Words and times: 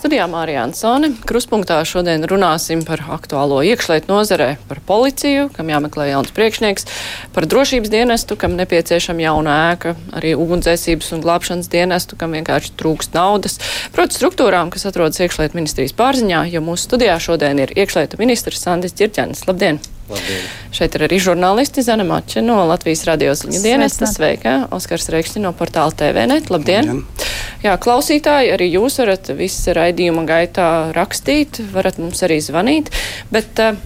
Studijā 0.00 0.24
Mārija 0.32 0.62
Ansone. 0.64 1.10
Kruspunktā 1.28 1.76
šodien 1.84 2.22
runāsim 2.24 2.80
par 2.88 3.02
aktuālo 3.12 3.58
iekšlietu 3.68 4.08
nozarē, 4.08 4.54
par 4.70 4.80
policiju, 4.88 5.50
kam 5.52 5.68
jāmeklē 5.68 6.06
jauns 6.08 6.32
priekšnieks, 6.32 6.88
par 7.36 7.44
drošības 7.44 7.92
dienestu, 7.92 8.38
kam 8.40 8.56
nepieciešama 8.56 9.26
jauna 9.26 9.58
ēka, 9.74 9.92
arī 10.16 10.32
ugunsdzēsības 10.40 11.12
un 11.12 11.26
glābšanas 11.28 11.68
dienestu, 11.68 12.16
kam 12.16 12.32
vienkārši 12.32 12.72
trūkst 12.80 13.12
naudas, 13.20 13.60
proti 13.92 14.16
struktūrām, 14.16 14.72
kas 14.72 14.88
atrodas 14.88 15.20
iekšlietu 15.20 15.60
ministrijas 15.60 15.98
pārziņā, 16.00 16.46
jo 16.48 16.64
mūsu 16.64 16.88
studijā 16.88 17.20
šodien 17.20 17.60
ir 17.60 17.76
iekšlietu 17.76 18.24
ministrs 18.24 18.64
Sandis 18.64 18.96
Čirķanis. 18.96 19.44
Labdien! 19.52 19.84
Labdien. 20.10 20.46
Šeit 20.74 20.96
ir 20.98 21.06
arī 21.06 21.20
žurnālisti 21.22 21.84
Zana 21.86 22.04
Mača 22.06 22.42
no 22.42 22.58
Latvijas 22.68 23.04
radio 23.08 23.34
ziņu 23.38 23.62
dienesta. 23.62 24.08
Sveika! 24.10 24.56
Oskars 24.74 25.08
Reikšķi 25.14 25.42
no 25.44 25.54
portāla 25.56 25.94
TVNet. 25.94 26.50
Labdien! 26.50 26.90
Labdien. 26.90 27.38
Jā, 27.60 27.74
klausītāji, 27.76 28.54
arī 28.54 28.70
jūs 28.72 28.96
varat 29.02 29.30
visu 29.36 29.74
raidījuma 29.76 30.24
gaitā 30.28 30.66
rakstīt, 30.96 31.60
varat 31.74 31.98
mums 32.00 32.22
arī 32.24 32.38
zvanīt, 32.40 32.88
bet 33.28 33.60
uh, 33.60 33.76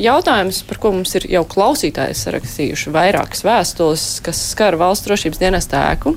jautājums, 0.00 0.62
par 0.64 0.80
ko 0.80 0.94
mums 0.96 1.12
ir 1.18 1.26
jau 1.28 1.42
klausītāji 1.44 2.16
sarakstījuši 2.16 2.94
vairākas 2.94 3.44
vēstules, 3.44 4.06
kas 4.24 4.40
skar 4.54 4.78
valsts 4.80 5.04
drošības 5.04 5.42
dienesta 5.42 5.84
ēku, 5.90 6.14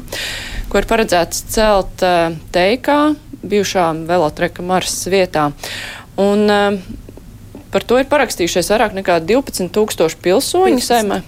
ko 0.72 0.80
ir 0.80 0.88
paredzēts 0.88 1.44
celt 1.52 2.06
uh, 2.08 2.32
teikā, 2.56 3.00
bijušā 3.44 3.90
velotreka 4.08 4.64
Marsas 4.64 5.12
vietā. 5.12 5.50
Un, 6.22 6.48
uh, 6.48 6.80
par 7.74 7.86
to 7.88 8.00
ir 8.02 8.10
parakstījušies 8.12 8.72
vairāk 8.74 8.98
nekā 9.02 9.20
12 9.28 9.72
tūkstoši 9.76 10.20
pilsoņu 10.26 10.84
saimē. 10.86 11.22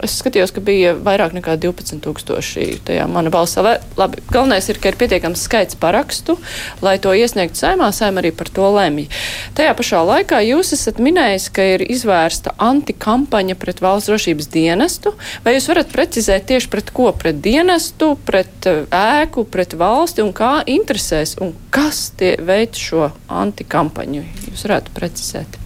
Es 0.00 0.14
skatījos, 0.20 0.52
ka 0.56 0.62
bija 0.64 0.94
vairāk 0.96 1.34
nekā 1.36 1.58
12,000 1.60 2.80
tajā 2.88 3.04
mana 3.10 3.32
balsā. 3.32 3.62
Labi, 4.00 4.22
galvenais 4.32 4.68
ir, 4.72 4.80
ka 4.80 4.92
ir 4.92 4.96
pietiekams 5.00 5.42
skaits 5.44 5.76
parakstu, 5.80 6.38
lai 6.84 6.96
to 7.02 7.12
iesniegtu 7.16 7.60
saimā. 7.60 7.90
Saima 7.92 8.22
arī 8.22 8.32
par 8.36 8.48
to 8.48 8.70
lemj. 8.72 9.10
Tajā 9.58 9.76
pašā 9.76 10.00
laikā 10.08 10.40
jūs 10.46 10.72
esat 10.76 11.02
minējis, 11.04 11.50
ka 11.52 11.68
ir 11.74 11.84
izvērsta 11.84 12.56
antikampaņa 12.70 13.58
pret 13.60 13.84
valsts 13.84 14.08
drošības 14.08 14.50
dienestu. 14.54 15.12
Vai 15.44 15.58
jūs 15.58 15.68
varat 15.68 15.92
precizēt 15.92 16.48
tieši 16.48 16.72
pret 16.72 16.92
ko? 16.96 17.10
Pret 17.20 17.42
dienestu, 17.44 18.14
pret 18.24 18.70
eh, 18.70 18.86
ēku, 18.88 19.44
pret 19.52 19.76
valsti 19.76 20.24
un 20.24 20.32
kā 20.36 20.60
interesēs 20.64 21.36
un 21.44 21.52
kas 21.74 22.08
tie 22.16 22.38
veic 22.40 22.80
šo 22.80 23.10
antikampaņu? 23.28 24.24
Jūs 24.48 24.64
varētu 24.64 24.96
precizēt. 24.96 25.59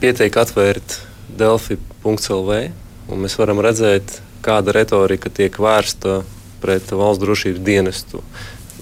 Pietiek 0.00 0.36
atvērt 0.40 1.00
Delfi 1.36 1.78
.lv, 2.04 2.60
un 3.10 3.24
mēs 3.24 3.36
varam 3.38 3.60
redzēt, 3.64 4.20
kāda 4.44 4.72
retorika 4.72 5.30
tiek 5.32 5.56
vērsta 5.60 6.22
pret 6.62 6.92
valsts 6.92 7.22
drošības 7.22 7.60
dienestu. 7.64 8.22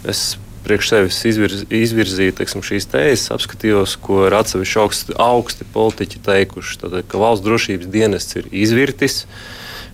Es 0.06 0.36
priekš 0.66 0.91
sevis 0.91 1.19
izvirz, 1.28 1.64
izvirzīju 1.72 2.34
teiksim, 2.39 2.62
šīs 2.66 2.89
tēzes, 2.92 3.31
apskatījos, 3.34 3.97
ko 4.03 4.27
ir 4.28 4.36
atsevišķi 4.39 4.81
augsti, 4.83 5.16
augsti 5.22 5.66
politiķi 5.75 6.22
teikuši. 6.27 6.78
Tad, 6.83 6.97
ka 7.09 7.20
valsts 7.22 7.47
drošības 7.47 7.91
dienests 7.92 8.39
ir 8.39 8.50
izvirtis, 8.53 9.22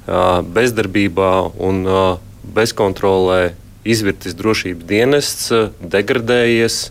bezdarbībā 0.05 1.33
un 1.65 1.85
bezkontrolē 2.57 3.55
izvirtis 3.85 4.37
drošības 4.37 4.89
dienests, 4.89 5.53
degradējies 5.81 6.89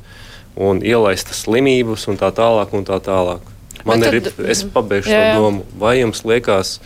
un 0.55 0.83
ielaistas 0.85 1.43
slimības 1.45 2.07
un 2.11 2.19
tā 2.19 2.29
tālāk. 2.35 2.73
Un 2.75 2.85
tā 2.87 2.99
tālāk. 3.03 3.53
Man 3.87 4.03
tad, 4.03 4.15
ir, 4.15 4.29
es 4.47 4.63
pabeigšu 4.63 5.11
jā, 5.11 5.19
jā. 5.19 5.31
to 5.35 5.43
domu, 5.43 5.63
vai 5.79 5.97
jums 5.99 6.23
liekas, 6.23 6.77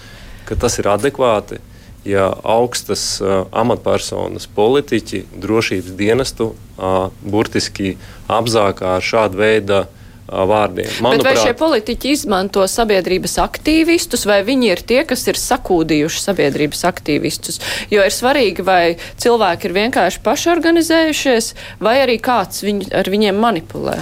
ka 0.47 0.55
tas 0.57 0.79
ir 0.81 0.88
adekvāti, 0.89 1.59
ja 2.07 2.31
augstas 2.41 3.19
uh, 3.22 3.44
amatpersonas, 3.51 4.47
politiķi, 4.56 5.25
drošības 5.44 5.94
dienestu 6.00 6.53
uh, 6.53 7.11
burtiski 7.22 7.97
apzākā 8.31 8.95
ar 8.97 9.06
šādu 9.06 9.44
veidu 9.44 9.83
vārdiem. 10.27 10.89
Manuprāt, 11.01 11.23
Bet 11.23 11.27
vai 11.27 11.45
šie 11.45 11.55
politiķi 11.57 12.13
izmanto 12.13 12.63
sabiedrības 12.67 13.38
aktīvistus, 13.43 14.25
vai 14.27 14.41
viņi 14.47 14.71
ir 14.73 14.83
tie, 14.88 15.01
kas 15.07 15.23
ir 15.31 15.39
sakūdījuši 15.39 16.23
sabiedrības 16.23 16.83
aktīvistus? 16.89 17.61
Jo 17.93 18.05
ir 18.05 18.13
svarīgi, 18.13 18.65
vai 18.67 18.97
cilvēki 19.21 19.69
ir 19.69 19.77
vienkārši 19.81 20.23
pašorganizējušies, 20.25 21.53
vai 21.83 21.99
arī 22.03 22.17
kāds 22.23 22.65
viņu, 22.65 22.91
ar 22.97 23.11
viņiem 23.13 23.39
manipulē. 23.39 23.99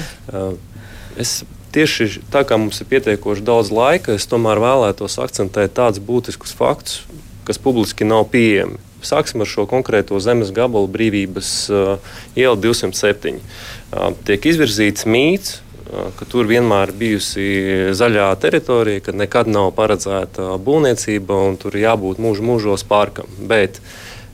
Es 1.22 1.44
tieši 1.76 2.24
tā 2.32 2.46
kā 2.48 2.58
mums 2.60 2.82
ir 2.82 2.90
pietiekoši 2.90 3.46
daudz 3.46 3.72
laika, 3.76 4.16
es 4.16 4.28
tomēr 4.32 4.62
vēlētos 4.64 5.20
akcentēt 5.22 5.76
tādus 5.78 6.04
būtiskus 6.04 6.56
faktus, 6.56 7.04
kas 7.46 7.62
publiski 7.62 8.08
nav 8.08 8.30
pieejami. 8.34 8.82
Sāksim 9.06 9.44
ar 9.44 9.50
šo 9.50 9.68
konkrēto 9.70 10.18
zemes 10.24 10.50
gabalu 10.56 10.90
brīvības 10.90 11.50
uh, 11.70 12.16
iela 12.34 12.58
207. 12.58 13.38
Uh, 13.38 14.16
tiek 14.26 14.48
izvirzīts 14.50 15.06
mīts, 15.06 15.60
ka 15.92 16.26
tur 16.30 16.48
vienmēr 16.50 16.92
bijusi 16.98 17.94
zaļā 17.96 18.32
teritorija, 18.42 19.04
ka 19.06 19.14
nekad 19.16 19.50
nav 19.52 19.72
paredzēta 19.78 20.56
būvniecība 20.66 21.38
un 21.50 21.60
tur 21.62 21.78
jābūt 21.78 22.22
mūžu 22.22 22.46
mūžos 22.46 22.86
parkam. 22.90 23.30
Bet, 23.40 23.82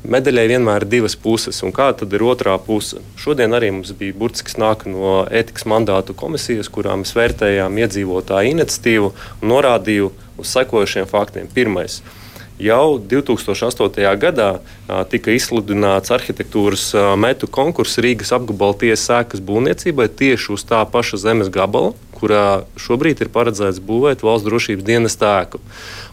Medaļai 0.01 0.47
vienmēr 0.49 0.81
ir 0.81 0.89
divas 0.89 1.13
puses, 1.13 1.59
un 1.61 1.69
kā 1.77 1.91
tad 1.93 2.09
ir 2.17 2.23
otrā 2.25 2.55
puse? 2.57 3.03
Šodien 3.21 3.53
arī 3.53 3.67
mums 3.69 3.91
bija 3.93 4.15
burtiski 4.17 4.57
nāk 4.57 4.87
no 4.89 5.19
ētikas 5.29 5.67
mandātu 5.69 6.15
komisijas, 6.17 6.71
kurā 6.73 6.95
mēs 6.97 7.13
vērtējām 7.13 7.77
iedzīvotāju 7.83 8.55
iniciatīvu 8.55 9.11
un 9.11 9.53
norādīju 9.53 10.09
uz 10.41 10.55
sekojošiem 10.55 11.05
faktiem. 11.11 11.51
Pirmais. 11.53 11.99
Jau 12.61 12.99
2008. 13.01 14.03
gadā 14.21 14.49
tika 15.09 15.33
izsludināts 15.33 16.13
arhitektūras 16.13 16.91
metu 17.17 17.47
konkurss 17.49 17.97
Rīgas 18.03 18.29
apgabala 18.37 18.77
tiesas 18.77 19.07
sēkas 19.09 19.41
būvniecībai 19.41 20.05
tieši 20.19 20.51
uz 20.53 20.65
tā 20.69 20.83
paša 20.85 21.17
zemes 21.23 21.49
gabala, 21.49 21.95
kurā 22.19 22.67
šobrīd 22.77 23.23
ir 23.23 23.31
paredzēts 23.33 23.81
būvēt 23.81 24.21
valsts 24.21 24.45
drošības 24.45 24.85
dienas 24.85 25.17
tēku. 25.17 25.57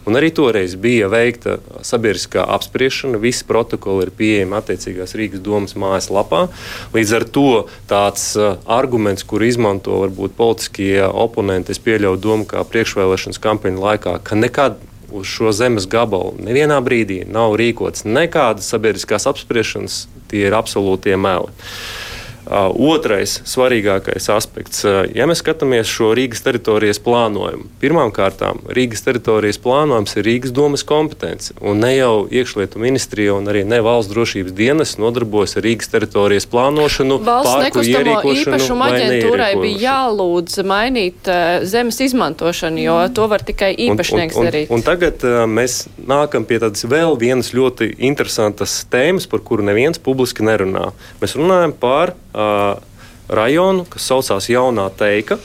Un 0.09 0.17
arī 0.17 0.31
toreiz 0.33 0.73
bija 0.73 1.11
veikta 1.11 1.59
sabiedriskā 1.85 2.47
apspriešana, 2.55 3.21
visi 3.21 3.45
protokoli 3.45 4.07
ir 4.07 4.15
pieejami 4.17 4.57
attiecīgās 4.57 5.13
Rīgas 5.19 5.45
domas 5.45 5.77
mājaslapā. 5.77 6.47
Līdz 6.97 7.17
ar 7.19 7.29
to 7.29 7.49
tāds 7.91 8.31
arguments, 8.65 9.21
kur 9.21 9.45
izmanto 9.45 10.01
varbūt 10.01 10.33
politiskie 10.39 11.05
oponenti, 11.05 11.77
es 11.77 11.85
pieļauju 11.85 12.25
domu 12.25 12.49
kā 12.49 12.65
priekšvēlēšanas 12.65 13.43
kampaņu 13.43 13.85
laikā, 13.85 14.17
ka 14.25 14.39
nekad 14.39 14.81
uz 15.11 15.27
šo 15.29 15.53
zemes 15.55 15.87
gabalu 15.89 16.35
nevienā 16.43 16.79
brīdī 16.85 17.23
nav 17.29 17.55
rīkots 17.59 18.05
nekādas 18.07 18.69
sabiedriskās 18.71 19.27
apspriešanas, 19.29 20.03
tie 20.31 20.45
ir 20.47 20.57
absolūtie 20.57 21.17
meli. 21.19 21.51
Uh, 22.49 22.71
otrais 22.73 23.35
svarīgākais 23.45 24.25
aspekts, 24.33 24.81
uh, 24.81 25.03
ja 25.13 25.27
mēs 25.29 25.43
skatāmies 25.43 25.85
šo 25.85 26.15
Rīgas 26.17 26.41
teritorijas 26.41 26.97
plānojumu, 27.05 27.67
pirmkārt, 27.77 28.39
Rīgas 28.73 29.03
teritorijas 29.05 29.59
plānojums 29.61 30.15
ir 30.17 30.25
Rīgas 30.25 30.53
domas 30.57 30.81
kompetence. 30.81 31.53
Un 31.61 31.83
ne 31.83 31.91
jau 31.93 32.23
iekšlietu 32.25 32.81
ministrija 32.81 33.35
un 33.37 33.45
arī 33.51 33.61
ne 33.69 33.77
valsts 33.85 34.09
drošības 34.09 34.55
dienas 34.57 34.95
nodarbojas 34.97 35.53
ar 35.59 35.67
Rīgas 35.67 35.91
teritorijas 35.93 36.49
plānošanu. 36.49 37.19
Valsts 37.27 37.67
nekustamo 37.67 38.15
īpašumu 38.33 38.87
aģentūrai 38.87 39.51
bija 39.61 39.83
jālūdz 39.83 40.57
mainīt 40.65 41.29
uh, 41.29 41.61
zemes 41.69 42.01
izmantošanu, 42.07 42.81
jo 42.81 42.97
to 43.13 43.29
var 43.29 43.45
tikai 43.45 43.75
īpašnieks 43.91 44.39
un, 44.39 44.41
un, 44.41 44.49
darīt. 44.49 44.73
Un, 44.73 44.79
un 44.81 44.87
tagad 44.89 45.27
uh, 45.27 45.43
mēs 45.45 45.83
nākam 46.01 46.49
pie 46.49 46.57
tādas 46.65 46.89
vēl 46.89 47.13
vienas 47.21 47.53
ļoti 47.53 47.91
interesantas 48.09 48.79
tēmas, 48.89 49.29
par 49.29 49.45
kuru 49.45 49.69
neviens 49.69 50.01
publiski 50.01 50.49
nerunā. 50.49 50.89
Mēs 51.21 51.37
runājam 51.37 51.77
par 51.77 52.17
uh, 52.33 52.77
rajonu, 53.29 53.85
kas 53.89 54.09
saucās 54.09 54.49
Jaunā 54.49 54.89
Teika. 54.97 55.39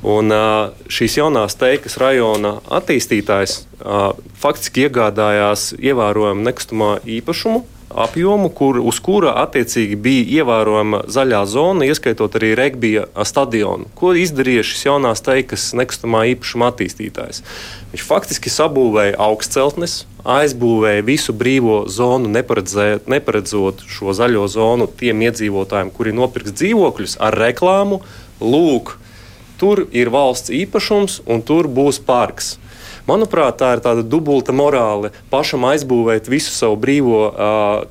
Un, 0.00 0.32
uh, 0.32 0.70
šīs 0.88 1.18
jaunās 1.18 1.58
teikas 1.60 1.98
rajona 2.00 2.54
attīstītājs 2.72 3.58
uh, 3.60 4.14
faktiski 4.40 4.86
iegādājās 4.86 5.74
ievērojamu 5.76 6.46
nekustamā 6.46 6.94
īpašumu 7.18 7.66
apjomu, 7.90 8.48
kur, 8.54 8.78
uz 8.78 9.00
kura 9.02 9.32
attiecīgi 9.42 9.96
bija 9.98 10.40
ievērojama 10.40 11.02
zaļā 11.10 11.40
zona, 11.50 11.86
ieskaitot 11.90 12.36
arī 12.38 12.52
regbija 12.58 13.06
stadionu. 13.26 13.88
Ko 13.98 14.12
izdarīja 14.14 14.64
šis 14.66 14.86
jaunās 14.86 15.24
teikas 15.26 15.70
nekustamā 15.78 16.22
īpašuma 16.34 16.70
attīstītājs? 16.70 17.42
Viņš 17.90 18.06
faktiski 18.06 18.52
sabūvēja 18.54 19.18
augstceltnes, 19.26 20.04
aizbūvēja 20.22 21.04
visu 21.06 21.34
brīvo 21.34 21.82
zonu, 21.90 22.30
neparedzot 22.30 23.84
šo 23.90 24.14
zaļo 24.14 24.46
zonu 24.52 24.86
tiem 25.00 25.26
iedzīvotājiem, 25.26 25.90
kuri 25.96 26.14
nopirks 26.14 26.54
dzīvokļus 26.60 27.18
ar 27.26 27.38
reklāmu. 27.42 28.02
Lūk, 28.40 28.96
tur 29.60 29.86
ir 29.90 30.12
valsts 30.14 30.52
īpašums 30.54 31.22
un 31.26 31.42
tur 31.42 31.68
būs 31.68 31.98
parks. 32.06 32.54
Manuprāt, 33.08 33.58
tā 33.60 33.74
ir 33.76 33.82
tāda 33.84 34.04
dubulta 34.06 34.54
morāle 34.56 35.12
pašam 35.32 35.64
aizbūvēt 35.70 36.28
visu 36.30 36.52
savu 36.54 36.76
brīvo 36.80 37.22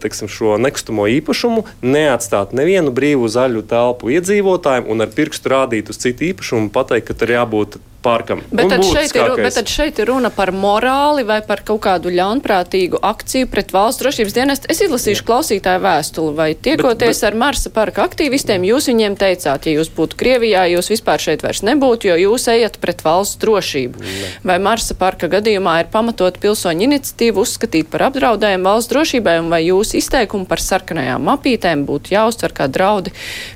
teksim, 0.04 0.30
nekustamo 0.62 1.08
īpašumu, 1.20 1.66
neatstāt 1.82 2.54
nevienu 2.58 2.94
brīvu 2.96 3.30
zaļu 3.32 3.66
telpu 3.70 4.14
iedzīvotājiem 4.16 4.90
un 4.90 5.06
ar 5.06 5.14
pirkstu 5.16 5.54
rādīt 5.54 5.92
uz 5.92 6.02
citu 6.02 6.30
īpašumu, 6.30 6.72
pateikt, 6.74 7.10
ka 7.10 7.18
tur 7.18 7.34
jābūt 7.36 7.80
parkam. 8.02 8.42
Bet 8.52 8.70
tad, 8.72 8.84
šeit 8.86 9.16
ir, 9.16 9.32
bet 9.40 9.56
tad 9.58 9.70
šeit 9.70 10.00
ir 10.00 10.10
runa 10.10 10.32
par 10.34 10.52
morāli 10.56 11.26
vai 11.28 11.40
par 11.46 11.62
kaut 11.68 11.82
kādu 11.84 12.12
ļaunprātīgu 12.14 13.02
akciju 13.06 13.50
pret 13.52 13.74
valsts 13.76 14.02
drošības 14.04 14.36
dienestu. 14.36 14.70
Es 14.72 14.82
izlasīšu 14.86 15.24
Jā. 15.24 15.28
klausītāju 15.28 15.84
vēstuli, 15.84 16.34
vai 16.38 16.50
tiekoties 16.56 17.20
bet, 17.20 17.22
bet... 17.22 17.28
ar 17.30 17.40
Marsa 17.44 17.72
parka 17.76 18.06
aktīvistiem, 18.08 18.68
jūs 18.70 18.90
viņiem 18.92 19.18
teicāt, 19.20 19.68
ja 19.68 19.76
jūs 19.76 19.92
būtu 19.96 20.20
Krievijā, 20.20 20.66
jūs 20.76 20.92
vispār 20.94 21.24
šeit 21.24 21.44
vairs 21.46 21.64
nebūtu, 21.68 22.12
jo 22.12 22.18
jūs 22.24 22.48
ejat 22.54 22.80
pret 22.84 23.04
valsts 23.06 23.40
drošību. 23.44 24.04
Ne. 24.04 24.32
Vai 24.48 24.60
Marsa 24.64 24.96
parka 25.00 25.30
gadījumā 25.32 25.80
ir 25.84 25.92
pamatot 25.94 26.40
pilsoņu 26.42 26.88
iniciatīvu 26.90 27.44
uzskatīt 27.44 27.92
par 27.92 28.08
apdraudējumu 28.10 28.70
valsts 28.70 28.94
drošībai, 28.94 29.38
un 29.44 29.52
vai 29.52 29.64
jūsu 29.68 30.00
izteikumu 30.00 30.48
par 30.50 30.64
sarkanajām 30.64 31.28
mapītēm 31.30 31.86
būtu 31.90 32.16
jāuztver 32.16 32.56
kā 32.56 32.70
draudi 32.72 33.14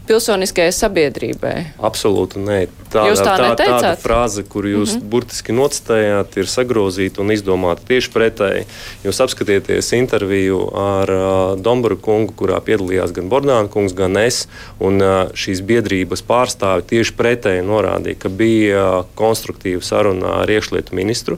pilsoniskajai 0.09 0.73
sabiedrībai? 0.75 1.55
Absolūti 1.83 2.43
nē. 2.43 2.61
Tā, 2.93 3.07
jūs 3.09 3.21
tā, 3.23 3.33
tā 3.37 3.49
neteicāt? 3.49 3.81
Tāda 3.81 4.01
frāze, 4.01 4.32
kuru 4.49 4.69
jūs 4.69 4.95
mm 4.95 4.99
-hmm. 4.99 5.09
burtiski 5.09 5.53
nocitējāt, 5.53 6.37
ir 6.37 6.47
sagrozīta 6.49 7.21
un 7.21 7.31
izdomāta 7.31 7.85
tieši 7.87 8.09
pretēji. 8.13 8.65
Jūs 9.03 9.21
apskatieties 9.23 9.91
interviju 9.93 10.59
ar 10.75 11.11
uh, 11.11 11.59
Domburu 11.59 11.97
kungu, 11.97 12.33
kurā 12.33 12.59
piedalījās 12.59 13.11
gan 13.11 13.29
Bordāna 13.29 13.67
kungs, 13.69 13.93
gan 13.93 14.17
es, 14.17 14.47
un 14.79 15.01
uh, 15.01 15.29
šīs 15.33 15.61
biedrības 15.61 16.23
pārstāvi 16.23 16.87
tieši 16.87 17.13
pretēji 17.13 17.65
norādīja, 17.67 18.19
ka 18.19 18.29
bija 18.29 18.83
uh, 18.99 19.05
konstruktīva 19.15 19.81
saruna 19.81 20.39
ar 20.41 20.49
iekšlietu 20.49 20.95
ministru. 20.95 21.37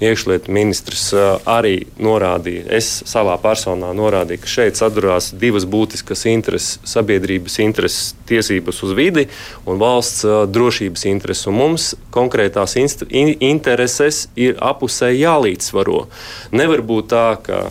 Iekšlietu 0.00 0.52
ministrs 0.52 1.12
uh, 1.12 1.38
arī 1.44 1.86
norādīja, 1.98 2.64
es 2.80 3.02
savā 3.06 3.36
personā 3.42 3.92
norādīju, 3.96 4.40
ka 4.44 4.46
šeit 4.46 4.80
sadurās 4.80 5.32
divas 5.34 5.66
būtiskas 5.66 6.26
intereses- 6.30 6.78
sabiedrības 6.94 7.58
intereses, 7.58 8.14
tiesības 8.28 8.82
uz 8.82 8.92
vidi 8.96 9.26
un 9.66 9.78
valsts 9.78 10.24
uh, 10.24 10.46
drošības 10.46 11.06
intereses. 11.10 11.46
Un 11.46 11.54
mums 11.54 11.94
konkrētās 12.30 12.76
intereses 12.78 14.28
ir 14.36 14.58
apusēji 14.60 15.24
jālīdzsvaro. 15.24 16.06
Nevar 16.52 16.82
būt 16.86 17.10
tā, 17.10 17.28
ka 17.42 17.68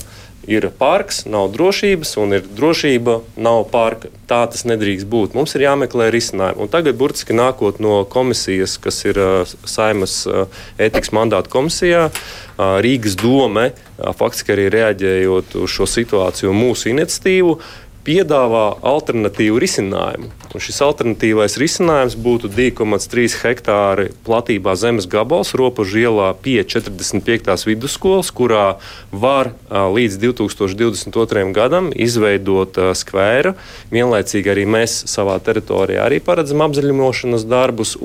ir 0.50 0.66
parks, 0.80 1.26
nav 1.30 1.52
drošības, 1.54 2.16
un 2.18 2.34
ir 2.34 2.46
drošība, 2.58 3.20
nav 3.38 3.68
parka. 3.72 4.10
Tā 4.30 4.42
tas 4.50 4.66
nedrīkst 4.66 5.06
būt. 5.10 5.36
Mums 5.38 5.54
ir 5.56 5.66
jāmeklē 5.68 6.10
risinājumi. 6.14 6.64
Un 6.64 6.72
tagad, 6.72 6.98
burtiski 6.98 7.38
nākot 7.38 7.80
no 7.84 8.02
komisijas, 8.10 8.78
kas 8.82 9.04
ir 9.06 9.20
uh, 9.22 9.52
Saimas 9.70 10.24
uh, 10.28 10.48
ētikas 10.82 11.14
mandāta 11.14 11.52
komisijā, 11.54 12.08
uh, 12.10 12.80
Rīgas 12.82 13.18
dome, 13.20 13.72
faktiski 14.00 14.56
arī 14.56 14.70
reaģējot 14.74 15.60
uz 15.60 15.76
šo 15.76 15.86
situāciju 15.90 16.56
mūsu 16.56 16.94
iniciatīvu, 16.94 17.60
piedāvā 18.08 18.80
alternatīvu 18.86 19.60
risinājumu. 19.62 20.30
Un 20.50 20.64
šis 20.64 20.80
alternatīvais 20.82 21.60
risinājums 21.62 22.16
būtu 22.18 22.50
2,3 22.50 23.36
hektāri 23.44 24.08
platībā 24.26 24.74
zemes 24.80 25.06
gabals 25.10 25.54
robežu 25.58 26.02
ielā 26.02 26.32
pie 26.42 26.64
45. 26.66 27.68
vidusskolas, 27.70 28.32
kurā 28.34 28.80
var 29.12 29.52
līdz 29.70 30.18
2022. 30.24 31.46
gadam 31.54 31.92
izveidot 31.94 32.82
skvēru. 32.98 33.54
Vienlaicīgi 33.94 34.56
arī 34.56 34.66
mēs 34.66 35.04
savā 35.12 35.38
teritorijā 35.44 36.08
arī 36.10 36.22
paredzam 36.24 36.66
apzaļumošanas 36.66 37.46
darbus. 37.50 37.98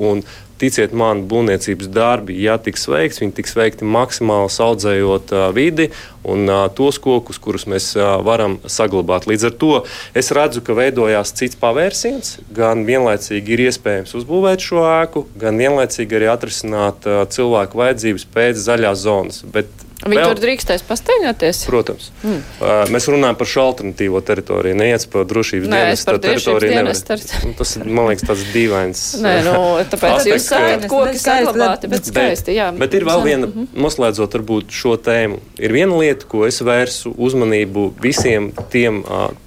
Ticiet 0.61 0.93
man, 0.95 1.25
būvniecības 1.27 1.89
darbi, 1.91 2.37
ja 2.39 2.55
tiks 2.61 2.87
veikts, 2.87 3.19
viņi 3.19 3.35
tiks 3.35 3.55
veikti 3.57 3.87
maksimāli 3.87 4.47
audzējot 4.65 5.33
uh, 5.35 5.47
vidi 5.55 5.89
un 6.23 6.47
uh, 6.47 6.65
tos 6.71 6.99
kokus, 7.03 7.39
kurus 7.43 7.67
mēs 7.69 7.89
uh, 7.99 8.15
varam 8.25 8.57
saglabāt. 8.63 9.27
Līdz 9.27 9.49
ar 9.49 9.55
to 9.61 9.71
es 10.15 10.31
redzu, 10.35 10.63
ka 10.65 10.77
veidojās 10.77 11.35
cits 11.35 11.59
pavērsiens. 11.59 12.37
Gan 12.55 12.85
vienlaicīgi 12.87 13.57
ir 13.57 13.65
iespējams 13.67 14.15
uzbūvēt 14.21 14.63
šo 14.63 14.85
ēku, 14.87 15.25
gan 15.41 15.59
vienlaicīgi 15.59 16.21
arī 16.21 16.31
atrisināt 16.31 17.05
cilvēku 17.35 17.83
vajadzības 17.83 18.29
pēc 18.33 18.63
zaļās 18.63 19.03
zonas. 19.03 19.43
Bet 19.51 19.84
Viņi 20.03 20.19
Vēl, 20.19 20.27
tur 20.33 20.41
drīkstēs 20.43 20.81
pastaigāties? 20.83 21.61
Protams. 21.69 22.09
Mm. 22.19 22.41
Uh, 22.59 22.81
mēs 22.91 23.05
runājam 23.07 23.37
par 23.39 23.47
šo 23.47 23.63
alternatīvo 23.69 24.19
teritoriju. 24.27 24.75
Neiet 24.75 25.05
par 25.13 25.23
drošības 25.29 25.69
Nē, 25.71 25.77
dienestu. 25.85 26.09
Par 26.09 26.19
drošības 26.25 26.65
dienestu. 26.65 27.17
Nu, 27.45 27.53
tas, 27.55 27.71
man 27.79 28.09
liekas, 28.09 28.25
tāds 28.27 28.43
dīvains. 28.51 29.03
Nē, 29.23 29.31
nu, 29.47 29.53
tāpēc 29.93 30.17
aspekts, 30.17 30.27
jūs 30.33 30.47
sakat, 30.51 30.87
koki 30.91 31.21
saglabāti, 31.21 31.89
bet 31.93 32.09
skaisti, 32.11 32.57
jā. 32.57 32.67
Bet 32.75 32.97
ir 32.99 33.07
vēl 33.07 33.23
viena, 33.23 33.47
-hmm. 33.47 33.69
noslēdzot 33.85 34.35
varbūt 34.35 34.75
šo 34.75 34.97
tēmu, 34.99 35.39
ir 35.63 35.75
viena 35.77 36.01
lieta, 36.01 36.27
ko 36.27 36.43
es 36.49 36.59
vērsu 36.59 37.13
uzmanību 37.15 37.87
visiem 38.03 38.51
tiem, 38.75 38.99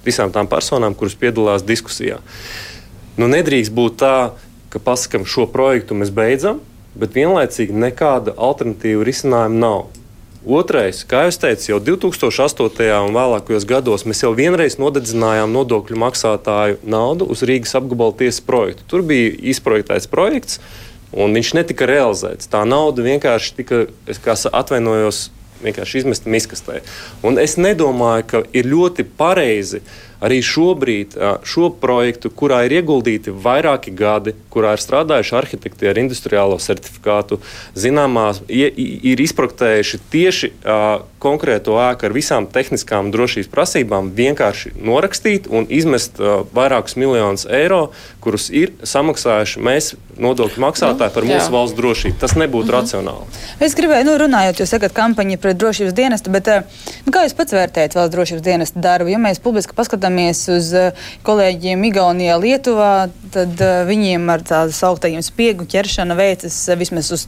visām 0.05 0.33
tām 0.33 0.49
personām, 0.49 0.97
kuras 0.97 1.13
piedalās 1.13 1.63
diskusijā. 1.63 2.17
Nu, 3.21 3.29
nedrīkst 3.29 3.71
būt 3.75 4.01
tā, 4.01 4.31
ka 4.73 4.81
pasakam 4.81 5.25
šo 5.29 5.45
projektu 5.45 5.93
mēs 5.93 6.09
beidzam, 6.09 6.59
bet 6.99 7.13
vienlaicīgi 7.13 7.75
nekāda 7.75 8.33
alternatīva 8.37 9.05
risinājuma 9.05 9.61
nav. 9.61 9.98
Otrais, 10.39 11.01
kā 11.03 11.25
jau 11.27 11.33
teicu, 11.35 11.65
jau 11.73 11.77
2008. 11.83 12.85
un 13.03 13.11
vēlākajos 13.11 13.65
gados 13.67 14.05
mēs 14.07 14.21
jau 14.23 14.29
vienreiz 14.31 14.77
nodedzinājām 14.79 15.51
nodokļu 15.51 15.99
maksātāju 15.99 16.77
naudu 16.87 17.27
uz 17.27 17.43
Rīgas 17.43 17.75
apgabala 17.75 18.15
tiesas 18.15 18.39
projektu. 18.47 18.85
Tur 18.87 19.03
bija 19.03 19.33
izprojektēts 19.51 20.07
projekts, 20.07 20.61
un 21.11 21.35
viņš 21.35 21.51
netika 21.59 21.89
realizēts. 21.91 22.47
Tā 22.47 22.63
nauda 22.63 23.03
vienkārši 23.03 23.57
tika, 23.57 23.81
es 24.07 24.23
atvainojos, 24.47 25.25
vienkārši 25.59 26.05
izmesta 26.05 26.31
miskastē. 26.31 26.79
Un 27.19 27.35
es 27.35 27.57
nedomāju, 27.59 28.29
ka 28.31 28.43
ir 28.55 28.71
ļoti 28.71 29.03
pareizi 29.19 29.83
arī 30.23 30.39
šobrīd 30.43 31.15
šo 31.47 31.69
projektu, 31.81 32.31
kurā 32.31 32.63
ir 32.67 32.79
ieguldīti 32.79 33.33
vairāki 33.33 33.93
gadi, 33.95 34.35
kurā 34.51 34.75
ir 34.75 34.83
strādājuši 34.83 35.35
arhitekti 35.39 35.89
ar 35.89 35.99
industriālo 36.01 36.59
certifikātu, 36.61 37.39
zināmā, 37.77 38.31
ir 38.49 39.23
izprojektējuši 39.23 40.01
tieši 40.11 40.51
konkrēto 41.19 41.77
ēku 41.83 42.07
ar 42.07 42.15
visām 42.15 42.47
tehniskām 42.51 43.11
drošības 43.15 43.51
prasībām, 43.51 44.11
vienkārši 44.15 44.75
norakstīt 44.79 45.49
un 45.51 45.67
izmest 45.69 46.19
vairākus 46.55 46.95
miljonus 46.99 47.47
eiro, 47.49 47.89
kurus 48.23 48.49
ir 48.51 48.75
samaksājuši. 48.83 49.63
Mēs, 49.63 49.93
nodokļu 50.19 50.63
maksātāji, 50.65 51.15
par 51.15 51.27
mūsu 51.27 51.47
Jā. 51.47 51.53
valsts 51.53 51.77
drošību. 51.79 52.19
Tas 52.21 52.35
nebūtu 52.39 52.69
mhm. 52.69 52.75
racionāli. 52.77 53.43
Es 53.63 53.77
gribēju, 53.77 54.07
nu, 54.09 54.17
runājot, 54.21 54.63
jūs 54.63 54.75
sakat, 54.75 54.95
kampaņa 54.97 55.39
pret 55.41 55.59
drošības 55.59 55.95
dienestu, 55.97 56.33
bet 56.33 56.49
nu, 57.05 57.13
kā 57.15 57.25
jūs 57.25 57.37
pats 57.37 57.55
vērtējat 57.55 57.97
valsts 57.97 58.15
drošības 58.15 58.45
dienesta 58.45 58.83
darbu? 58.83 59.13
Ja 59.13 59.21
mēs 59.21 59.41
publiski 59.43 59.77
paskatāmies, 59.77 59.99
skatāmies 59.99 60.47
uz 60.49 60.73
eh, 60.73 60.93
kolēģiem 61.23 61.83
Igaunijā, 61.89 62.37
Lietuvā, 62.39 63.09
tad 63.33 63.59
eh, 63.61 63.85
viņiem 63.87 64.29
ar 64.29 64.41
tādu 64.41 64.73
sauktajiem 64.73 65.21
spiegu 65.21 65.67
ķeršana 65.69 66.15
veicas 66.15 66.55
eh, 66.69 66.77
vismaz 66.79 67.11
uz 67.11 67.27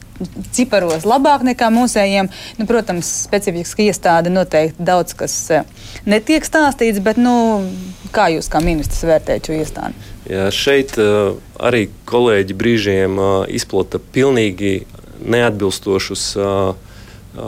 ciparos 0.51 1.05
labāk 1.05 1.43
nekā 1.43 1.69
mūsējiem. 1.71 2.29
Nu, 2.59 2.67
protams, 2.69 3.09
specifiski 3.27 3.89
iestāde 3.89 4.31
noteikti 4.31 4.81
daudz 4.81 5.13
kas 5.17 5.35
netiek 6.05 6.45
stāstīts, 6.45 7.01
bet 7.03 7.17
nu, 7.17 7.67
kā 8.11 8.31
jūs 8.31 8.49
kā 8.51 8.61
ministrs 8.63 9.03
vērtējat 9.07 9.47
šo 9.49 9.59
iestādi? 9.59 10.10
Jā, 10.31 10.45
šeit 10.55 10.93
uh, 11.01 11.33
arī 11.59 11.89
kolēģi 12.07 12.55
brīžiem 12.55 13.17
uh, 13.19 13.31
izplata 13.51 13.99
pilnīgi 14.15 14.85
neatbilstošus 15.21 16.23
uh, 16.39 16.71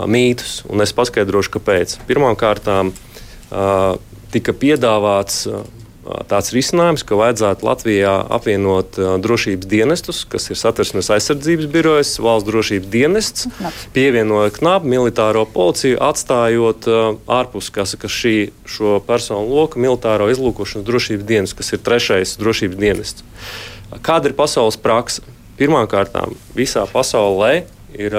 mītus, 0.07 0.57
un 0.67 0.83
es 0.83 0.91
paskaidrošu, 0.95 1.51
kāpēc. 1.57 1.97
Pirmkārt, 2.07 2.67
tika 4.31 4.53
piedāvāts 4.55 5.41
tāds 6.27 6.51
risinājums, 6.55 7.03
ka 7.07 7.17
vajadzētu 7.19 7.65
Latvijā 7.65 8.13
apvienot 8.35 8.97
drošības 9.23 9.69
dienestus, 9.69 10.23
kas 10.29 10.49
ir 10.51 10.59
satversmes 10.59 11.09
aizsardzības 11.15 11.69
birojas, 11.71 12.13
valsts 12.23 12.47
drošības 12.49 12.89
dienests, 12.93 13.47
pievienojot 13.95 14.59
knapu 14.59 14.91
militāro 14.91 15.45
policiju, 15.49 15.99
atstājot 16.03 16.89
ārpus 17.31 17.71
saka, 17.73 18.11
šī, 18.11 18.51
šo 18.67 18.99
personu 19.07 19.47
loku 19.49 19.81
militāro 19.81 20.29
izlūkošanas 20.33 20.87
drošības 20.87 21.27
dienestu, 21.29 21.59
kas 21.61 21.73
ir 21.73 21.83
trešais 21.85 22.37
drošības 22.41 22.79
dienests. 22.79 23.27
Kāda 24.03 24.31
ir 24.31 24.37
pasaules 24.37 24.79
praksa? 24.79 25.23
Pirmkārt, 25.59 26.15
visā 26.57 26.87
pasaulē 26.89 27.65
ir 27.93 28.15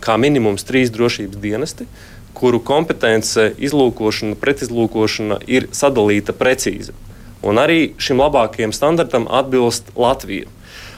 kā 0.00 0.14
minimums 0.22 0.64
trīs 0.64 0.92
drošības 0.94 1.40
dienesti 1.42 1.88
kuru 2.36 2.60
kompetence, 2.60 3.48
izlūkošana, 3.56 4.36
pretizlūkošana 4.40 5.40
ir 5.48 5.70
sadalīta 5.72 6.34
precīzi. 6.36 6.92
Un 7.46 7.62
arī 7.62 7.94
šim 8.02 8.18
labākajam 8.20 8.74
standartam 8.74 9.28
atbilst 9.30 9.92
Latvija. 9.94 10.50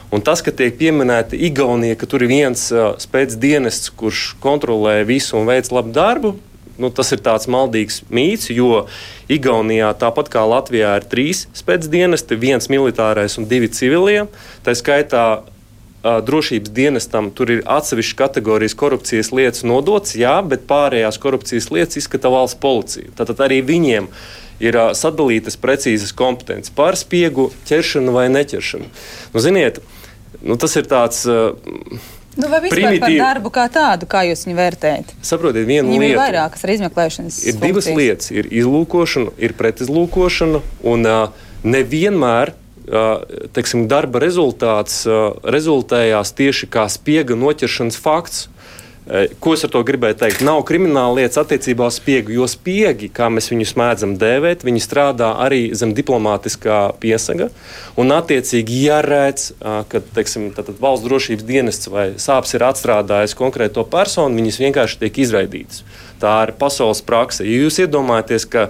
Un 0.08 0.22
tas, 0.24 0.40
ka 0.40 0.54
tiek 0.56 0.78
pieminēta 0.78 1.36
Igaunija, 1.36 1.98
ka 2.00 2.08
tur 2.08 2.24
ir 2.24 2.30
viens 2.32 2.62
uh, 2.72 2.94
spēcdienests, 2.96 3.90
kurš 3.92 4.30
kontrolē 4.40 5.02
visu 5.04 5.36
un 5.36 5.44
veic 5.50 5.68
labu 5.68 5.92
darbu, 5.92 6.30
nu, 6.80 6.88
tas 6.94 7.12
ir 7.12 7.20
tāds 7.20 7.50
maldīgs 7.50 8.00
mīts, 8.08 8.48
jo 8.54 8.86
Igaunijā, 9.28 9.90
tāpat 10.00 10.30
kā 10.32 10.46
Latvijā, 10.48 10.94
ir 10.96 11.06
trīs 11.10 11.44
spēcdienesti, 11.58 12.38
viens 12.40 12.70
militārais 12.72 13.36
un 13.36 13.48
divi 13.50 13.68
civilie. 13.68 14.24
Tā 14.64 14.72
skaitā 14.78 15.26
drošības 16.24 16.72
dienestam 16.74 17.30
tur 17.34 17.50
ir 17.52 17.62
atsevišķas 17.68 18.18
kategorijas 18.18 18.76
korupcijas 18.78 19.32
lietas 19.34 19.64
nodots, 19.66 20.16
jā, 20.18 20.36
bet 20.46 20.66
pārējās 20.70 21.20
korupcijas 21.22 21.70
lietas 21.74 22.00
izskata 22.02 22.32
valsts 22.32 22.58
policija. 22.60 23.12
Tātad 23.18 23.40
arī 23.46 23.60
viņiem 23.66 24.10
ir 24.62 24.78
sadalītas 24.98 25.58
precīzas 25.60 26.12
kompetences 26.16 26.74
par 26.74 26.98
spiegu 26.98 27.48
ķeršanu 27.68 28.14
vai 28.14 28.28
neķeršanu. 28.34 28.90
Nu, 29.34 29.42
ziniet, 29.42 29.82
nu, 30.42 30.58
tas 30.60 30.74
ir 30.80 30.88
tāds. 30.90 31.24
Nu, 32.38 32.46
vai 32.46 32.60
vispār 32.62 32.76
primitīvi... 32.76 33.02
par 33.02 33.34
darbu 33.34 33.50
kā 33.54 33.64
tādu, 33.74 34.06
kā 34.10 34.22
jūs 34.28 34.44
viņu 34.46 34.58
vērtējat? 34.60 35.12
Saprotiet, 35.26 35.64
viena 35.66 35.88
Viņam 35.88 36.04
lieta. 36.04 36.12
ir 36.12 36.20
vairākas 36.20 36.62
ar 36.62 36.72
izmeklēšanas. 36.76 37.38
Ir 37.50 37.56
divas 37.58 37.88
funkcijas. 37.88 37.98
lietas. 37.98 38.30
Ir 38.30 38.50
izlūkošana, 38.60 39.32
ir 39.42 39.54
pretizlūkošana, 39.58 40.60
un 40.86 41.08
uh, 41.08 41.48
nevienmēr 41.66 42.54
teiksim, 43.56 43.86
darba 43.90 44.22
rezultāts 44.22 45.02
rezultējās 45.44 46.32
tieši 46.38 46.70
kā 46.72 46.86
spiega 46.92 47.36
noķeršanas 47.38 47.98
fakts. 48.00 48.46
Ko 49.40 49.54
es 49.56 49.62
ar 49.64 49.70
to 49.72 49.80
gribēju 49.88 50.18
teikt? 50.20 50.42
Nav 50.44 50.58
krimināla 50.68 51.22
lietas 51.22 51.38
attiecībā 51.40 51.86
uz 51.88 51.96
spiegu, 51.96 52.34
jo 52.36 52.44
spiegi, 52.50 53.08
kā 53.08 53.30
mēs 53.32 53.48
viņus 53.48 53.70
mēdzam 53.80 54.12
dēvēt, 54.20 54.66
viņi 54.68 54.82
strādā 54.84 55.30
arī 55.40 55.62
zem 55.72 55.94
diplomātiskā 55.96 56.80
piesaga. 57.00 57.48
Un, 57.96 58.12
attiecīgi, 58.12 58.82
ja 58.84 58.98
redz, 59.00 59.54
ka 59.64 60.02
teiksim, 60.12 60.50
valsts 60.76 61.06
drošības 61.06 61.48
dienests 61.48 61.88
vai 61.88 62.10
sāpes 62.20 62.52
ir 62.58 62.66
atstrādājis 62.68 63.36
konkrēto 63.38 63.86
personu, 63.88 64.36
viņas 64.42 64.60
vienkārši 64.66 65.00
tiek 65.06 65.24
izraidītas. 65.24 65.86
Tā 66.20 66.34
ir 66.44 66.52
pasaules 66.60 67.00
praksa. 67.00 67.48
Ja 67.48 67.62
jūs 67.64 67.80
iedomājaties, 67.80 68.44
ka 68.44 68.68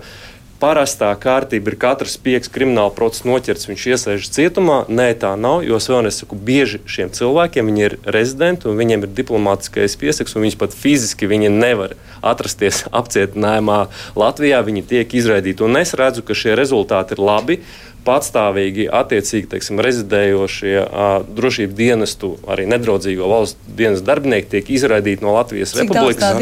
parastā 0.60 1.10
kārtība 1.18 1.72
ir 1.72 1.76
katrs 1.80 2.16
pieks 2.20 2.50
krimināla 2.52 2.92
procesa 2.94 3.28
noķerts, 3.28 3.68
viņš 3.70 3.84
iesēžas 3.92 4.32
cietumā. 4.34 4.78
Nē, 4.90 5.10
tā 5.22 5.32
nav. 5.38 5.62
Jo 5.66 5.78
es 5.78 5.88
vēl 5.90 6.04
nesaku, 6.08 6.38
bieži 6.48 6.80
šiem 6.90 7.12
cilvēkiem 7.14 7.70
ir 7.78 7.96
rezidenti 8.04 8.68
un 8.70 8.78
viņiem 8.80 9.06
ir 9.06 9.14
diplomātiskais 9.20 9.96
piesaks, 10.00 10.34
un 10.36 10.46
viņi 10.46 10.58
pat 10.60 10.74
fiziski 10.76 11.30
viņi 11.30 11.52
nevar 11.54 11.94
atrasties 12.22 12.84
apcietinājumā 13.00 13.80
Latvijā. 14.18 14.62
Viņi 14.66 14.86
tiek 14.90 15.18
izraidīti. 15.20 15.64
Un 15.66 15.78
es 15.80 15.94
redzu, 15.98 16.26
ka 16.26 16.36
šie 16.38 16.58
rezultāti 16.58 17.16
ir 17.16 17.22
labi 17.22 17.60
patstāvīgi, 18.06 18.86
attiecīgi 18.94 19.50
teiksim, 19.54 19.80
rezidējošie 19.84 20.76
a, 20.82 21.08
drošības 21.24 21.78
dienestu, 21.78 22.34
arī 22.50 22.68
nedraudzīgo 22.70 23.28
valsts 23.30 23.74
dienas 23.78 24.04
darbinieki 24.06 24.52
tiek 24.56 24.70
izraidīti 24.78 25.26
no 25.26 25.34
Latvijas 25.36 25.74
Cik 25.74 25.88
Republikas. 25.88 26.38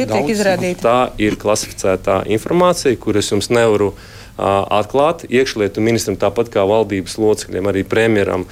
Ir 0.67 0.79
tā 0.83 0.99
ir 1.23 1.39
klasificētā 1.41 2.23
informācija, 2.37 2.99
kuras 3.01 3.33
jums 3.33 3.51
nevaru 3.53 3.95
atklāt 4.37 5.25
iekšlietu 5.33 5.81
ministram, 5.81 6.19
tāpat 6.21 6.51
kā 6.53 6.67
valdības 6.69 7.17
locekļiem, 7.17 7.71
arī 7.71 7.85
premjeram, 7.89 8.45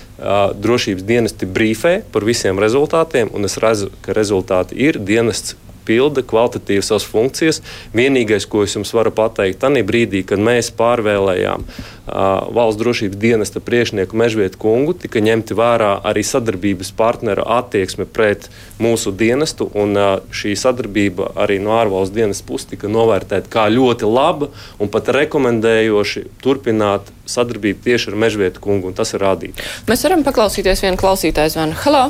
drošības 0.64 1.04
dienesti 1.04 1.48
brīfē 1.48 1.98
par 2.12 2.24
visiem 2.24 2.60
rezultātiem. 2.62 3.28
Es 3.44 3.58
redzu, 3.60 3.90
ka 4.04 4.16
rezultāti 4.16 4.78
ir 4.80 4.96
dienests 4.96 5.58
pilda 5.86 6.24
kvalitatīvi 6.26 6.84
savas 6.84 7.06
funkcijas. 7.08 7.60
Vienīgais, 7.94 8.46
ko 8.50 8.64
es 8.64 8.74
jums 8.76 8.92
varu 8.96 9.12
pateikt, 9.14 9.60
tad 9.62 9.76
brīdī, 9.86 10.22
kad 10.26 10.40
mēs 10.42 10.70
pārvēlējām 10.78 11.64
uh, 11.64 12.14
valsts 12.54 12.80
drošības 12.80 13.20
dienesta 13.20 13.62
priekšnieku 13.64 14.16
Mežvietu 14.16 14.60
kungu, 14.60 14.94
tika 14.98 15.22
ņemti 15.24 15.56
vērā 15.58 15.92
arī 16.06 16.24
sadarbības 16.26 16.92
partneru 16.96 17.46
attieksme 17.56 18.06
pret 18.06 18.48
mūsu 18.82 19.12
dienestu, 19.14 19.68
un 19.74 19.96
uh, 19.98 20.16
šī 20.34 20.54
sadarbība 20.58 21.32
arī 21.44 21.60
no 21.62 21.76
ārvalstu 21.78 22.20
dienas 22.20 22.42
puses 22.46 22.70
tika 22.74 22.90
novērtēta 22.90 23.50
kā 23.52 23.68
ļoti 23.72 24.08
laba 24.08 24.50
un 24.78 24.90
pat 24.92 25.12
rekomendējoši 25.18 26.26
turpināt 26.44 27.12
sadarbību 27.30 27.84
tieši 27.84 28.12
ar 28.12 28.20
Mežvietu 28.26 28.62
kungu, 28.64 28.90
un 28.90 28.96
tas 28.96 29.14
ir 29.14 29.24
rādīts. 29.24 29.64
Mēs 29.88 30.04
varam 30.06 30.24
paklausīties 30.26 30.84
vienu 30.84 31.00
klausītāju 31.00 31.56
zvanu. 31.56 31.80
Halo! 31.84 32.04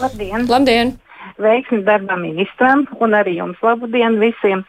Labdien! 0.00 0.48
Labdien 0.48 0.98
veiksmi 1.42 1.82
darbā 1.86 2.16
ministram 2.20 2.84
un 3.00 3.16
arī 3.16 3.36
jums 3.38 3.60
labu 3.64 3.88
dienu 3.90 4.20
visiem. 4.22 4.62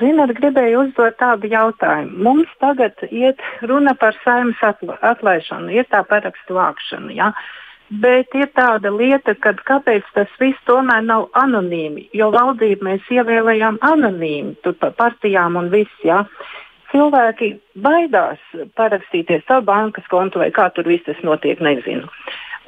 Zinat, 0.00 0.34
gribēju 0.38 0.84
uzdot 0.86 1.18
tādu 1.20 1.50
jautājumu. 1.52 2.18
Mums 2.26 2.52
tagad 2.62 2.98
iet 3.10 3.42
runa 3.62 3.94
par 3.98 4.16
saimnes 4.24 4.60
atlaišanu, 5.12 5.72
ir 5.74 5.88
tā 5.92 6.02
parakstu 6.08 6.58
vākšana. 6.58 7.14
Ja? 7.16 7.32
Bet 7.88 8.34
ir 8.36 8.50
tāda 8.52 8.92
lieta, 8.92 9.32
ka 9.34 9.54
kāpēc 9.70 10.08
tas 10.14 10.32
viss 10.40 10.60
tomēr 10.68 11.04
nav 11.06 11.30
anonīmi, 11.40 12.10
jo 12.16 12.28
valdību 12.34 12.84
mēs 12.84 13.12
ievēlējām 13.12 13.80
anonīmi, 13.80 14.58
tur 14.64 14.76
par 14.80 14.92
partijām 14.98 15.56
un 15.60 15.70
viss. 15.72 16.02
Ja? 16.04 16.24
Cilvēki 16.92 17.54
baidās 17.84 18.40
parakstīties 18.76 19.46
savu 19.48 19.66
bankas 19.68 20.04
kontu 20.12 20.40
vai 20.40 20.50
kā 20.52 20.68
tur 20.76 20.88
viss 20.88 21.24
notiek, 21.24 21.60
nezinu. 21.64 22.08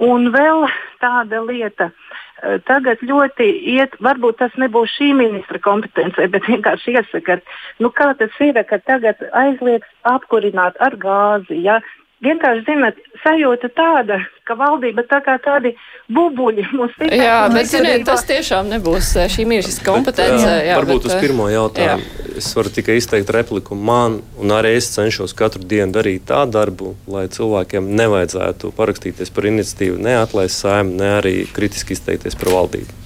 Un 0.01 0.31
vēl 0.33 0.65
tāda 1.01 1.43
lieta, 1.45 1.91
uh, 1.91 2.21
tagad 2.69 3.03
ļoti 3.05 3.47
iet, 3.75 3.97
varbūt 4.05 4.39
tas 4.41 4.55
nebūs 4.61 4.93
šī 4.97 5.13
ministra 5.17 5.61
kompetencija, 5.63 6.29
bet 6.33 6.49
vienkārši 6.49 6.97
iesakat, 6.97 7.45
nu 7.79 7.91
kā 7.95 8.13
tas 8.19 8.37
ir, 8.41 8.61
ka 8.69 8.81
tagad 8.85 9.21
aizliegs 9.33 9.89
apkurināt 10.09 10.79
ar 10.81 10.97
gāzi. 11.01 11.61
Ja? 11.67 11.81
Vienkārši, 12.21 12.67
zināt, 12.67 12.99
sajūta 13.23 13.71
tāda, 13.73 14.19
ka 14.45 14.53
valdība 14.59 15.07
tā 15.09 15.23
kā 15.25 15.39
tādi 15.41 15.73
bubuļi 16.13 16.67
mums 16.75 16.99
ir. 17.01 17.15
Jā, 17.17 17.39
bet, 17.53 17.71
ziniet, 17.71 18.05
tas 18.05 18.27
tiešām 18.29 18.69
nebūs 18.75 19.15
eh, 19.23 19.31
šī 19.33 19.47
ministra 19.49 19.87
kompetence. 19.87 20.45
Jā, 20.45 20.59
jā, 20.69 20.75
varbūt 20.83 21.07
bet, 21.07 21.09
uz 21.09 21.23
pirmo 21.25 21.49
jautājumu. 21.49 22.05
Jā. 22.05 22.37
Es 22.41 22.51
varu 22.57 22.73
tikai 22.77 22.99
izteikt 23.01 23.33
repliku 23.33 23.77
man, 23.77 24.21
un 24.37 24.53
arī 24.53 24.75
es 24.77 24.91
cenšos 24.93 25.33
katru 25.39 25.65
dienu 25.65 25.97
darīt 25.97 26.29
tā 26.29 26.43
darbu, 26.45 26.93
lai 27.09 27.25
cilvēkiem 27.33 27.89
nevajadzētu 28.03 28.75
parakstīties 28.77 29.33
par 29.33 29.49
iniciatīvu, 29.55 29.97
neatlaist 30.05 30.61
saimnu, 30.61 31.01
ne 31.01 31.11
arī 31.23 31.35
kritiski 31.57 31.97
izteikties 31.97 32.37
par 32.37 32.53
valdību. 32.59 33.01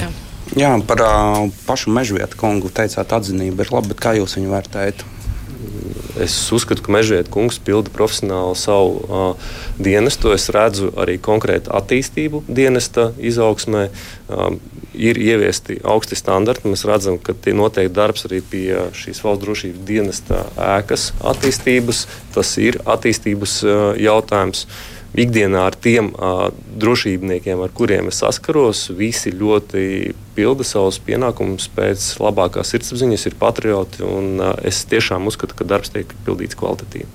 Jā. 0.00 0.10
Jā, 0.58 0.74
par 0.82 1.04
uh, 1.04 1.44
pašu 1.68 1.92
mežvietu 1.94 2.40
kungu 2.40 2.72
teicāt, 2.74 3.12
atzinība 3.14 3.62
ir 3.62 3.76
laba, 3.76 3.92
bet 3.92 4.00
kā 4.02 4.16
jūs 4.16 4.40
viņu 4.40 4.50
vērtējat? 4.56 5.04
Es 6.20 6.34
uzskatu, 6.52 6.82
ka 6.84 6.92
Mežģīta 6.92 7.30
kungs 7.32 7.60
pilda 7.64 7.92
profesionāli 7.94 8.58
savu 8.58 8.98
uh, 9.00 9.50
dienestu. 9.80 10.34
Es 10.34 10.50
redzu 10.52 10.90
arī 11.00 11.16
konkrētu 11.22 11.72
attīstību 11.76 12.42
dienesta 12.48 13.10
izaugsmē. 13.16 13.88
Um, 14.28 14.60
ir 14.94 15.20
ieviesti 15.22 15.78
augsti 15.86 16.18
standarti. 16.18 16.68
Mēs 16.68 16.84
redzam, 16.88 17.18
ka 17.22 17.32
tie 17.32 17.54
notiek 17.56 17.92
darbs 17.94 18.26
arī 18.28 18.42
pie 18.42 18.88
šīs 18.96 19.22
valsts 19.24 19.44
drošības 19.44 19.84
dienesta 19.86 20.44
ēkas 20.76 21.10
attīstības. 21.32 22.06
Tas 22.34 22.56
ir 22.60 22.80
attīstības 22.90 23.60
uh, 23.64 23.76
jautājums. 24.00 24.66
Uh, 24.66 25.00
ikdienā 25.18 25.64
ar 25.70 25.76
tiem 25.76 26.12
uh, 26.14 26.48
drošībniekiem, 26.80 27.62
ar 27.64 27.72
kuriem 27.74 28.10
es 28.10 28.20
saskaros, 28.22 28.88
visi 28.96 29.32
ļoti 29.34 30.14
pilda 30.40 30.64
savus 30.64 30.96
pienākumus 31.04 31.68
pēc 31.76 32.06
labākās 32.22 32.72
sirdsapziņas, 32.72 33.26
ir 33.28 33.36
patrioti. 33.40 34.04
Un, 34.06 34.40
es 34.64 34.82
tiešām 34.88 35.28
uzskatu, 35.28 35.58
ka 35.58 35.66
darbs 35.68 35.92
tiek 35.92 36.14
pildīts 36.24 36.56
kvalitatīvi. 36.58 37.08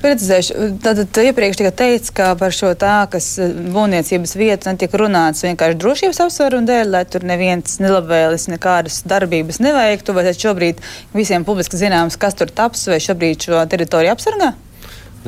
Precizēšu, 0.00 0.54
tātad 0.82 1.20
iepriekš 1.22 1.60
tika 1.60 1.70
teikts, 1.82 2.10
ka 2.14 2.32
par 2.40 2.54
šo 2.56 2.72
tākas 2.78 3.28
būvniecības 3.74 4.32
vietu 4.40 4.72
netiek 4.72 4.96
runāts 4.98 5.44
vienkārši 5.46 5.78
drošības 5.78 6.22
apsvērumu 6.24 6.66
dēļ, 6.66 6.90
lai 6.96 7.04
tur 7.06 7.26
neviens 7.28 7.76
nelabvēlis 7.82 8.48
nekādas 8.50 9.04
darbības 9.08 9.60
neveiktu, 9.62 10.16
vai 10.16 10.32
šobrīd 10.32 10.82
visiem 11.14 11.46
publiski 11.46 11.78
zināms, 11.78 12.18
kas 12.18 12.34
tur 12.38 12.50
taps, 12.50 12.88
vai 12.90 12.98
šobrīd 13.04 13.46
šo 13.46 13.62
teritoriju 13.70 14.16
apsargā? 14.16 14.50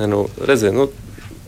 Ne, 0.01 0.11
nu, 0.11 0.25
redziet, 0.49 0.75
nu, 0.75 0.89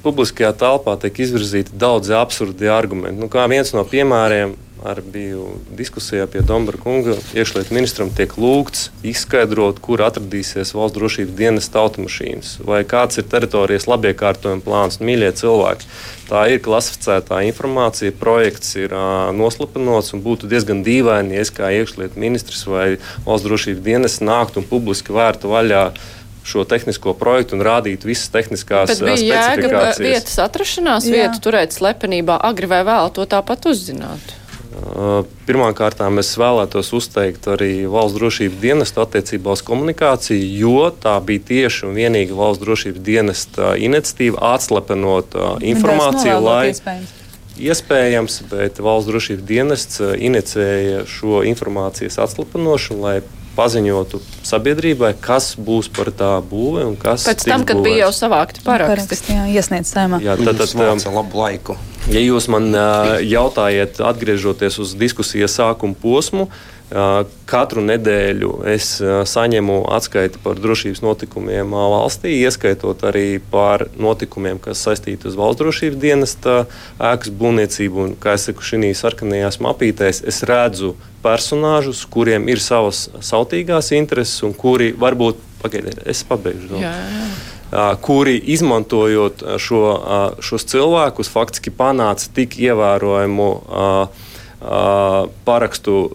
publiskajā 0.03 0.53
telpā 0.59 0.97
tiek 1.03 1.19
izvirzīti 1.25 1.75
daudzi 1.79 2.15
absurdi 2.19 2.71
argumenti. 2.71 3.19
Nu, 3.23 3.31
kā 3.33 3.47
viens 3.51 3.75
no 3.75 3.85
piemēriem, 3.89 4.55
arī 4.85 5.03
biju 5.15 5.47
diskusijā 5.79 6.27
pie 6.31 6.43
Dombra 6.47 6.79
kunga, 6.81 7.15
iekšlietu 7.37 7.75
ministram 7.75 8.11
tiek 8.15 8.35
lūgts 8.41 8.89
izskaidrot, 9.07 9.79
kur 9.85 10.03
atradīsies 10.03 10.75
valsts 10.75 10.97
drošības 10.97 11.37
dienas 11.39 11.71
automašīnas, 11.71 12.55
vai 12.67 12.83
kāds 12.89 13.21
ir 13.21 13.29
teritorijas 13.31 13.87
labiekārtojuma 13.91 14.65
plāns. 14.65 14.99
Mīļie 15.03 15.31
cilvēki, 15.39 15.91
tā 16.31 16.47
ir 16.55 16.63
klasificētā 16.65 17.43
informācija, 17.49 18.15
projekts 18.19 18.75
ir 18.81 18.95
uh, 18.97 19.31
noslapenots 19.37 20.15
un 20.17 20.25
būtu 20.25 20.51
diezgan 20.51 20.83
dīvaini, 20.87 21.39
ja 21.39 21.47
es 21.47 21.55
kā 21.55 21.71
iekšlietu 21.79 22.21
ministrs 22.23 22.67
vai 22.67 22.97
valsts 23.27 23.47
drošības 23.47 23.87
dienas 23.87 24.19
nāktu 24.25 24.63
un 24.63 24.69
publiski 24.69 25.15
vērtu 25.15 25.53
vaļā 25.53 25.87
šo 26.43 26.65
tehnisko 26.67 27.15
projektu 27.15 27.55
un 27.55 27.63
rādīt 27.63 28.03
visas 28.07 28.31
tehniskās 28.35 28.97
Bet 28.97 29.03
bija 29.07 29.39
jēga 29.55 29.83
vietas 30.03 30.35
atrašanās, 30.43 31.07
Jā. 31.07 31.23
vietu 31.23 31.43
turēt 31.47 31.75
slepenībā, 31.75 32.41
agri 32.51 32.67
vai 32.71 32.83
vēl 32.87 33.13
to 33.15 33.27
tāpat 33.31 33.71
uzzināt. 33.71 34.42
Pirmkārt, 35.47 36.01
es 36.21 36.31
vēlētos 36.41 36.93
uzteikt 36.97 37.49
arī 37.51 37.85
valsts 37.91 38.17
drošības 38.19 38.61
dienestu 38.63 39.03
attiecībā 39.03 39.57
uz 39.57 39.63
komunikāciju, 39.67 40.47
jo 40.61 40.87
tā 41.03 41.17
bija 41.25 41.43
tieši 41.51 41.89
un 41.89 41.99
vienīgi 41.99 42.37
valsts 42.37 42.63
drošības 42.63 43.05
dienesta 43.05 43.75
iniciatīva 43.77 44.55
atslepenot 44.55 45.37
informāciju, 45.61 46.39
lai. 46.45 46.63
Iespējams. 46.73 47.19
Iespējams, 47.63 48.39
bet 48.49 48.81
valsts 48.81 49.11
drošības 49.11 49.45
dienests 49.45 50.01
inicēja 50.01 51.05
šo 51.11 51.43
informācijas 51.45 52.17
atslapenošanu, 52.25 53.03
lai 53.05 53.17
paziņotu 53.57 54.21
sabiedrībai, 54.47 55.13
kas 55.21 55.53
būs 55.61 55.91
par 55.93 56.11
tā 56.17 56.33
būve 56.41 56.87
un 56.89 56.97
kas 57.01 57.27
Pēc 57.29 57.45
tam, 57.51 57.67
kad 57.69 57.83
bija 57.85 58.07
jau 58.07 58.13
savākti 58.23 58.65
paraksti. 58.65 59.05
Paraksti, 59.05 59.37
jā, 59.37 59.47
iesniedz 59.61 59.93
saimā. 59.93 60.23
Jā, 60.25 60.39
tad, 60.41 60.63
Tas 60.63 60.73
ir 60.73 61.13
labu 61.13 61.43
laiku. 61.43 61.77
Ja 62.11 62.19
jūs 62.19 62.49
man 62.51 62.73
jautājat, 63.23 64.01
atgriežoties 64.03 64.81
uz 64.83 64.95
diskusijas 64.99 65.55
sākuma 65.55 65.95
posmu, 66.03 66.49
katru 67.49 67.81
nedēļu 67.87 68.51
es 68.69 68.89
saņemu 69.31 69.79
atskaiti 69.97 70.41
par 70.43 70.59
drošības 70.61 71.01
notikumiem 71.05 71.73
valstī, 71.73 72.35
ieskaitot 72.43 73.05
arī 73.09 73.39
par 73.53 73.87
notikumiem, 73.97 74.59
kas 74.61 74.83
saistīti 74.85 75.31
uz 75.31 75.39
valsts 75.39 75.63
drošības 75.63 76.03
dienesta 76.03 76.57
ēkas 76.99 77.33
būvniecību. 77.39 78.05
Un, 78.05 78.13
kā 78.21 78.35
jau 78.37 78.51
teicu, 78.51 78.67
šīs 78.73 79.07
sarkanajās 79.07 79.61
mapītēs 79.65 80.25
es 80.29 80.43
redzu 80.49 80.97
personāžus, 81.25 82.03
kuriem 82.11 82.51
ir 82.51 82.61
savas 82.61 83.07
sautīgās 83.23 83.95
intereses 83.97 84.43
un 84.45 84.53
kuri 84.59 84.91
varbūt, 84.93 85.41
pagaidiet, 85.63 86.03
es 86.05 86.27
pabeigšu. 86.29 86.83
Jā, 86.83 86.93
jā. 86.93 87.27
Kuri 88.05 88.37
izmantojot 88.53 89.43
šo, 89.63 89.85
šos 90.45 90.67
cilvēkus, 90.69 91.31
faktiski 91.33 91.73
panāca 91.73 92.29
tik 92.37 92.59
ievērojamu 92.61 93.49
uh, 93.49 93.63
uh, 93.73 94.32
parakstu 95.45 96.11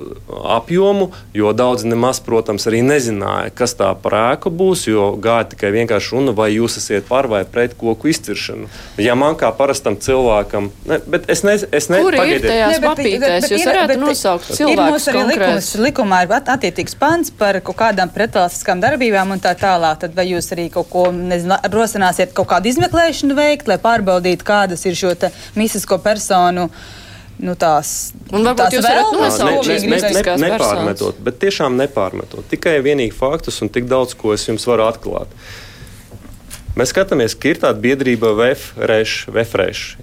apjomu, 0.45 1.09
jo 1.33 1.53
daudzi 1.53 1.87
nemaz, 1.87 2.19
protams, 2.23 2.67
arī 2.69 2.79
nezināja, 2.85 3.51
kas 3.55 3.75
tā 3.77 3.89
par 4.01 4.15
ēku 4.33 4.51
būs, 4.53 4.85
jo 4.87 5.09
gāja 5.21 5.49
tikai 5.53 5.71
vienkārši 5.75 6.13
runa, 6.15 6.33
vai 6.37 6.49
jūs 6.55 6.77
esat 6.79 7.07
par 7.09 7.27
vai 7.31 7.43
pret 7.45 7.75
koku 7.77 8.07
izciršanu. 8.11 8.69
Ja 9.03 9.15
man 9.19 9.35
kā 9.39 9.51
parastam 9.57 9.97
cilvēkam, 9.99 10.69
ne, 10.87 10.99
bet 11.07 11.29
es 11.31 11.43
nezinu, 11.47 11.69
es 11.75 11.89
ne, 11.91 12.01
Kur 12.03 12.13
ir 12.15 12.21
pagaidiet. 12.21 12.49
tajās 12.51 12.79
bet 12.81 13.03
Jūs 13.47 13.61
ir- 13.61 13.67
varētu 13.71 13.99
nosaukt 14.01 14.49
Ir 14.49 14.55
cilvēkus 14.61 14.91
mums 14.91 15.07
arī 15.07 15.23
likums, 15.31 15.69
likumā 15.87 16.23
ir 16.23 16.33
at- 16.33 16.51
attiecīgs 16.57 16.95
pants 16.99 17.29
par 17.31 17.59
kaut 17.61 17.75
kādām 17.77 18.09
pretvalstiskām 18.13 18.81
darbībām 18.81 19.31
un 19.31 19.39
tā 19.39 19.55
tālāk. 19.55 19.99
Tad 19.99 20.15
vai 20.15 20.25
jūs 20.31 20.51
arī 20.55 20.69
kaut 20.71 20.89
ko 20.89 21.05
nezinu, 21.11 21.57
rosināsiet 21.71 22.33
kaut 22.33 22.47
kādu 22.47 22.65
izmeklēšanu 22.71 23.35
veikt, 23.35 23.67
lai 23.67 23.77
pārbaudītu, 23.77 24.43
kādas 24.43 24.85
ir 24.85 24.93
šo 24.95 25.15
te 25.17 25.31
mistisko 25.55 25.97
personu? 25.97 26.69
Nu, 27.37 27.53
tās, 28.57 28.73
ne, 30.41 30.49
personas. 30.49 30.73
nepārmetot, 30.73 31.21
bet 31.21 31.37
tiešām 31.43 31.77
nepārmetot. 31.77 32.47
Tikai 32.49 32.79
vienīgi 32.85 33.13
faktus 33.13 33.61
un 33.61 33.69
tik 33.73 33.85
daudz, 33.89 34.15
ko 34.17 34.33
es 34.33 34.47
jums 34.49 34.65
varu 34.69 34.87
atklāt. 34.87 35.31
Mēs 36.77 36.91
skatāmies, 36.93 37.33
ka 37.37 37.49
ir 37.49 37.61
tāda 37.61 37.81
biedrība 37.81 38.35
VFREŠ 38.37 39.13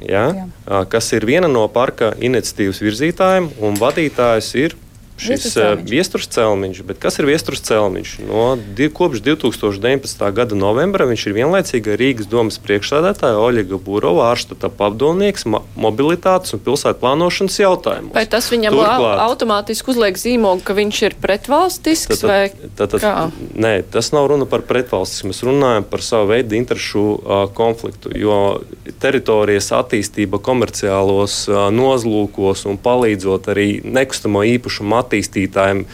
ja? 0.08 0.24
Jā. 0.34 0.80
kas 0.90 1.12
ir 1.14 1.26
viena 1.26 1.50
no 1.50 1.66
parka 1.70 2.12
iniciatīvas 2.18 2.82
virzītājiem, 2.82 3.50
un 3.62 3.78
vadītājs 3.78 4.48
ir 4.58 4.74
šis 5.16 5.44
Viesturs 5.86 6.26
eh. 6.26 6.82
Bet 6.88 6.98
kas 7.02 7.18
ir 7.20 7.26
viesturs 7.28 7.62
celmiņš? 7.64 8.14
No, 8.26 8.56
kopš 8.90 9.20
2019. 9.22 10.24
gada 10.34 10.54
novembra 10.58 11.06
viņš 11.06 11.26
ir 11.30 11.36
vienlaicīgi 11.38 11.94
Rīgas 12.00 12.28
domas 12.30 12.58
priekšsēdētāja 12.58 13.38
Oļega 13.38 13.78
Būrova 13.78 14.30
ārštata 14.32 14.70
padomnieks 14.74 15.46
mo- 15.46 15.62
mobilitātes 15.78 16.54
un 16.56 16.62
pilsētu 16.66 16.98
plānošanas 17.02 17.58
jautājumos. 17.62 18.14
Vai 18.16 18.26
tas 18.26 18.50
viņam 18.50 18.74
Turklāt- 18.74 19.04
au- 19.20 19.30
automātiski 19.30 19.94
uzliek 19.94 20.18
zīmogu, 20.18 20.62
ka 20.66 20.74
viņš 20.74 21.02
ir 21.06 21.14
pretvalstisks 21.22 22.20
tad, 22.20 22.58
tad, 22.76 22.98
kā? 23.00 23.30
nē, 23.54 23.84
tas 23.90 24.10
nav 24.12 24.26
runa 24.32 24.46
par 24.50 24.62
pretvalstismu. 24.66 25.30
Mēs 25.30 25.42
runājam 25.46 25.84
par 25.88 26.02
savu 26.02 26.28
veidu 26.34 26.54
interešu 26.58 27.04
uh, 27.14 27.46
konfliktu. 27.54 28.10
Jo 28.18 28.60
teritorijas 29.04 29.70
attīstība 29.76 30.40
komerciālos 30.42 31.44
nozlūkos 31.76 32.64
un 32.70 32.80
palīdzot 32.80 33.52
arī 33.52 33.68
nekustamo 33.84 34.42
īpašumu 34.56 34.98
attīstītājiem. 35.02 35.84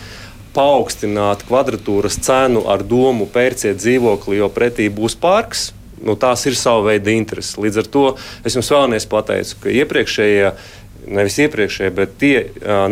Paaugstināt 0.54 1.44
kvadratūras 1.46 2.16
cenu 2.26 2.64
ar 2.70 2.82
domu 2.82 3.28
pērciet 3.30 3.78
dzīvokli, 3.78 4.40
jo 4.40 4.48
pretī 4.50 4.88
būs 4.90 5.14
parks. 5.20 5.68
Nu, 6.00 6.16
tās 6.16 6.46
ir 6.48 6.56
sava 6.56 6.88
veida 6.88 7.12
intereses. 7.12 7.58
Līdz 7.60 7.82
ar 7.82 7.88
to 7.92 8.04
es 8.48 8.56
jums 8.56 8.70
vēlamies 8.72 9.06
pateikt, 9.10 9.58
ka 9.60 9.74
iepriekšējie 9.82 10.54
nevis 11.10 11.38
iepriekšējie, 11.44 11.92
bet 11.96 12.16
tie 12.20 12.34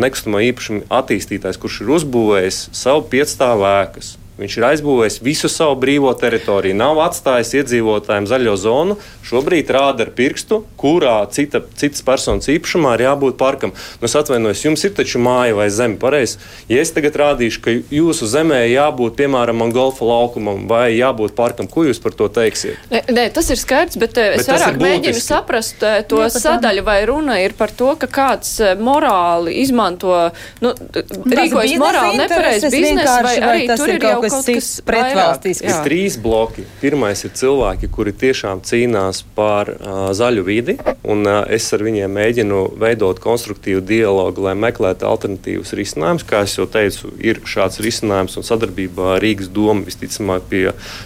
nekustamā 0.01 0.41
īpašuma 0.49 0.87
attīstītājs, 0.99 1.59
kurš 1.61 1.83
ir 1.83 1.93
uzbūvējis 1.99 2.61
savu 2.75 3.05
piecstāvu 3.11 3.67
ēkas. 3.69 4.15
Viņš 4.39 4.55
ir 4.57 4.65
aizbūvējis 4.69 5.19
visu 5.23 5.49
savu 5.51 5.77
brīvo 5.79 6.11
teritoriju, 6.17 6.75
nav 6.79 6.99
atstājis 7.03 7.53
iedzīvotājiem 7.61 8.27
zaļo 8.29 8.55
zonu. 8.59 8.97
Šobrīd 9.27 9.69
rāda 9.73 10.05
ar 10.05 10.11
pirkstu, 10.15 10.61
kurā 10.79 11.21
cita, 11.33 11.61
citas 11.79 12.03
personas 12.05 12.49
īpašumā 12.51 12.95
ir 12.97 13.05
jābūt 13.05 13.37
parkam. 13.39 13.73
Nu, 13.99 14.09
es 14.09 14.15
atvainojos, 14.17 14.63
jums 14.65 14.85
ir 14.87 14.93
taču 14.97 15.21
māja 15.23 15.57
vai 15.57 15.69
zeme. 15.73 15.99
Pareizi. 15.99 16.39
Ja 16.69 16.79
es 16.83 16.93
tagad 16.95 17.17
rādīšu, 17.19 17.61
ka 17.65 17.73
jūsu 17.93 18.27
zemē 18.29 18.61
jābūt 18.69 19.17
piemēram 19.19 19.59
man 19.59 19.73
golfa 19.75 20.07
laukumam 20.07 20.65
vai 20.69 20.93
jābūt 20.95 21.35
parkam, 21.37 21.67
ko 21.69 21.85
jūs 21.87 21.99
par 22.01 22.15
to 22.17 22.29
teiksiet? 22.31 22.79
Nē, 22.91 23.03
nē, 23.11 23.27
tas 23.35 23.49
ir 23.51 23.59
skaidrs, 23.59 23.99
bet, 23.99 24.15
bet 24.15 24.43
es 24.43 24.49
vairāk 24.49 24.77
ir 24.77 24.83
mēģinu 24.85 25.23
saprast 25.23 25.83
eh, 25.83 25.99
to 26.09 26.21
Jā, 26.23 26.31
sadaļu, 26.37 26.85
vai 26.87 26.99
runa 27.09 27.39
ir 27.43 27.55
par 27.59 27.73
to, 27.75 27.91
ka 27.99 28.07
kāds 28.19 28.55
eh, 28.63 28.75
morāli 28.79 29.59
izmanto, 29.63 30.15
nu, 30.63 30.73
rīkojas 30.73 31.73
biznesa 31.73 31.83
morāli 31.83 32.21
nepareizi 32.23 32.71
biznesu, 32.73 33.17
vai 33.25 33.39
vai 33.39 33.57
arī 33.57 33.67
tas 33.69 33.81
tur 33.81 33.91
ir 33.91 33.99
ir 33.99 34.05
jau 34.07 34.15
kaut 34.15 34.25
kas 34.25 34.28
pretvalstisks? 34.87 35.63
vairāk. 35.63 35.81
Ir 35.81 35.85
trīs 35.87 36.17
bloki. 36.21 36.65
Pirmais 36.81 37.23
ir 37.25 37.33
cilvēki, 37.37 37.89
kuri 37.93 38.13
tiešām 38.13 38.61
cīnās 38.65 39.21
par 39.35 39.71
uh, 39.73 40.09
zaļu 40.15 40.45
vidi, 40.47 40.77
un 41.03 41.25
uh, 41.27 41.41
es 41.51 41.67
ar 41.75 41.83
viņiem 41.85 42.13
mēģinu 42.19 42.61
veidot 42.79 43.21
konstruktīvu 43.23 43.83
dialogu, 43.85 44.43
lai 44.47 44.55
meklētu 44.59 45.07
alternatīvus 45.09 45.73
risinājumus. 45.77 46.27
Kā 46.29 46.43
jau 46.49 46.67
teicu, 46.69 47.13
ir 47.23 47.41
šāds 47.49 47.81
risinājums 47.83 48.37
un 48.39 48.47
sadarbībā 48.47 49.15
ar 49.15 49.23
Rīgas 49.23 49.51
domu 49.53 49.87
visticamāk 49.87 50.47
pie 50.51 50.65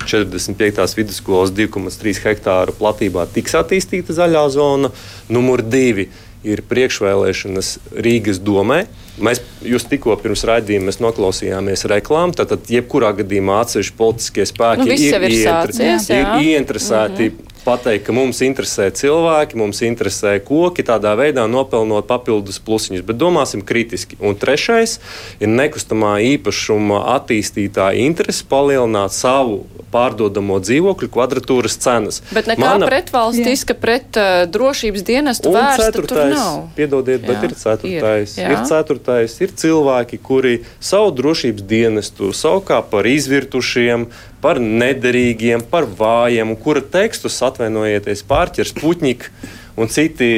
45. 0.09 0.83
vidusskolas 0.99 1.53
2,3 1.55 2.23
hektāru 2.27 2.75
platībā 2.77 3.27
tiks 3.33 3.55
attīstīta 3.59 4.15
zaļā 4.15 4.47
zona. 4.53 4.93
Numur 5.33 5.63
divi 5.63 6.09
ir 6.43 6.62
priekšvēlēšanas 6.69 7.77
Rīgas 8.06 8.39
domē. 8.43 8.86
Mēs 9.23 9.41
jūs 9.62 9.86
tikko 9.89 10.15
pirms 10.21 10.43
raidījuma 10.49 10.89
noklausījāmies 11.03 11.86
reklāmu. 11.91 12.34
Tad, 12.36 12.56
jebkurā 12.69 13.12
gadījumā 13.19 13.60
atsevišķi 13.63 13.97
politiskie 13.99 14.45
spēki 14.49 14.88
Nu, 14.88 14.91
ir 14.91 15.21
ieinter- 15.29 15.73
sācies, 15.73 16.10
ir 16.10 16.23
jā. 16.25 16.38
ieinteresēti. 16.41 17.29
Mm 17.29 17.36
-hmm. 17.38 17.42
Pateikt, 17.63 18.04
ka 18.10 18.12
mums 18.15 18.41
interesē 18.43 18.89
cilvēki, 18.91 19.56
mums 19.56 19.80
interesē 19.88 20.34
koki, 20.43 20.84
tādā 20.84 21.13
veidā 21.15 21.45
nopelnot 21.47 22.10
papildus 22.10 22.58
plusiņus, 22.60 23.06
bet 23.08 23.15
domāsim 23.21 23.63
kritiski. 23.63 24.17
Un 24.19 24.36
trešais 24.36 24.97
ir 25.39 25.47
nekustamā 25.47 26.17
īpašuma 26.34 27.06
attīstītāja 27.15 28.04
interese 28.04 28.43
palielināt 28.52 29.15
savu 29.15 29.62
pārdodamo 29.93 30.58
dzīvokļu 30.60 31.10
kvadratūras 31.13 31.78
cenas. 31.80 32.19
Bet 32.34 32.49
nekā 32.49 32.65
Mana... 32.65 32.89
pretvalstiska 32.89 33.78
pret 33.80 34.19
uh, 34.19 34.43
drošības 34.49 35.06
dienestu 35.08 35.54
vērsta 35.54 35.91
tur 35.93 36.08
ceturtais, 36.10 36.36
nav. 36.36 36.60
piedodiet, 36.76 37.23
bet 37.23 37.38
Jā, 37.38 37.47
ir 37.47 37.56
ceturtais. 37.62 38.36
ir, 38.36 38.43
Ir, 38.43 38.49
jā. 38.49 38.52
ir 38.58 38.67
ceturtais, 38.67 39.38
ir 39.45 39.56
cilvēki, 39.63 40.19
kuri 40.26 40.56
savu 40.84 41.13
drošības 41.15 41.67
dienestu 41.69 42.34
saukā 42.36 42.82
par 42.89 43.08
izvirtušiem, 43.08 44.10
par 44.43 44.60
nederīgiem, 44.60 45.63
par 45.71 45.88
vājiem, 45.88 46.53
kura 46.60 46.84
tekstus 46.84 47.39
atvainojieties 47.47 48.25
pārķers 48.27 48.75
Puķņika 48.82 49.51
un 49.79 49.91
citi 49.91 50.32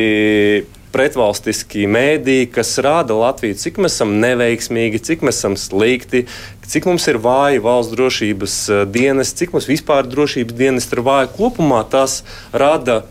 pretvalstiski 0.95 1.89
mēdīji, 1.91 2.51
kas 2.55 2.77
rāda 2.83 3.17
Latviju, 3.19 3.57
cik 3.59 3.81
mēs 3.83 3.97
esam 3.97 4.13
neveiksmīgi, 4.21 5.01
cik 5.03 5.25
mēs 5.27 5.41
esam 5.41 5.57
slikti, 5.59 6.23
cik 6.65 6.87
mums 6.87 7.07
ir 7.11 7.19
vāji 7.23 7.63
valsts 7.65 7.95
drošības 7.95 8.55
eh, 8.69 8.85
dienas, 8.87 9.33
cik 9.35 9.51
mums 9.55 9.67
vispār 9.69 10.07
drošības 10.07 10.55
dienas 10.55 10.87
ir 10.93 11.03
vāji. 11.05 11.33
Kopumā 11.35 11.81
tas 11.91 12.21
rada 12.53 13.03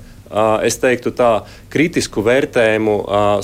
es 0.67 0.79
teiktu, 0.83 1.13
tā 1.15 1.45
kritisku 1.73 2.23
vērtējumu 2.27 2.95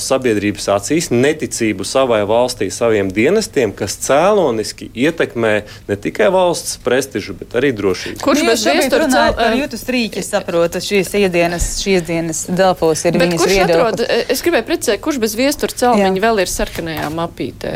sabiedrības 0.01 0.67
acīs, 0.75 1.09
neticību 1.11 1.85
savai 1.87 2.21
valstī, 2.27 2.69
saviem 2.71 3.11
dienestiem, 3.11 3.73
kas 3.75 3.97
cēloniski 4.05 4.89
ietekmē 4.95 5.53
ne 5.87 5.97
tikai 5.99 6.31
valsts 6.33 6.77
prestižu, 6.83 7.35
bet 7.39 7.55
arī 7.59 7.71
drošību. 7.77 8.21
Kurš 8.23 8.41
Nu, 8.41 8.49
bez 8.51 8.65
viestura 8.65 9.05
runājat 9.05 9.39
par 9.39 9.55
jūtas 9.59 9.85
rīķi, 9.95 10.25
saprotu, 10.25 10.81
šīs 10.83 11.13
iedienas, 11.21 11.69
šīs 11.83 12.05
dienas 12.07 12.43
Delfos 12.49 13.05
ir 13.05 13.17
Bet 13.17 13.27
viņas 13.27 13.47
viedoklis. 13.47 13.77
atrod, 13.77 14.27
es 14.33 14.43
gribēju 14.45 14.67
precizēt, 14.67 15.01
kurš 15.03 15.21
bez 15.21 15.35
viestura 15.39 15.81
celmiņa 15.83 16.23
vēl 16.27 16.43
ir 16.43 16.51
sarkanajā 16.51 17.09
mapītē? 17.15 17.73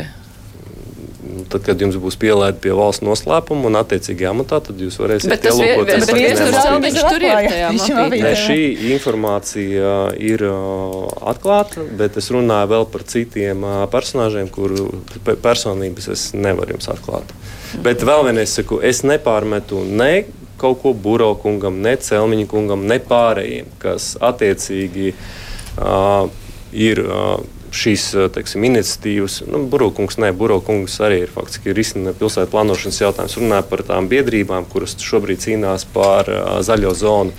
Tad, 1.52 1.64
kad 1.66 1.82
jums 1.82 1.98
būs 2.00 2.16
pielaide 2.22 2.60
pie 2.64 2.72
valsts 2.76 3.04
noslēpuma 3.06 3.68
un 3.70 3.78
attiecīgā 3.80 4.30
amatā, 4.32 4.62
tad 4.64 4.80
jūs 4.80 4.96
varēsiet 5.02 5.32
Bet 5.34 5.44
tas 5.44 5.58
ielūkoties 5.60 6.06
bet 6.10 6.54
celmiņš 6.56 7.00
tur 7.04 7.26
ir 7.26 7.50
tajā 7.50 7.72
mapītē. 7.76 8.32
Šī 8.40 8.60
informācija 8.94 9.92
ir 10.22 10.46
uh, 10.48 11.02
atklāta, 11.34 11.84
bet 12.00 12.18
es 12.22 12.32
runāju 12.34 12.72
vēl 12.72 12.88
par 12.94 13.06
citiem 13.12 13.66
uh, 13.68 13.76
personāžiem, 13.92 14.48
kuru 14.54 14.88
pe- 15.26 15.36
personības 15.44 16.10
es 16.16 16.26
nevaru 16.38 16.78
jums 16.78 16.90
atklāt. 16.94 17.36
Bet 17.84 18.06
vēl 18.08 18.24
vienreiz 18.30 18.56
saku, 18.56 18.80
es 18.86 19.04
nepārmetu 19.04 19.84
ne 19.86 20.26
kaut 20.62 20.80
ko 20.86 20.94
Burokungam, 20.96 21.82
ne 21.84 21.98
Celmiņa 22.00 22.48
kungam, 22.48 22.86
ne 22.88 22.96
pārējiem, 23.04 23.74
kas 23.82 24.14
attiecīgi 24.24 25.12
uh, 25.12 26.30
ir 26.72 27.04
uh, 27.04 27.36
šīs 27.76 28.06
teiksim, 28.36 28.66
iniciatīvas, 28.70 29.42
nu, 29.50 29.64
Burbuļkungs, 29.72 30.20
ne, 30.24 30.32
Burbuļkungs 30.36 30.98
arī 31.06 31.22
ir 31.26 31.34
faktiski 31.34 31.76
risina 31.76 32.14
pilsētu 32.18 32.52
plānošanas 32.54 33.02
jautājums, 33.02 33.38
runā 33.42 33.62
par 33.68 33.84
tām 33.88 34.10
biedrībām, 34.12 34.68
kuras 34.72 34.96
šobrīd 35.02 35.44
cīnās 35.44 35.88
par 35.94 36.32
uh, 36.32 36.58
zaļo 36.66 36.94
zonu. 36.98 37.36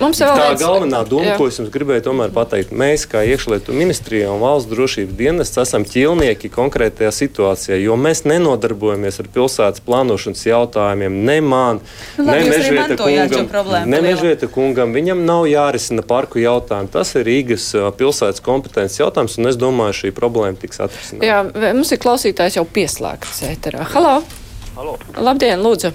Mums 0.00 0.20
Tā 0.22 0.32
vēl 0.34 0.58
galvenā 0.60 1.02
doma, 1.08 1.32
jā. 1.32 1.38
ko 1.40 1.48
es 1.50 1.60
jums 1.60 1.72
gribēju 1.74 2.30
pateikt, 2.34 2.72
mēs 2.76 3.06
kā 3.10 3.22
iekšlietu 3.26 3.74
ministrija 3.76 4.30
un 4.32 4.42
valsts 4.42 4.70
drošības 4.70 5.16
dienests 5.16 5.60
esam 5.62 5.86
ķilnieki 5.88 6.50
konkrētajā 6.52 7.12
situācijā, 7.14 7.78
jo 7.80 7.96
mēs 8.00 8.24
nenodarbojamies 8.28 9.20
ar 9.22 9.30
pilsētas 9.34 9.84
plānošanas 9.86 10.46
jautājumiem. 10.48 11.22
Ne 11.26 11.38
man, 11.44 11.80
Nu, 12.16 12.24
labi, 12.24 12.44
ne 12.44 12.50
Mežvieta 12.50 12.96
kungam, 12.96 13.88
ne. 13.90 14.00
Mežvieta 14.00 14.48
kungam, 14.48 14.92
viņam 14.96 15.22
nav 15.28 15.44
jārisina 15.50 16.04
parku 16.06 16.40
jautājumi. 16.40 16.88
Tas 16.92 17.12
ir 17.18 17.26
Rīgas 17.28 17.66
ā, 17.76 17.90
pilsētas 17.96 18.42
kompetences 18.44 19.00
jautājums, 19.00 19.36
un 19.40 19.50
es 19.50 19.58
domāju, 19.60 19.75
šī 19.96 20.12
problēma 20.16 20.58
tiks 20.60 20.80
atrisināta. 20.82 21.26
Jā, 21.26 21.72
mums 21.76 21.92
ir 21.92 22.00
klausītājs 22.02 22.58
jau 22.58 22.66
pieslēgts 22.68 23.42
ēterā. 23.50 23.86
Halo! 23.92 24.20
Halo. 24.76 24.96
Labdien, 25.16 25.62
lūdzu! 25.64 25.92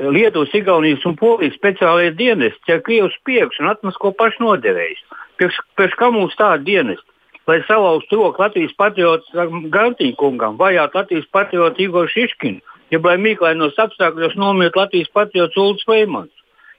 Lietuvas, 0.00 0.54
Igaunijas 0.56 1.04
un 1.04 1.16
Polijas 1.20 1.58
speciālajie 1.58 2.14
dienesti 2.16 2.70
ķer 2.70 2.80
Krievijas 2.86 3.18
priekšu 3.28 3.62
un 3.62 3.70
atmas 3.74 3.98
ko 4.00 4.14
paši 4.16 4.40
noderējis. 4.40 5.02
Pēc, 5.40 5.58
pēc 5.76 5.96
kā 6.00 6.08
mums 6.14 6.36
tāda 6.38 6.62
dienesta? 6.64 7.04
Lai 7.48 7.58
salauztu 7.66 8.16
roku 8.16 8.40
Latvijas 8.42 8.72
patriotam 8.78 9.66
Gantīņa 9.74 10.16
kungam, 10.16 10.56
vajāt 10.60 10.96
Latvijas 10.96 11.28
patriotu 11.34 11.84
Igor 11.84 12.08
Šiškinu, 12.08 12.60
ja 12.94 13.00
lai 13.04 13.16
mīklainos 13.20 13.78
apstākļos 13.80 14.36
nomiet 14.40 14.76
Latvijas 14.78 15.10
patriots 15.12 15.58
Ulus 15.60 15.84
Veimans. 15.88 16.32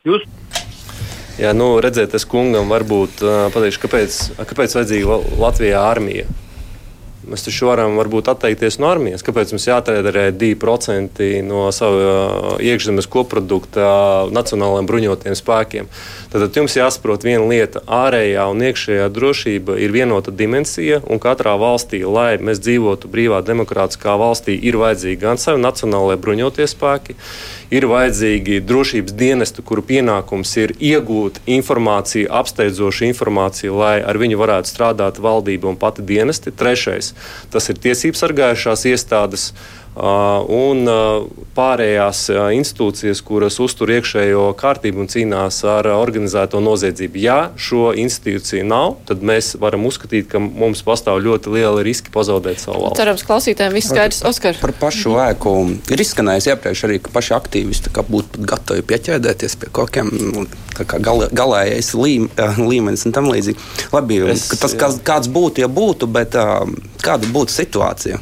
Jūs 0.07 0.25
Jā, 1.39 1.53
nu, 1.55 1.73
redziet, 1.83 2.13
es 2.17 2.25
kungam 2.27 2.71
varbūt 2.71 3.21
uh, 3.23 3.47
pateikšu, 3.53 3.81
kāpēc, 3.85 4.17
kāpēc 4.51 4.75
vajadzīga 4.77 5.07
La- 5.11 5.21
Latvijā 5.47 5.79
armija. 5.87 6.27
Mēs 7.31 7.45
taču 7.45 7.67
varam 7.69 7.95
varbūt 7.99 8.27
atteikties 8.33 8.79
no 8.81 8.89
armijas. 8.89 9.21
Kāpēc 9.23 9.53
mums 9.53 9.67
jātērē 9.69 10.25
2% 10.35 11.27
no 11.47 11.67
sava 11.75 12.01
uh, 12.01 12.55
iekšzemes 12.65 13.07
koprodukta 13.13 13.85
uh, 14.25 14.33
nacionālajiem 14.33 14.89
bruņotajiem 14.89 15.37
spēkiem? 15.39 15.89
Tad 16.31 16.55
jums 16.55 16.77
jāsaprot 16.77 17.25
viena 17.27 17.43
lieta. 17.43 17.81
Ārējā 17.91 18.45
un 18.47 18.61
iekšējā 18.63 19.09
drošība 19.11 19.75
ir 19.83 19.91
vienota 19.91 20.31
dimensija, 20.31 21.01
un 21.11 21.19
katrā 21.19 21.57
valstī, 21.59 21.99
lai 22.07 22.37
mēs 22.39 22.61
dzīvotu 22.63 23.09
brīvā, 23.11 23.41
demokrātiskā 23.43 24.13
valstī, 24.15 24.55
ir 24.55 24.77
vajadzīgi 24.79 25.19
gan 25.19 25.41
savi 25.41 25.59
nacionālajie 25.59 26.21
bruņotie 26.23 26.69
spēki, 26.71 27.17
ir 27.75 27.87
vajadzīgi 27.91 28.61
drošības 28.63 29.17
dienesti, 29.19 29.65
kuru 29.67 29.83
pienākums 29.89 30.55
ir 30.63 30.71
iegūt 30.79 31.41
informāciju, 31.51 32.31
apsteidzošu 32.39 33.09
informāciju, 33.09 33.75
lai 33.83 33.97
ar 33.99 34.21
viņu 34.23 34.39
varētu 34.39 34.71
strādāt 34.71 35.19
valdība 35.19 35.67
un 35.67 35.75
pati 35.83 36.07
dienesti. 36.07 36.55
Trešais- 36.55 37.11
tas 37.51 37.67
ir 37.67 37.75
tiesības 37.75 38.23
sargājušās 38.23 38.87
iestādes. 38.87 39.51
Uh, 39.91 40.39
un 40.47 40.85
uh, 40.87 41.25
pārējās 41.51 42.21
uh, 42.31 42.45
institūcijas, 42.55 43.19
kuras 43.27 43.57
uztur 43.59 43.89
iekšējo 43.91 44.45
kārtību 44.55 45.01
un 45.03 45.09
cīnās 45.11 45.57
ar 45.67 45.89
organizēto 45.91 46.61
noziedzību. 46.63 47.19
Ja 47.19 47.35
šo 47.59 47.89
institūciju 47.99 48.63
nav, 48.71 49.01
tad 49.09 49.19
mēs 49.27 49.57
varam 49.59 49.83
uzskatīt, 49.89 50.29
ka 50.31 50.39
mums 50.39 50.79
pastāv 50.87 51.19
ļoti 51.25 51.51
liela 51.57 51.83
riska 51.83 52.13
pazaudēt 52.15 52.63
savu 52.63 52.85
valsti. 52.85 53.01
Cerams, 53.01 53.25
klausītājiem 53.27 53.75
viss 53.75 53.91
skaidrs. 53.91 54.21
Oskar! 54.31 54.55
Par 54.63 54.73
pašu 54.79 55.17
ēku 55.25 55.57
ir 55.91 56.05
izskanējis 56.05 56.47
iepriekš 56.53 56.85
arī, 56.87 57.01
ka 57.03 57.11
paši 57.11 57.35
aktīvisti 57.41 57.91
būtu 57.91 58.47
gatavi 58.47 58.87
pieķēdēties 58.87 59.57
pie 59.59 59.73
kaut 59.75 59.91
kādiem 59.91 60.31
nu, 60.31 60.45
gal, 61.03 61.27
galējais 61.35 61.91
līm, 61.99 62.29
līmenis 62.71 63.03
un 63.09 63.19
tam 63.19 63.27
līdzīgi. 63.27 63.59
Labi, 63.91 64.23
Es, 64.31 64.47
ka 64.47 64.63
tas 64.63 64.79
kāds, 64.79 65.03
kāds 65.03 65.27
būtu, 65.31 65.65
ja 65.65 65.67
būtu, 65.71 66.07
bet 66.15 66.39
uh, 66.39 66.63
kāda 67.05 67.29
būtu 67.33 67.53
situācija? 67.55 68.19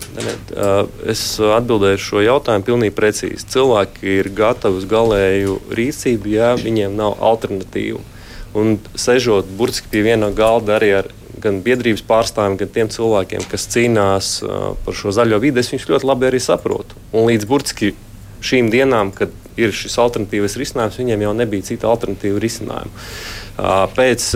Es 1.09 1.23
atbildēju 1.39 2.01
šo 2.03 2.23
jautājumu 2.25 2.67
pilnīgi 2.67 2.95
precīzi. 2.97 3.47
Cilvēki 3.53 4.17
ir 4.19 4.31
gatavi 4.35 4.81
uz 4.81 4.87
galēju 4.89 5.59
rīcību, 5.75 6.33
ja 6.33 6.53
viņiem 6.59 6.97
nav 6.99 7.19
alternatīvu. 7.31 8.01
Un 8.59 8.77
sežot 8.97 9.49
burtiski 9.59 9.91
pie 9.91 10.01
viena 10.07 10.31
galda 10.35 10.79
arī 10.79 10.93
ar 11.03 11.11
gan 11.39 11.61
biedrības 11.63 12.01
pārstāvjiem, 12.07 12.57
gan 12.59 12.71
tiem 12.75 12.89
cilvēkiem, 12.91 13.45
kas 13.47 13.67
cīnās 13.71 14.31
par 14.83 14.97
šo 14.97 15.13
zaļo 15.15 15.37
vidi, 15.39 15.61
es 15.61 15.69
viņus 15.71 15.87
ļoti 15.91 16.09
labi 16.09 16.27
arī 16.27 16.41
saprotu. 16.43 16.97
Un 17.13 17.29
līdz 17.29 17.47
burtiski 17.47 17.93
šīm 18.43 18.71
dienām, 18.73 19.13
kad 19.15 19.31
ir 19.59 19.71
šis 19.75 19.95
alternatīvas 20.01 20.57
risinājums, 20.59 20.97
viņiem 20.99 21.23
jau 21.27 21.35
nebija 21.35 21.67
cita 21.69 21.87
alternatīva 21.91 22.41
risinājuma. 22.43 22.91
Pēc 23.95 24.27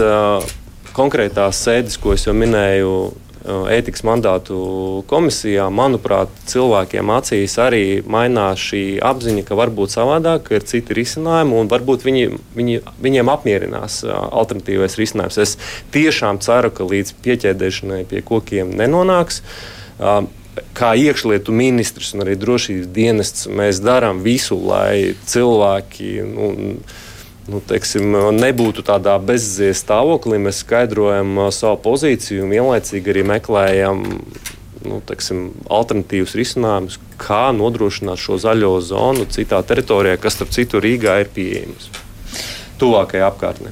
konkrētās 0.94 1.64
sēdes, 1.66 1.98
ko 2.00 2.14
es 2.14 2.28
jau 2.28 2.36
minēju, 2.38 2.94
ētikas 3.44 4.04
mandātu 4.08 4.58
komisijā, 5.10 5.66
manuprāt, 5.74 6.32
cilvēkiem 6.48 7.12
acīs 7.12 7.58
arī 7.60 7.86
mainās 8.08 8.62
šī 8.70 8.84
apziņa, 9.04 9.44
ka 9.48 9.58
var 9.60 9.72
būt 9.76 9.96
savādāk, 9.96 10.46
ka 10.48 10.58
ir 10.60 10.68
citi 10.70 10.96
risinājumi, 10.96 11.58
un 11.60 11.72
varbūt 11.72 12.06
viņi, 12.08 12.28
viņi, 12.56 12.78
viņiem 13.04 13.32
apmierinās 13.34 14.02
uh, 14.08 14.16
alternatīvais 14.32 14.96
risinājums. 15.00 15.42
Es 15.44 15.58
tiešām 15.96 16.40
ceru, 16.44 16.72
ka 16.72 16.88
līdz 16.88 17.16
pieķēdēšanai 17.26 18.06
pie 18.12 18.24
kokiem 18.26 18.76
nenonāks. 18.80 19.44
Uh, 20.00 20.24
Kā 20.78 20.92
iekšlietu 20.94 21.50
ministrs 21.50 22.12
un 22.14 22.22
arī 22.22 22.36
drošības 22.38 22.90
dienests, 22.94 23.48
mēs 23.50 23.80
darām 23.82 24.20
visu, 24.22 24.54
lai 24.62 25.16
cilvēki 25.26 26.12
nu, 26.30 26.50
nu, 27.50 27.60
teiksim, 27.68 28.16
nebūtu 28.38 28.86
tādā 28.86 29.16
bezzies 29.24 29.84
stāvoklī. 29.84 30.40
Mēs 30.42 30.64
skaidrojam 30.64 31.38
uh, 31.38 31.52
savu 31.54 31.80
pozīciju 31.86 32.46
un 32.46 32.54
vienlaicīgi 32.54 33.14
arī 33.14 33.24
meklējam 33.34 34.04
nu, 34.84 35.00
teiksim, 35.08 35.50
alternatīvus 35.72 36.36
risinājumus, 36.40 37.00
kā 37.22 37.46
nodrošināt 37.56 38.20
šo 38.20 38.40
zaļo 38.42 38.76
zonu 38.84 39.28
citā 39.32 39.62
teritorijā, 39.64 40.20
kas, 40.20 40.38
starp 40.38 40.52
citu, 40.56 40.84
Rīgā 40.84 41.22
ir 41.24 41.32
pieejams. 41.34 41.90
Tuvākajā 42.82 43.28
apkārtnē. 43.32 43.72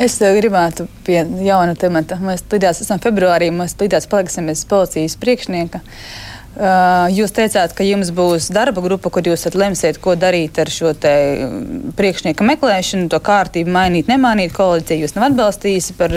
Es 0.00 0.16
gribētu 0.22 0.86
pie 1.04 1.18
jauna 1.44 1.74
temata. 1.76 2.16
Mēs 2.16 2.46
līdzās 2.48 2.80
esam 2.80 3.00
februārī, 3.02 3.50
mēs 3.52 3.76
līdzās 3.80 4.08
paliksim 4.08 4.48
bez 4.48 4.64
policijas 4.68 5.18
priekšnieka. 5.20 5.82
Uh, 5.82 6.32
jūs 6.52 7.32
teicāt, 7.32 7.72
ka 7.72 7.84
jums 7.86 8.10
būs 8.12 8.50
darba 8.52 8.82
grupa, 8.84 9.10
kur 9.10 9.24
jūs 9.24 9.46
lemsiet, 9.56 9.98
ko 10.02 10.14
darīt 10.16 10.58
ar 10.60 10.68
šo 10.68 10.92
mm, 10.92 11.94
priekšnieka 11.96 12.44
meklēšanu, 12.44 13.08
to 13.08 13.20
kārtību 13.24 13.72
mainīt, 13.72 14.10
nemainīt. 14.12 14.52
Koalīcija 14.56 15.00
jūs 15.00 15.16
nav 15.16 15.30
atbalstījusi 15.30 15.96
par 15.96 16.12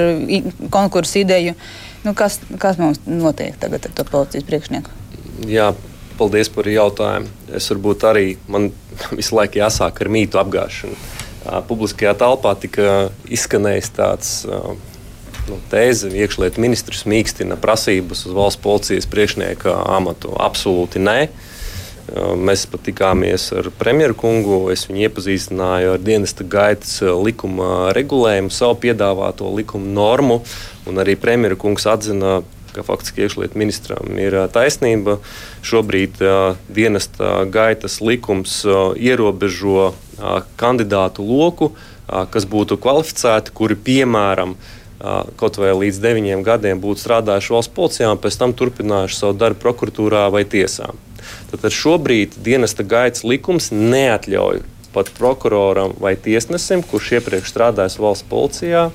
konkursu 0.74 1.22
ideju. 1.24 1.56
Nu, 2.06 2.14
kas, 2.14 2.40
kas 2.62 2.78
mums 2.78 3.00
notiek 3.08 3.56
tagad 3.58 3.88
ar 3.88 3.96
to 3.96 4.06
policijas 4.06 4.46
priekšnieku? 4.46 4.92
Jā, 5.50 5.72
paldies 6.20 6.52
par 6.52 6.68
jautājumu. 6.70 7.32
Es 7.56 7.70
varbūt 7.72 8.04
arī 8.08 8.28
man 8.52 8.72
visu 9.20 9.38
laiku 9.40 9.64
jāsāk 9.64 10.04
ar 10.04 10.12
mītu 10.12 10.42
apgāšanu. 10.42 11.00
Publiskajā 11.70 12.16
telpā 12.18 12.56
tika 12.58 13.12
izskanējis 13.30 13.92
tāds 13.94 14.30
nu, 15.50 15.60
tēze, 15.72 16.10
iekšlietu 16.10 16.62
ministrs 16.64 17.06
mīkstina 17.10 17.58
prasības 17.62 18.26
uz 18.28 18.36
valsts 18.36 18.62
policijas 18.62 19.10
priekšnieka 19.10 19.76
amatu. 19.98 20.34
Absolūti 20.40 21.02
nē. 21.04 21.20
Ā, 21.28 21.46
Mēs 22.38 22.68
pat 22.70 22.84
tikāmies 22.86 23.48
ar 23.58 23.72
premjerkungu. 23.80 24.68
Es 24.74 24.86
viņu 24.86 25.08
iepazīstināju 25.08 25.96
ar 25.96 26.04
dienesta 26.04 26.46
gaitas 26.46 27.00
ā, 27.02 27.16
likuma 27.18 27.94
regulējumu, 27.98 28.54
savu 28.54 28.78
piedāvāto 28.84 29.50
likuma 29.58 29.90
normu. 29.90 30.44
Arī 30.86 31.18
premjerkungs 31.18 31.88
atzina, 31.90 32.44
ka 32.76 32.84
faktiski 32.86 33.26
iekšlietu 33.26 33.58
ministram 33.58 34.20
ir 34.22 34.38
ā, 34.38 34.46
taisnība. 34.54 35.18
Šobrīd 35.66 36.22
ā, 36.22 36.38
dienesta 36.70 37.42
gaitas 37.50 37.98
likums 38.06 38.62
ā, 38.70 38.94
ierobežo 38.94 39.90
ā, 39.90 40.40
kandidātu 40.62 41.26
loku, 41.26 41.74
kas 42.06 42.46
būtu 42.46 42.78
kvalificēti, 42.78 43.50
kuri 43.58 43.74
piemēram 43.82 44.54
kaut 45.00 45.58
vai 45.60 45.74
līdz 45.76 46.00
deviņiem 46.04 46.44
gadiem 46.46 46.80
būtu 46.84 47.04
strādājuši 47.04 47.54
valsts 47.56 47.74
policijā 47.76 48.12
un 48.14 48.22
pēc 48.22 48.38
tam 48.40 48.54
turpinājuši 48.56 49.20
savu 49.20 49.36
darbu 49.40 49.60
prokuratūrā 49.64 50.28
vai 50.34 50.46
tiesā. 50.48 50.94
Tātad 51.52 51.74
šobrīd 51.74 52.38
dienesta 52.46 52.86
gaitas 52.86 53.26
likums 53.28 53.72
neatļauj 53.74 54.64
pat 54.96 55.12
prokuroram 55.18 55.92
vai 56.00 56.14
tiesnesim, 56.16 56.86
kurš 56.88 57.18
iepriekš 57.18 57.52
strādājis 57.52 58.00
valsts 58.00 58.28
policijā, 58.32 58.88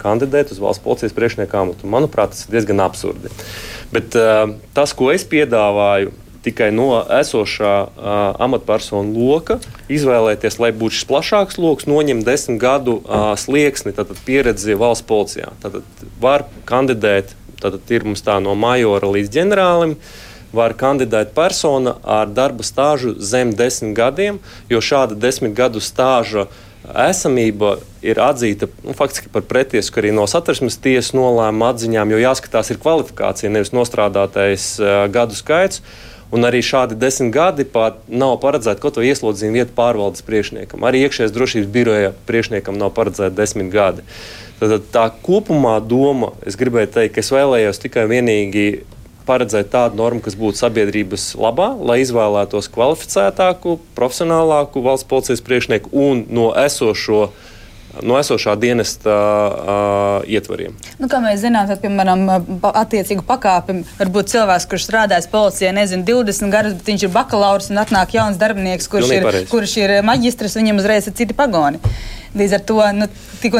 kandidēt 0.00 0.54
uz 0.54 0.60
valsts 0.62 0.84
policijas 0.84 1.12
priekšnieka 1.16 1.60
amatu. 1.60 1.88
Manuprāt, 1.90 2.32
tas 2.32 2.46
ir 2.46 2.56
diezgan 2.56 2.80
absurdi. 2.84 3.32
Bet 3.92 4.16
uh, 4.16 4.54
tas, 4.76 4.96
ko 4.96 5.10
es 5.12 5.26
piedāvāju, 5.28 6.14
tikai 6.44 6.70
no 6.74 6.88
esošā 7.02 7.72
uh, 7.84 8.10
amatpersonu 8.44 9.14
loka 9.16 9.58
izvēlēties, 9.92 10.58
lai 10.62 10.72
būtu 10.76 10.98
šis 10.98 11.08
plašāks 11.10 11.58
lokus, 11.60 11.88
noņemt 11.90 12.26
desmit 12.26 12.60
gadu 12.62 12.98
uh, 13.00 13.32
slieksni, 13.40 13.94
tad 13.96 14.12
pieredzi 14.26 14.76
valsts 14.78 15.06
policijā. 15.08 15.54
Tad 15.64 15.80
var 16.20 16.46
kandidēt, 16.68 17.34
tad 17.62 17.80
ir 17.92 18.06
mums 18.06 18.24
tā 18.24 18.38
no 18.44 18.56
majora 18.58 19.10
līdz 19.16 19.32
ģenerālim. 19.38 19.96
Var 20.54 20.76
kandidēt 20.78 21.32
persona 21.34 21.96
ar 22.06 22.28
darba 22.30 22.62
stāžu 22.62 23.16
zem 23.18 23.50
desmit 23.58 23.96
gadiem, 23.96 24.38
jo 24.70 24.78
šāda 24.78 25.18
desmit 25.18 25.56
gadu 25.58 25.82
stāža 25.82 26.46
esamība 26.84 27.78
ir 28.04 28.20
atzīta 28.20 28.68
nu, 28.84 28.92
faktiski 28.96 29.30
par 29.32 29.46
pretiesku 29.48 30.00
arī 30.00 30.12
no 30.14 30.26
satversmes 30.28 30.76
tiesas 30.84 31.14
nolēmuma 31.16 31.72
atziņām, 31.72 32.12
jo 32.12 32.20
jāskatās 32.20 32.70
ir 32.70 32.80
kvalifikācija, 32.82 33.52
nevis 33.52 33.72
nostrādātais 33.74 34.74
uh, 34.82 35.06
gadu 35.12 35.36
skaits. 35.38 35.80
Un 36.34 36.46
arī 36.48 36.64
šādi 36.66 36.96
desmit 36.98 37.30
gadi 37.34 37.66
pat 37.68 38.00
nav 38.10 38.40
paredzēti 38.42 38.82
kaut 38.82 38.96
vai 38.98 39.06
ieslodzījuma 39.12 39.60
vietu 39.60 39.74
pārvaldes 39.76 40.24
priekšniekam. 40.26 40.82
Arī 40.86 41.04
iekšējās 41.06 41.34
drošības 41.34 41.68
biroja 41.74 42.14
priekšniekam 42.26 42.80
nav 42.80 42.90
paredzēti 42.96 43.38
desmit 43.38 43.70
gadi. 43.70 44.02
Tad 44.58 44.88
tā 44.94 45.04
kopumā 45.22 45.76
doma, 45.84 46.32
es 46.46 46.58
gribēju 46.58 46.90
teikt, 46.96 47.14
ka 47.14 47.22
es 47.22 47.30
vēlējos 47.34 47.82
tikai 47.84 48.06
vienīgi 48.10 48.66
paredzēt 49.28 49.70
tādu 49.72 49.98
normu, 49.98 50.22
kas 50.24 50.36
būtu 50.38 50.58
sabiedrības 50.60 51.30
labā, 51.40 51.70
lai 51.78 52.00
izvēlētos 52.02 52.68
kvalificētāku, 52.74 53.78
profesionālāku 53.96 54.82
valsts 54.84 55.08
policijas 55.08 55.44
priekšnieku 55.44 55.92
un 55.94 56.24
no 56.34 56.50
esošo 56.64 57.28
no 58.02 58.16
esošā 58.18 58.56
dienesta 58.60 59.14
uh, 59.14 60.26
ietvariem. 60.30 60.74
Nu, 60.98 61.08
kā 61.10 61.20
mēs 61.22 61.42
zinām, 61.44 61.68
tad, 61.70 61.80
piemēram, 61.84 62.26
attiecīgu 62.70 63.24
pakāpi 63.28 63.80
var 63.98 64.12
būt 64.14 64.32
cilvēks, 64.34 64.68
kurš 64.70 64.88
strādājis 64.88 65.30
policijā, 65.32 65.70
nezinu, 65.76 66.06
20 66.08 66.52
gadus, 66.54 66.76
bet 66.80 66.90
viņš 66.92 67.06
ir 67.06 67.14
bakalaurs 67.14 67.70
un 67.70 67.82
atnāk 67.84 68.16
jauns 68.16 68.40
darbinieks, 68.40 68.90
kurš, 68.90 69.06
Pilnīgi 69.06 69.22
ir, 69.22 69.30
pareizi. 69.30 69.50
kurš 69.52 69.78
ir 69.84 69.96
maģistrs, 70.06 70.58
viņam 70.60 70.82
uzreiz 70.82 71.08
ir 71.10 71.16
citi 71.20 71.36
pagoni. 71.36 71.82
Līdz 72.34 72.54
ar 72.56 72.62
to 72.66 72.80
nu, 72.96 73.06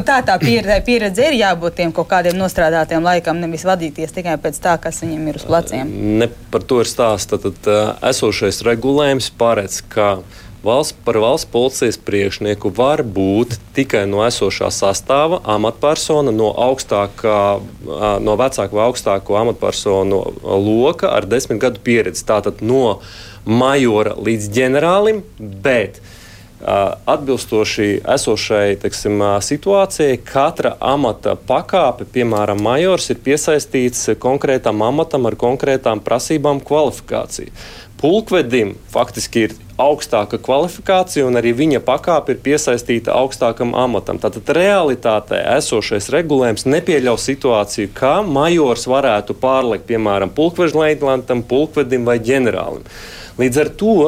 tā, 0.03 0.17
tā 0.27 0.35
pieredze, 0.43 0.81
pieredze 0.83 1.29
ir 1.29 1.37
jābūt 1.39 1.77
tiem 1.79 1.93
kaut 1.95 2.09
kādiem 2.11 2.35
nostrādātiem 2.35 3.05
laikam, 3.07 3.39
nevis 3.39 3.63
vadīties 3.69 4.17
tikai 4.17 4.35
pēc 4.43 4.59
tā, 4.65 4.73
kas 4.83 4.99
viņam 5.05 5.29
ir 5.31 5.39
uz 5.39 5.45
pleciem. 5.47 5.93
Ne 6.19 6.27
par 6.51 6.67
to 6.67 6.81
ir 6.83 6.91
stāsts. 6.91 7.31
Tad, 7.31 7.47
tad 7.47 7.71
uh, 7.71 7.93
esošais 8.11 8.65
regulējums 8.67 9.31
paredz, 9.39 9.79
ka 9.95 10.17
valsts 10.65 10.97
par 11.05 11.19
valsts 11.23 11.51
policijas 11.53 11.99
priekšnieku 12.01 12.73
var 12.77 13.03
būt 13.05 13.59
tikai 13.77 14.05
no 14.11 14.25
esošā 14.27 14.71
sastāva 14.75 15.41
amatpersona, 15.57 16.33
no, 16.35 16.51
augstākā, 16.67 17.39
no 18.25 18.37
vecāka 18.41 18.77
vai 18.77 18.89
augstāko 18.89 19.39
amatpersonu 19.43 20.25
loka 20.43 21.13
ar 21.13 21.29
desmit 21.29 21.63
gadu 21.63 21.83
pieredzi. 21.85 22.27
Tātad 22.27 22.65
no 22.65 23.01
majora 23.45 24.17
līdz 24.17 24.51
ģenerālim, 24.57 25.23
bet 25.39 26.03
Atbilstoši 27.07 27.99
esošai 28.09 28.77
teiksim, 28.81 29.19
uh, 29.21 29.35
situācijai, 29.45 30.17
katra 30.25 30.71
amata 30.81 31.35
pakāpe, 31.37 32.07
piemēram, 32.09 32.63
majors, 32.65 33.11
ir 33.13 33.21
piesaistīts 33.21 34.15
konkrētam 34.23 34.81
amatam 34.87 35.29
ar 35.29 35.37
konkrētām 35.37 36.01
prasībām, 36.01 36.63
kvalifikāciju. 36.65 37.53
Pulkvedim 38.01 38.79
faktiski 38.95 39.45
ir 39.49 39.57
augstāka 39.81 40.39
kvalifikācija, 40.39 41.25
un 41.27 41.39
arī 41.41 41.51
viņa 41.57 41.81
pakāpe 41.85 42.35
ir 42.35 42.43
piesaistīta 42.45 43.15
augstākam 43.19 43.75
amatam. 43.79 44.21
Tātad 44.23 44.53
realitātē 44.55 45.41
esošais 45.57 46.11
regulējums 46.15 46.67
nepieļauj 46.71 47.21
situāciju, 47.25 47.91
ka 47.97 48.21
majors 48.23 48.87
varētu 48.91 49.35
pārlikt, 49.43 49.89
piemēram, 49.91 50.31
pulkveža 50.35 50.79
leitnantam, 50.79 51.43
pulkvedim 51.43 52.07
vai 52.07 52.21
ģenerālim. 52.23 52.87
Līdz 53.41 53.63
ar 53.65 53.73
to 53.81 53.99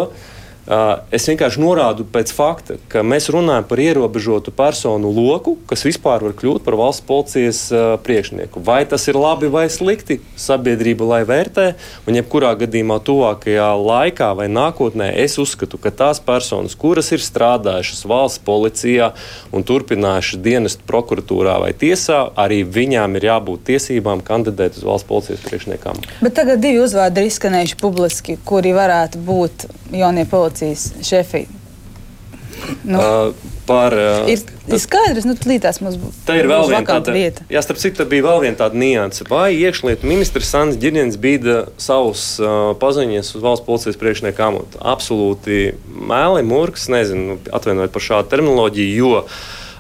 es 0.67 1.27
vienkārši 1.31 1.61
norādu 1.63 2.07
pēc 2.11 2.33
fakta, 2.35 2.77
ka 2.91 3.05
mēs 3.07 3.29
runājam 3.31 3.67
par 3.69 3.81
ierobežotu 3.83 4.51
personu 4.55 5.13
loku, 5.15 5.55
kas 5.71 5.85
vispār 5.87 6.25
var 6.27 6.35
kļūt 6.35 6.65
par 6.67 6.75
valsts 6.79 7.05
policijas 7.07 7.61
uh, 7.71 7.85
priekšnieku. 8.03 8.63
Vai 8.67 8.81
tas 8.89 9.07
ir 9.07 9.19
labi 9.19 9.51
vai 9.53 9.69
slikti, 9.71 10.19
sabiedrība 10.35 11.07
lai 11.07 11.21
vērtē, 11.29 11.69
un 12.11 12.19
jebkurā 12.19 12.55
gadījumā 12.59 12.99
tuvākajā 13.07 13.69
laikā 13.79 14.33
vai 14.39 14.49
nākotnē 14.51 15.13
es 15.23 15.39
uzskatu, 15.43 15.79
ka 15.79 15.95
tās 15.95 16.19
personas, 16.25 16.75
kuras 16.75 17.13
ir 17.15 17.23
strādājušas 17.23 18.03
valsts 18.11 18.43
policijā 18.47 19.13
un 19.55 19.67
turpinājušas 19.67 20.43
dienestu 20.43 20.87
prokuratūrā 20.91 21.61
vai 21.63 21.73
tiesā, 21.79 22.25
arī 22.35 22.63
viņām 22.67 23.17
ir 23.21 23.29
jābūt 23.31 23.67
tiesībām 23.71 24.25
kandidēt 24.27 24.81
uz 24.81 24.87
valsts 24.89 25.09
policijas 25.09 25.47
priekšniekām. 25.47 26.03
Bet 26.27 26.37
tagad 26.41 26.63
divi 26.65 26.83
uzvārdi 26.83 27.23
ir 27.23 27.31
izskanējuši 27.31 27.79
publiski, 27.81 28.39
kuri 28.47 28.75
varētu 28.77 29.23
būt 29.27 29.69
jaunie 29.95 30.27
policijas 30.57 30.93
šefi. 31.03 31.47
Nu, 32.85 32.99
uh, 32.99 33.35
par, 33.67 33.93
uh, 33.93 34.29
ir, 34.31 34.41
ir 34.67 34.81
skaidrs, 34.81 35.27
nu, 35.29 35.35
līdzās 35.37 35.83
mums 35.85 35.99
būs. 36.01 36.17
Tā 36.27 36.39
ir 36.41 36.49
vēl 36.49 36.71
viena 36.71 36.87
tāda 36.89 37.13
lieta. 37.13 37.45
Jā, 37.53 37.61
starp 37.63 37.79
citu, 37.83 38.07
bija 38.09 38.25
vēl 38.25 38.47
viena 38.47 38.57
tāda 38.57 38.79
nianse. 38.81 39.27
Vai 39.29 39.51
iekšlietu 39.59 40.09
ministrs 40.09 40.49
Sandrs 40.55 40.81
Girņins 40.81 41.19
bīda 41.21 41.67
savus 41.77 42.39
uh, 42.41 42.73
paziņas 42.81 43.35
uz 43.37 43.45
valsts 43.45 43.67
policijas 43.67 44.01
priekšnieku 44.01 44.47
amatu? 44.47 44.81
Absolūti 44.81 45.77
mēli, 45.85 46.47
murgs, 46.49 46.89
nezinu, 46.93 47.37
atvainojiet 47.53 47.93
par 47.95 48.07
šādu 48.09 48.33
terminoloģiju, 48.33 48.97
jo 48.97 49.23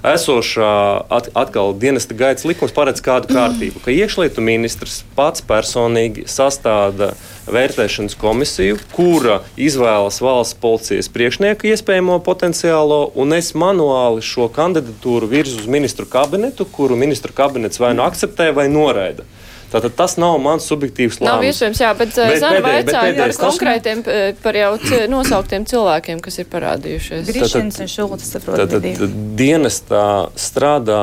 esošā 0.07 0.73
at, 1.11 1.31
atkal 1.35 1.75
dienesta 1.75 2.15
gaitas 2.17 2.47
likums 2.49 2.75
paredz 2.77 3.03
kādu 3.05 3.31
kārtību, 3.35 3.83
ka 3.85 3.95
iekšlietu 3.95 4.45
ministrs 4.45 5.01
pats 5.19 5.43
personīgi 5.47 6.27
sastāda 6.31 7.13
vērtēšanas 7.51 8.19
komisiju, 8.21 8.79
kura 8.95 9.41
izvēlas 9.59 10.21
valsts 10.23 10.59
policijas 10.63 11.11
priekšnieku 11.15 11.71
iespējamo 11.73 12.19
potenciālo, 12.27 13.01
un 13.19 13.35
es 13.37 13.53
manuāli 13.59 14.25
šo 14.27 14.49
kandidatūru 14.55 15.31
virzu 15.31 15.63
uz 15.63 15.71
ministru 15.71 16.07
kabinetu, 16.11 16.67
kuru 16.71 16.99
ministru 16.99 17.35
kabinets 17.37 17.83
vai 17.83 17.95
nu 17.99 18.07
akceptē 18.07 18.53
vai 18.57 18.69
noraida. 18.73 19.27
Tātad 19.73 19.97
tas 19.99 20.17
nav 20.21 20.37
mans 20.43 20.67
subjektīvs 20.71 21.21
lēmums. 21.21 21.31
Nav 21.31 21.47
iespējams, 21.49 21.81
jā, 21.83 21.93
bet, 21.99 22.13
bet 22.17 22.43
Zana 22.43 22.61
vaicāja 22.65 23.15
par 23.19 23.35
konkrētiem, 23.41 24.05
par 24.45 24.59
jau 24.61 24.73
nosauktiem 25.11 25.67
cilvēkiem, 25.69 26.21
kas 26.25 26.39
ir 26.43 26.51
parādījušies. 26.53 27.25
Grišins 27.31 27.81
un 27.83 27.91
Šulcis, 27.91 28.31
saprotu. 28.37 28.69
Tad, 28.77 28.87
tad 29.01 29.17
dienestā 29.39 30.07
strādā 30.39 31.01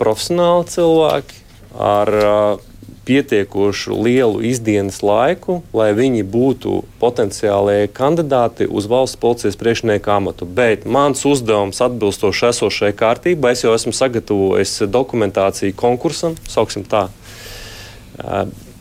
profesionāli 0.00 0.66
cilvēki 0.74 1.38
ar 1.78 2.10
uh, 2.18 2.66
pietiekošu 3.10 4.02
lielu 4.02 4.42
izdienas 4.46 5.00
laiku, 5.02 5.60
lai 5.74 5.90
viņi 5.98 6.22
būtu 6.30 6.76
potenciālie 7.02 7.88
kandidāti 7.90 8.68
uz 8.70 8.86
valsts 8.90 9.18
policijas 9.18 9.58
priekšnieka 9.58 10.12
amatu. 10.14 10.46
Bet 10.46 10.86
mans 10.86 11.24
uzdevums 11.26 11.82
atbilstoši 11.82 12.46
esošai 12.52 12.92
kārtībai, 12.94 13.56
es 13.56 13.64
jau 13.64 13.74
esmu 13.74 13.94
sagatavojis 13.96 14.76
dokumentāciju 14.86 15.74
konkursam, 15.78 16.36
sauksim 16.46 16.86
tā 16.86 17.08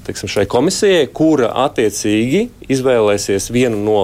teiksim, 0.08 0.32
šai 0.32 0.48
komisijai, 0.50 1.08
kura 1.14 1.52
attiecīgi 1.66 2.48
izvēlēsies 2.72 3.50
vienu 3.54 3.80
no 3.84 4.02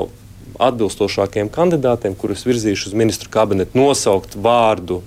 atbilstošākiem 0.62 1.50
kandidātiem, 1.52 2.15
kurus 2.15 2.45
virzīšu 2.48 2.91
uz 2.91 2.95
ministru 2.98 3.32
kabinetu, 3.34 3.76
nosaukt 3.80 4.38
vārdu 4.39 5.02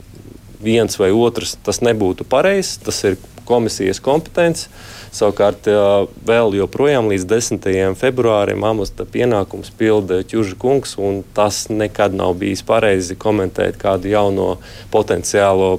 viens 0.61 0.99
vai 0.99 1.11
otrs, 1.14 1.57
tas 1.64 1.81
nebūtu 1.85 2.27
pareizs. 2.29 2.79
Tas 2.85 3.01
ir 3.07 3.19
komisijas 3.49 4.01
kompetence. 4.05 4.69
Savukārt, 5.14 5.69
vēl 6.29 6.59
joprojām 6.59 7.09
līdz 7.09 7.25
10. 7.31 7.69
februārim 7.97 8.64
amata 8.69 9.07
pienākums 9.09 9.71
pilda 9.79 10.21
Čuža 10.29 10.59
kungs, 10.61 10.99
un 11.01 11.23
tas 11.35 11.67
nekad 11.73 12.17
nav 12.19 12.37
bijis 12.43 12.61
pareizi 12.67 13.17
komentēt 13.17 13.81
kādu 13.81 14.12
jauno 14.12 14.51
potenciālo 14.93 15.79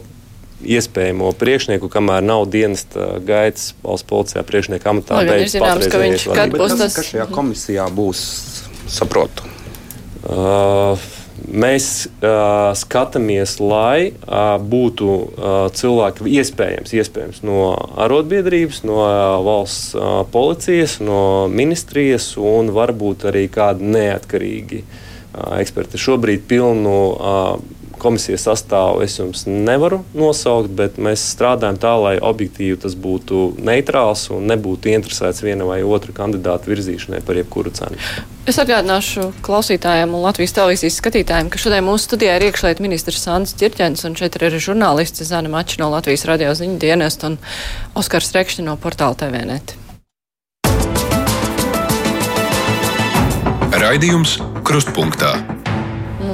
iespējamo 0.64 1.32
priekšnieku, 1.40 1.90
kamēr 1.92 2.26
nav 2.26 2.48
dienas 2.52 2.86
gaitas 3.26 3.74
valsts 3.84 4.08
policijā 4.10 4.44
priekšnieka 4.48 4.92
amatā. 4.92 5.22
Lai 5.22 5.30
gan 5.30 5.46
ir 5.46 5.54
zināms, 5.54 5.88
ka 5.92 6.02
viņš 6.02 6.28
kad 6.36 6.58
būs 6.58 6.76
tas. 6.80 6.98
Kas 7.00 7.14
šajā 7.14 7.30
komisijā 7.32 7.88
būs, 7.96 8.26
saprotu? 8.92 9.48
Uh, 10.30 11.00
mēs 11.48 12.10
uh, 12.20 12.76
skatāmies, 12.78 13.56
lai 13.64 14.12
uh, 14.12 14.60
būtu 14.60 15.10
uh, 15.10 15.60
cilvēki 15.74 16.28
iespējams, 16.42 16.94
iespējams 17.00 17.42
no 17.48 17.72
arotbiedrības, 18.04 18.84
no 18.88 19.00
uh, 19.06 19.40
valsts 19.46 19.96
uh, 19.96 20.22
policijas, 20.30 21.00
no 21.00 21.48
ministrijas 21.48 22.34
un 22.36 22.74
varbūt 22.76 23.30
arī 23.32 23.48
kādi 23.54 23.88
neatkarīgi 23.96 24.84
uh, 24.84 25.56
eksperti. 25.62 26.02
Šobrīd 26.02 26.44
pilnu 26.52 26.98
uh, 27.16 27.79
komisijas 28.00 28.48
sastāvu 28.48 29.04
es 29.06 29.18
jums 29.20 29.46
nevaru 29.48 30.02
nosaukt, 30.18 30.72
bet 30.76 30.98
mēs 31.02 31.24
strādājam 31.36 31.80
tā, 31.82 31.94
lai 32.00 32.16
objektīvi 32.18 32.80
tas 32.84 32.96
būtu 33.00 33.54
neitrāls 33.60 34.28
un 34.36 34.48
nebūtu 34.50 34.92
interesēts 34.94 35.44
viena 35.46 35.68
vai 35.68 35.82
otra 35.84 36.16
kandidāta 36.16 36.72
virzīšanai 36.72 37.22
par 37.26 37.40
jebkuru 37.40 37.74
cenu. 37.76 38.00
Es 38.50 38.58
atgādināšu 38.62 39.30
klausītājiem 39.46 40.16
un 40.16 40.26
Latvijas 40.26 40.56
televīzijas 40.58 40.98
skatītājiem, 41.02 41.52
ka 41.54 41.62
šodien 41.62 41.86
mūsu 41.86 42.08
studijā 42.10 42.40
ir 42.40 42.48
iekšlietu 42.50 42.86
ministrs 42.86 43.22
Sandrs 43.28 43.54
Čirķens, 43.60 44.08
un 44.10 44.18
šeit 44.18 44.40
ir 44.40 44.48
arī 44.50 44.64
žurnālisti 44.64 45.28
Zana 45.28 45.52
Mača 45.54 45.84
no 45.84 45.92
Latvijas 45.94 46.26
radio 46.30 46.56
ziņu 46.58 46.80
dienesta 46.82 47.30
un 47.30 47.38
Oskars 48.00 48.34
Rekšņi 48.34 48.66
no 48.66 48.80
portāla 48.82 49.20
TVNet. 49.20 49.78
Raidījums 53.80 54.40
Krustpunktā 54.68 55.59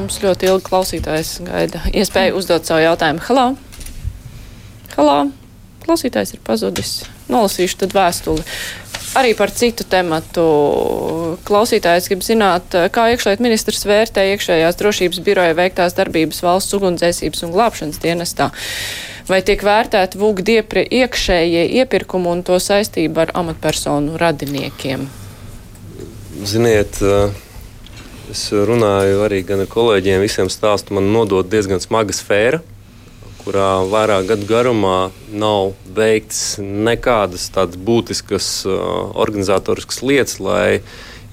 mums 0.05 0.21
ļoti 0.21 0.49
ilgi 0.51 0.67
klausītājs 0.69 1.39
gaida 1.47 1.81
iespēju 1.89 2.37
uzdot 2.37 2.67
savu 2.67 2.83
jautājumu. 2.85 3.23
Halo! 3.25 3.45
Halo! 4.95 5.17
Klausītājs 5.85 6.35
ir 6.35 6.41
pazudis. 6.45 6.91
Nolasīšu 7.29 7.83
tad 7.83 7.93
vēstuli. 7.93 8.45
Arī 9.15 9.31
par 9.37 9.51
citu 9.55 9.85
tematu. 9.87 10.45
klausītājs 11.47 12.09
grib 12.11 12.23
zināt, 12.25 12.73
kā 12.91 13.05
iekšlietu 13.13 13.43
ministrs 13.45 13.85
vērtē 13.87 14.25
iekšējās 14.33 14.77
drošības 14.81 15.21
biroja 15.25 15.55
veiktās 15.55 15.95
darbības 15.97 16.41
valsts 16.43 16.75
ugunsdzēsības 16.75 17.45
un 17.45 17.53
glābšanas 17.53 18.01
dienestā. 18.03 18.49
Vai 19.29 19.41
tiek 19.41 19.63
vērtēti 19.63 20.19
vūgdi 20.21 20.59
iekšējie 20.59 21.63
iepirkumi 21.81 22.29
un 22.33 22.43
to 22.45 22.59
saistību 22.61 23.23
ar 23.23 23.33
amatpersonu 23.41 24.19
radiniekiem? 24.21 25.07
Ziniet, 26.43 26.99
es 28.35 28.49
runāju 28.51 29.23
arī 29.23 29.41
gan 29.47 29.63
ar 29.63 29.71
kolēģiem, 29.71 30.23
visiem 30.25 30.51
stāstu 30.51 30.95
man 30.97 31.07
nodot 31.13 31.47
diezgan 31.47 31.79
smaga 31.79 32.15
sfēra 32.15 32.59
kurā 33.45 33.85
vairāk 33.85 34.25
gadu 34.31 34.47
garumā 34.49 34.99
nav 35.29 35.75
veikts 35.95 36.57
nekādas 36.59 37.45
tādas 37.53 37.77
būtiskas 37.77 38.47
uh, 38.65 38.77
organizatoriskas 39.21 40.01
lietas, 40.01 40.39
lai 40.41 40.81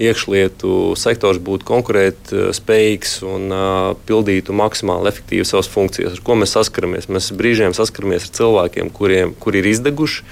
iekšlietu 0.03 0.93
sektors 1.01 1.41
būtu 1.43 1.67
konkurētspējīgs 1.71 3.15
un 3.29 3.47
uh, 3.49 3.63
pildītu 4.09 4.55
maksimāli 4.57 5.09
efektīvi 5.09 5.47
savas 5.49 5.71
funkcijas. 5.73 6.19
Ar 6.19 6.27
ko 6.27 6.37
mēs 6.37 6.53
saskaramies? 6.59 7.09
Mēs 7.09 7.31
brīžiem 7.39 7.73
saskaramies 7.77 8.29
ar 8.29 8.37
cilvēkiem, 8.41 8.93
kuriem 8.93 9.33
kuri 9.41 9.63
ir 9.63 9.71
izdeguši, 9.73 10.27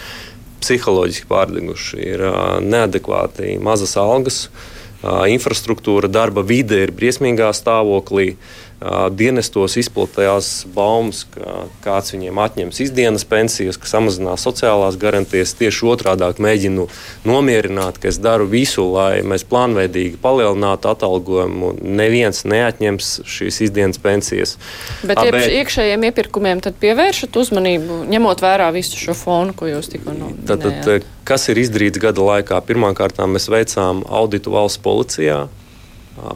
psiholoģiski 0.60 1.30
pārdeguši, 1.30 2.02
ir 2.12 2.26
uh, 2.28 2.36
neadekvāti 2.60 3.56
mazas 3.64 3.96
algas, 4.00 4.44
uh, 4.50 4.76
infrastruktūra, 5.02 6.10
darba 6.12 6.44
vide 6.44 6.82
ir 6.84 6.92
briesmīgā 6.96 7.52
stāvoklī. 7.56 8.34
Uh, 8.34 8.69
dienestos 9.12 9.76
izplatījās 9.76 10.64
baumas, 10.72 11.26
ka 11.34 11.66
kāds 11.84 12.14
viņiem 12.14 12.38
atņems 12.40 12.78
izdienas 12.80 13.26
pensijas, 13.28 13.76
ka 13.76 13.88
samazinās 13.90 14.44
sociālās 14.46 14.96
garantijas. 15.00 15.52
Tieši 15.58 15.84
otrādi 15.90 16.30
mēģinu 16.40 16.86
nomierināt, 17.28 17.98
ka 18.00 18.08
es 18.08 18.16
daru 18.22 18.48
visu, 18.48 18.86
lai 18.94 19.20
mēs 19.20 19.44
plānveidīgi 19.50 20.16
palielinātu 20.22 20.88
atalgojumu. 20.94 21.74
Neviens 21.84 22.46
neatņems 22.48 23.10
šīs 23.28 23.60
izdienas 23.68 24.00
pensijas. 24.00 24.56
Bet, 25.04 25.20
bet 25.28 25.50
iekšējiem 25.60 26.08
iepirkumiem 26.08 26.64
pievēršat 26.80 27.36
uzmanību, 27.36 28.04
ņemot 28.08 28.44
vērā 28.44 28.70
visu 28.72 28.96
šo 29.00 29.16
fonu, 29.18 29.56
ko 29.56 29.68
jūs 29.68 29.92
tikko 29.92 30.16
minējāt. 30.16 31.04
Kas 31.28 31.44
ir 31.52 31.60
izdarīts 31.60 32.00
gada 32.00 32.24
laikā? 32.24 32.56
Pirmkārt, 32.64 33.20
mēs 33.28 33.50
veicām 33.52 34.00
auditu 34.08 34.56
valsts 34.56 34.80
policijā 34.82 35.44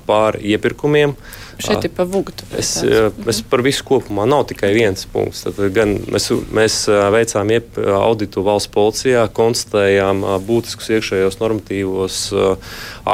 pār 0.07 0.37
iepirkumiem. 0.41 1.17
Uh, 1.17 1.41
Šeit 1.63 1.87
ir 1.87 1.93
pa 1.95 2.07
vugtu. 2.09 2.47
Es, 2.59 2.77
es 2.83 3.41
par 3.51 3.63
visu 3.65 3.85
kopumā 3.87 4.27
nav 4.29 4.47
tikai 4.51 4.73
viens 4.77 5.07
punkts. 5.11 5.45
Tad 5.47 5.61
gan 5.75 5.97
mēs, 6.11 6.31
mēs 6.55 6.79
veicām 7.15 7.53
auditu 7.99 8.45
valsts 8.47 8.73
policijā, 8.75 9.27
konstatējām 9.37 10.25
būtiskus 10.47 10.91
iekšējos 10.97 11.39
normatīvos 11.43 12.19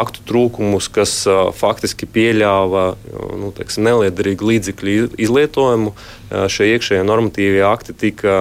aktu 0.00 0.24
trūkumus, 0.28 0.88
kas 0.92 1.16
faktiski 1.58 2.08
pieļāva 2.10 2.86
nu, 3.40 3.52
teiksim, 3.56 3.86
neliederīgu 3.88 4.52
līdzekļu 4.52 4.96
izlietojumu. 5.20 5.94
Šie 6.30 6.68
iekšējie 6.76 7.02
normatīvie 7.02 7.64
akti 7.66 7.94
tika 8.06 8.34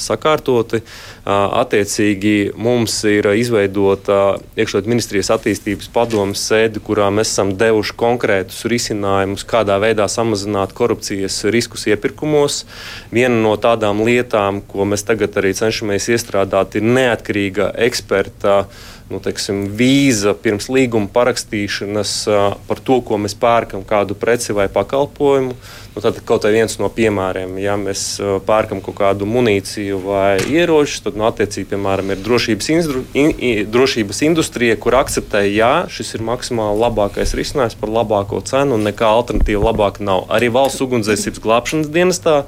sakārtoti. 0.00 0.80
Attiecīgi 1.28 2.54
mums 2.56 2.96
ir 3.08 3.28
izveidota 3.36 4.38
iekšlietu 4.56 4.88
ministrijas 4.88 5.30
attīstības 5.36 5.90
padomas 5.92 6.40
sēde, 6.48 6.80
kurā 6.84 7.10
mēs 7.12 7.34
esam 7.34 7.52
devuši 7.60 7.96
konkrētus 8.00 8.64
risinājumus 8.68 9.43
riskus, 9.44 9.50
kādā 9.50 9.78
veidā 9.80 10.08
samazināt 10.08 10.72
korupcijas 10.72 11.44
riskus 11.50 11.86
iepirkumos. 11.86 12.64
Viena 13.12 13.34
no 13.34 13.56
tādām 13.56 14.04
lietām, 14.04 14.62
ko 14.66 14.84
mēs 14.84 15.04
tagad 15.04 15.36
arī 15.36 15.54
cenšamies 15.54 16.08
iestrādāt, 16.08 16.76
ir 16.76 16.82
neatkarīga 16.82 17.74
eksperta 17.76 18.66
nu, 19.10 19.20
teiksim, 19.20 19.76
vīza 19.76 20.34
pirms 20.34 20.68
līguma 20.68 21.08
parakstīšanas 21.12 22.26
par 22.66 22.80
to, 22.80 23.02
ko 23.02 23.18
mēs 23.18 23.34
pērkam, 23.34 23.84
kādu 23.84 24.14
preci 24.14 24.54
vai 24.54 24.68
pakalpojumu. 24.68 25.54
Nu, 25.94 26.02
tad 26.02 26.16
kaut 26.26 26.42
viens 26.50 26.72
no 26.82 26.88
piemēriem, 26.90 27.52
ja 27.62 27.76
mēs 27.78 28.16
pērkam 28.48 28.80
kaut 28.82 28.96
kādu 28.98 29.28
munīciju 29.30 30.00
vai 30.02 30.40
ieročus, 30.42 31.04
tad, 31.04 31.14
nu, 31.14 31.22
attiecīgi, 31.28 31.68
piemēram, 31.70 32.10
ir 32.10 32.24
drošības, 32.24 32.70
indru, 32.74 33.02
in, 33.14 33.30
drošības 33.70 34.24
industrija, 34.26 34.74
kur 34.74 34.96
akceptē, 34.98 35.44
ja 35.54 35.84
šis 35.86 36.16
ir 36.16 36.24
maksimāli 36.26 36.82
labākais 36.82 37.36
risinājums 37.38 37.78
par 37.78 37.94
labāko 37.94 38.42
cenu 38.42 38.74
un 38.74 38.88
nekā 38.88 39.06
alternatīva 39.06 39.70
labāka 39.70 40.02
nav. 40.02 40.26
Arī 40.34 40.50
valsts 40.56 40.82
ugunsdzēsības 40.82 41.44
glābšanas 41.46 41.92
dienestā 41.94 42.40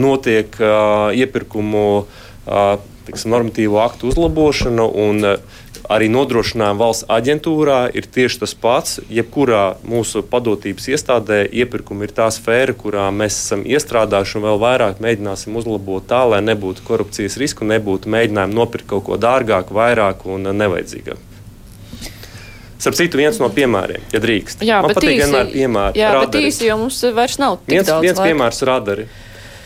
notiek 0.00 0.56
iepirkumu 0.56 1.84
tiksim, 3.06 3.36
normatīvo 3.36 3.84
aktu 3.84 4.08
uzlabošana. 4.14 4.88
Un, 5.04 5.36
arī 5.92 6.08
nodrošinājuma 6.12 6.80
valsts 6.80 7.06
aģentūrā 7.12 7.78
ir 7.96 8.08
tieši 8.12 8.40
tas 8.42 8.54
pats. 8.58 8.98
Jebkurā 9.12 9.76
mūsu 9.86 10.22
padotības 10.26 10.88
iestādē 10.94 11.42
iepirkumi 11.62 12.08
ir 12.08 12.14
tā 12.16 12.26
sfēra, 12.34 12.74
kurā 12.76 13.06
mēs 13.14 13.38
esam 13.38 13.62
iestrādājuši 13.68 14.38
un 14.40 14.46
vēl 14.48 14.60
vairāk 14.62 15.02
mēģināsim 15.04 15.56
uzlabot 15.60 16.06
tā, 16.10 16.24
lai 16.32 16.42
nebūtu 16.46 16.84
korupcijas 16.86 17.38
risku, 17.42 17.68
nebūtu 17.68 18.10
mēģinājumu 18.12 18.58
nopirkt 18.58 18.90
kaut 18.90 19.06
ko 19.08 19.20
dārgāku, 19.20 19.76
vairāk 19.76 20.26
un 20.30 20.50
nevajadzīgāk. 20.56 21.22
Starp 22.76 22.96
citu, 22.98 23.16
viens 23.16 23.38
no 23.40 23.48
piemēriem, 23.48 24.02
ja 24.12 24.20
drīkst. 24.20 24.60
Jā, 24.66 24.82
Man 24.84 24.92
patīk 24.92 25.14
īsi, 25.14 25.22
vienmēr 25.24 25.48
piemēri. 25.54 26.00
Jā, 26.02 26.10
radari. 26.12 26.26
bet 26.26 26.50
īsi, 26.50 26.66
jo 26.68 26.76
mums 26.82 26.98
vairs 27.16 27.38
nav 27.40 27.56
tik 27.62 27.72
viens, 27.72 27.88
daudz 27.88 28.04
viens 28.04 28.20
laika. 28.20 28.28
piemērs 28.28 28.60
radari. 28.68 29.06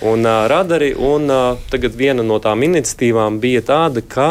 Un, 0.06 0.22
uh, 0.24 0.44
radari, 0.48 0.92
un 0.94 1.26
uh, 1.26 1.59
tagad 1.72 1.98
viena 1.98 2.22
no 2.24 2.38
tām 2.40 2.62
iniciatīvām 2.64 3.40
bija 3.42 3.64
tāda, 3.66 4.00
ka 4.06 4.28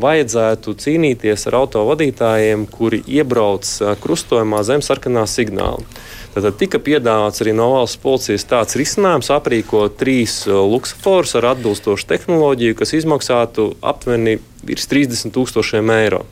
vajadzētu 0.00 0.74
cīnīties 0.80 1.46
ar 1.50 1.58
autovadītājiem, 1.62 2.64
kuri 2.70 3.02
iebrauc 3.06 3.68
krustojumā 4.02 4.62
zem 4.64 4.84
sarkanā 4.84 5.26
signāla. 5.28 5.84
Tad 6.32 6.46
tika 6.56 6.80
piedāvāts 6.80 7.42
arī 7.44 7.52
no 7.52 7.68
valsts 7.74 8.00
policijas 8.00 8.46
tāds 8.48 8.76
risinājums 8.80 9.28
aprīkot 9.34 9.98
trīs 10.00 10.46
luksusforus 10.48 11.36
ar 11.36 11.50
atbilstošu 11.50 12.08
tehnoloģiju, 12.08 12.76
kas 12.78 12.94
izmaksātu 12.96 13.74
aptuveni 13.84 14.38
virs 14.64 14.88
30 14.88 15.34
tūkstošiem 15.34 15.92
eiro. 15.92 16.22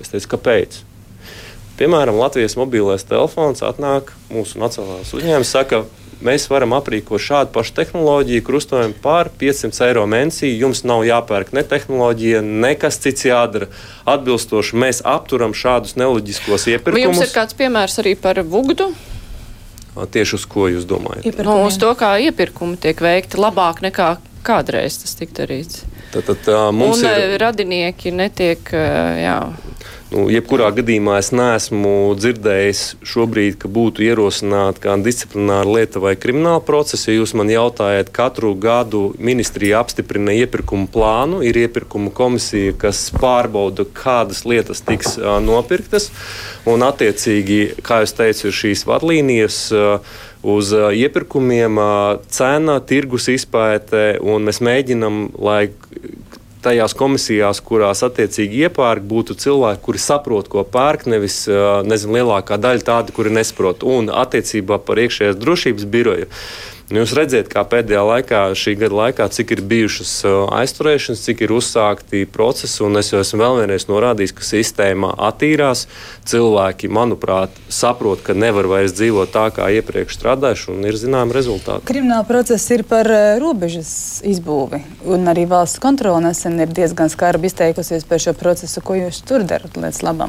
Es 0.00 0.08
teicu, 0.08 0.30
kāpēc? 0.32 0.80
Piemēram, 1.76 2.16
Latvijas 2.20 2.56
mobilais 2.60 3.04
telefons 3.08 3.60
atnāk 3.64 4.14
mūsu 4.32 4.60
nacionālais 4.60 5.12
uzņēmums, 5.16 5.52
saka, 5.52 5.84
mēs 6.24 6.46
varam 6.50 6.74
aprīkot 6.76 7.22
šādu 7.22 7.52
pašu 7.54 7.74
tehnoloģiju, 7.78 8.44
krustojumu 8.46 8.96
par 9.02 9.30
500 9.40 9.86
eiro 9.88 10.06
mēnesī. 10.10 10.52
Jums 10.60 10.84
nav 10.88 11.04
jāpērk 11.08 11.52
ne 11.56 11.64
tehnoloģija, 11.66 12.42
nekas 12.42 13.00
cits 13.02 13.26
jādara. 13.28 13.70
Atbilstoši 14.08 14.80
mēs 14.80 15.02
apturam 15.06 15.56
šādus 15.56 15.96
neloģiskos 16.00 16.68
iepirkumus. 16.74 16.98
Vai 16.98 17.06
jums 17.08 17.24
ir 17.26 17.34
kāds 17.34 17.56
piemērs 17.58 18.00
arī 18.02 18.16
par 18.20 18.42
vugdu? 18.46 18.90
Tieši 19.90 20.36
uz 20.38 20.46
ko 20.48 20.68
jūs 20.70 20.86
domājat? 20.88 21.26
Nu, 21.44 21.60
uz 21.66 21.76
to, 21.80 21.90
kā 21.98 22.14
iepirkumi 22.22 22.78
tiek 22.80 23.00
veikti 23.02 23.40
labāk 23.40 23.82
nekā 23.84 24.14
kādreiz 24.46 25.00
tas 25.02 25.16
tika 25.18 25.42
darīts. 25.42 25.82
Tad, 26.10 26.26
tad, 26.26 26.48
mums 26.74 27.02
Un 27.02 27.10
ir 27.10 27.36
radinieki 27.42 28.12
netiek. 28.14 28.72
Jā. 29.20 29.38
Nu, 30.10 30.24
jebkurā 30.26 30.72
gadījumā 30.74 31.20
es 31.22 31.28
neesmu 31.30 31.90
dzirdējis 32.18 32.80
šobrīd, 33.06 33.60
ka 33.62 33.68
būtu 33.70 34.02
ierosināta 34.02 34.82
kāda 34.82 35.06
disciplināra 35.06 35.70
lieta 35.70 36.02
vai 36.02 36.16
krimināla 36.18 36.58
procesa. 36.66 37.12
Ja 37.12 37.20
jūs 37.20 37.30
man 37.38 37.52
jautājat, 37.52 38.10
katru 38.10 38.50
gadu 38.58 39.04
ministrija 39.22 39.78
apstiprina 39.84 40.34
iepirkumu 40.34 40.88
plānu, 40.90 41.44
ir 41.46 41.60
iepirkuma 41.62 42.10
komisija, 42.10 42.74
kas 42.82 43.04
pārbauda, 43.14 43.86
kādas 43.86 44.42
lietas 44.50 44.82
tiks 44.82 45.14
uh, 45.20 45.36
nopirktas. 45.44 46.08
Un, 46.66 46.82
attiecīgi, 46.88 47.60
kā 47.86 48.02
jau 48.02 48.10
teicu, 48.24 48.48
ir 48.50 48.58
šīs 48.64 48.82
vadlīnijas. 48.90 49.60
Uh, 49.70 50.18
uz 50.40 50.70
iepirkumiem, 50.72 51.76
cena, 52.32 52.78
tirgus 52.80 53.26
izpēte, 53.28 54.14
un 54.24 54.48
mēs 54.48 54.62
mēģinām, 54.64 55.18
lai 55.36 55.66
tajās 56.64 56.94
komisijās, 56.96 57.60
kurās 57.64 58.04
attiecīgi 58.06 58.64
iepērk, 58.66 59.04
būtu 59.10 59.36
cilvēki, 59.40 59.82
kuri 59.84 60.02
saprot, 60.02 60.50
ko 60.52 60.64
pērk, 60.64 61.06
nevis 61.10 61.42
nezinu, 61.86 62.18
lielākā 62.18 62.58
daļa 62.60 62.86
tādi, 62.86 63.16
kuri 63.16 63.32
nesaprot. 63.34 63.86
Un 63.86 64.12
attiecībā 64.12 64.80
par 64.84 65.00
iekšējās 65.02 65.40
drošības 65.40 65.88
biroju. 65.90 66.28
Nu, 66.90 67.04
jūs 67.04 67.12
redzat, 67.14 67.46
kā 67.46 67.62
pēdējā 67.70 68.00
laikā, 68.02 68.38
šī 68.58 68.72
gada 68.80 68.96
laikā, 68.98 69.28
cik 69.30 69.52
ir 69.54 69.60
bijušas 69.70 70.10
aizturēšanas, 70.58 71.20
cik 71.22 71.44
ir 71.46 71.52
uzsākti 71.54 72.24
procesi. 72.26 72.82
Es 72.98 73.12
jau 73.12 73.20
esmu 73.22 73.38
vēl 73.44 73.58
vienreiz 73.60 73.86
norādījis, 73.86 74.34
ka 74.34 74.46
sistēma 74.48 75.12
attīrās. 75.28 75.84
Cilvēki, 76.26 76.90
manuprāt, 76.90 77.54
saprot, 77.70 78.24
ka 78.26 78.34
nevar 78.34 78.66
vairs 78.72 78.96
dzīvot 78.98 79.30
tā, 79.30 79.46
kā 79.54 79.70
iepriekš 79.78 80.18
strādājuši, 80.18 80.66
un 80.74 80.90
ir 80.90 80.98
zināmi 80.98 81.38
rezultāti. 81.38 81.86
Krimināla 81.92 82.26
process 82.26 82.66
ir 82.74 82.82
par 82.90 83.06
robežas 83.38 83.94
izbūvi, 84.26 84.82
un 85.14 85.30
arī 85.30 85.46
valsts 85.46 85.78
kontrole 85.78 86.26
nesen 86.26 86.58
ir 86.58 86.74
diezgan 86.74 87.12
skarbi 87.14 87.52
izteikusies 87.52 88.02
par 88.10 88.18
šo 88.26 88.34
procesu. 88.34 88.82
Ko 88.82 88.98
jūs 88.98 89.22
tur 89.30 89.46
darat 89.46 89.78
lietas 89.78 90.02
labā? 90.02 90.26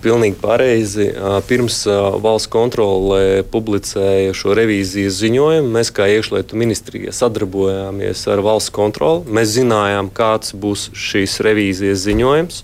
Pilnīgi 0.00 0.38
pareizi. 0.40 1.10
Pirms 1.44 1.82
valsts 2.24 2.48
kontrole 2.52 3.42
publicēja 3.52 4.32
šo 4.36 4.54
revīzijas 4.56 5.18
ziņojumu, 5.20 5.68
mēs 5.74 5.92
kā 5.92 6.06
iekšlietu 6.08 6.56
ministrija 6.56 7.12
sadarbojāmies 7.12 8.22
ar 8.32 8.40
valsts 8.46 8.72
kontroli. 8.72 9.26
Mēs 9.28 9.52
zinājām, 9.58 10.08
kāds 10.16 10.54
būs 10.56 10.88
šīs 10.96 11.36
revīzijas 11.44 12.00
ziņojums. 12.06 12.62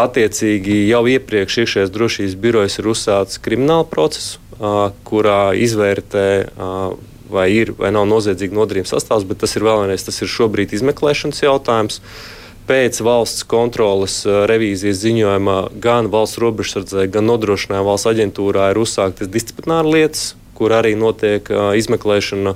Attiecīgi 0.00 0.84
jau 0.86 1.02
iepriekš 1.10 1.62
iekšējās 1.64 1.94
drošības 1.94 2.36
birojas 2.44 2.76
ir 2.78 2.90
uzsācis 2.92 3.40
kriminālu 3.42 3.88
procesu, 3.90 4.38
kurā 5.08 5.54
izvērtē, 5.58 6.26
vai 7.30 7.46
ir 7.54 7.72
vai 7.78 7.90
nav 7.94 8.04
noziedzīga 8.10 8.54
nodarījuma 8.58 8.90
sastāvs, 8.90 9.24
bet 9.26 9.40
tas 9.42 9.56
ir 9.56 9.64
vēlreiz, 9.66 10.04
tas 10.06 10.20
ir 10.22 10.30
šobrīd 10.30 10.76
izmeklēšanas 10.76 11.42
jautājums. 11.42 12.00
Pēc 12.70 13.00
valsts 13.02 13.42
kontrolas 13.50 14.20
revīzijas 14.46 15.00
ziņojuma 15.02 15.54
gan 15.82 16.06
valsts 16.12 16.38
robežsardzē, 16.38 17.08
gan 17.10 17.26
nodrošinājuma 17.26 17.88
valsts 17.88 18.06
aģentūrā 18.12 18.68
ir 18.70 18.78
uzsāktas 18.78 19.26
disciplināra 19.32 19.90
lietas, 19.90 20.36
kur 20.54 20.70
arī 20.76 20.92
notiek 20.94 21.50
uh, 21.50 21.72
izmeklēšana. 21.80 22.52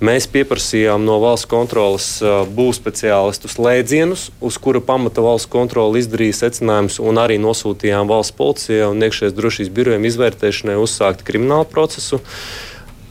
Mēs 0.00 0.30
pieprasījām 0.32 1.04
no 1.04 1.18
valsts 1.20 1.50
kontrolas 1.50 2.06
uh, 2.24 2.46
būvniecības 2.48 2.80
speciālistu 2.80 3.52
slēdzienus, 3.52 4.30
uz 4.40 4.56
kura 4.64 4.80
pamata 4.80 5.20
valsts 5.26 5.50
kontrole 5.52 6.00
izdarīja 6.00 6.38
secinājumus, 6.38 6.96
un 7.04 7.20
arī 7.20 7.36
nosūtījām 7.42 8.08
valsts 8.08 8.38
policijai 8.40 8.88
un 8.88 9.04
iekšējās 9.04 9.36
drošības 9.36 9.74
birojiem 9.76 10.08
izvērtēšanai 10.08 10.80
uzsākt 10.80 11.26
kriminālu 11.28 11.68
procesu. 11.68 12.22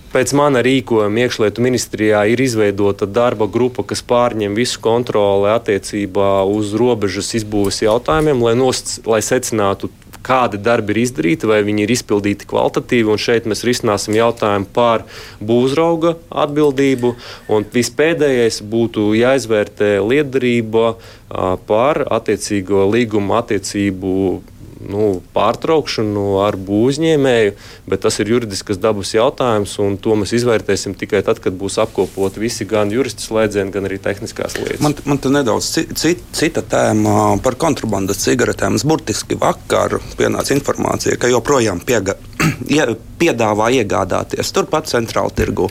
Pēc 0.09 0.31
mana 0.33 0.63
rīkojuma 0.65 1.21
iekšlietu 1.21 1.61
ministrijā 1.61 2.23
ir 2.31 2.41
izveidota 2.41 3.05
darba 3.05 3.45
grupa, 3.45 3.83
kas 3.85 4.01
pārņem 4.01 4.55
visu 4.57 4.81
kontroli 4.81 5.51
attiecībā 5.53 6.31
uz 6.49 6.73
robežas 6.81 7.29
izbūves 7.37 7.83
jautājumiem, 7.83 8.41
lai, 8.41 8.55
nost, 8.57 8.95
lai 9.05 9.21
secinātu 9.21 9.91
kādi 10.25 10.59
darbi 10.61 10.95
ir 10.95 11.01
izdarīti, 11.03 11.47
vai 11.49 11.61
viņi 11.67 11.85
ir 11.85 11.93
izpildīti 11.93 12.47
kvalitatīvi. 12.49 13.17
Šeit 13.21 13.47
mēs 13.49 13.63
risināsim 13.67 14.17
jautājumu 14.17 14.69
par 14.73 15.05
būvzrauga 15.45 16.15
atbildību. 16.45 17.13
Un 17.53 17.67
vispēdējais 17.73 18.61
būtu 18.65 19.11
jāizvērtē 19.19 19.97
lietderība 20.09 20.95
par 21.69 22.03
attiecīgo 22.17 22.87
līguma 22.89 23.43
attiecību 23.43 24.13
nu, 24.87 25.19
pārtraukšanu 25.35 26.25
ar 26.43 26.55
būvniecēju, 26.59 27.53
bet 27.89 28.03
tas 28.05 28.19
ir 28.21 28.31
juridiskas 28.33 28.79
dabas 28.81 29.11
jautājums, 29.13 29.75
un 29.83 29.97
to 30.01 30.15
mēs 30.19 30.33
izvērtēsim 30.37 30.95
tikai 30.99 31.21
tad, 31.27 31.41
kad 31.43 31.55
būs 31.59 31.79
apkopoti 31.83 32.41
visi 32.43 32.67
gan 32.69 32.91
juristu 32.93 33.25
slēdzieni, 33.27 33.73
gan 33.75 33.89
arī 33.89 33.99
tehniskās 34.03 34.55
lietas. 34.59 34.81
Man, 34.83 34.95
man 35.09 35.21
te 35.21 35.31
nedaudz 35.33 35.69
cita, 35.75 36.15
cita 36.35 36.63
tēma 36.63 37.39
par 37.43 37.59
kontrabandas 37.59 38.23
cigaretēm. 38.23 38.79
Es 38.79 38.87
burtiski 38.87 39.37
vakar 39.39 39.99
pienāca 40.19 40.55
informācija, 40.55 41.19
ka 41.19 41.31
joprojām 41.31 41.83
piega, 41.85 42.15
piedāvā 43.21 43.71
iegādāties 43.81 44.55
turpat 44.55 44.91
centrāla 44.91 45.33
tirgu. 45.35 45.69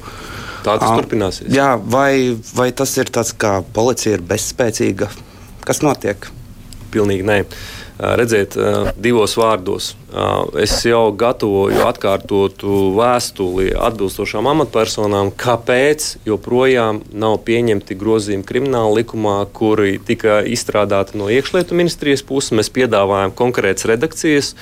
Tā 0.66 0.74
tas 0.76 0.90
turpināsies. 0.98 1.48
Jā, 1.54 1.76
vai, 1.80 2.36
vai 2.52 2.72
tas 2.76 2.92
ir 2.98 3.09
tāds, 3.14 3.32
ka 3.32 3.61
policija 3.72 4.18
ir 4.18 4.24
bezspēcīga? 4.26 5.09
Kas 5.64 5.80
notiek? 5.86 6.26
Pilnīgi 6.92 7.24
nē. 7.28 7.42
Uh, 7.44 7.78
Redziet, 7.99 8.55
divos 8.94 9.32
vārdos. 9.34 9.88
Es 10.62 10.76
jau 10.86 11.09
gatavoju 11.18 11.80
atkārtotu 11.82 12.92
vēstuli 12.94 13.72
atbilstošām 13.74 14.46
amatpersonām, 14.53 15.32
kāpēc 15.34 16.07
joprojām 16.28 17.01
nav 17.11 17.40
pieņemti 17.49 17.99
grozījumi 17.99 18.46
krimināla 18.46 19.01
likumā, 19.01 19.34
kuri 19.51 19.99
tika 19.99 20.38
izstrādāti 20.46 21.18
no 21.18 21.26
iekšlietu 21.26 21.74
ministrijas 21.74 22.22
puses. 22.22 22.55
Mēs 22.55 22.70
piedāvājam 22.70 23.34
konkrētas 23.34 23.90
redakcijas 23.90 24.55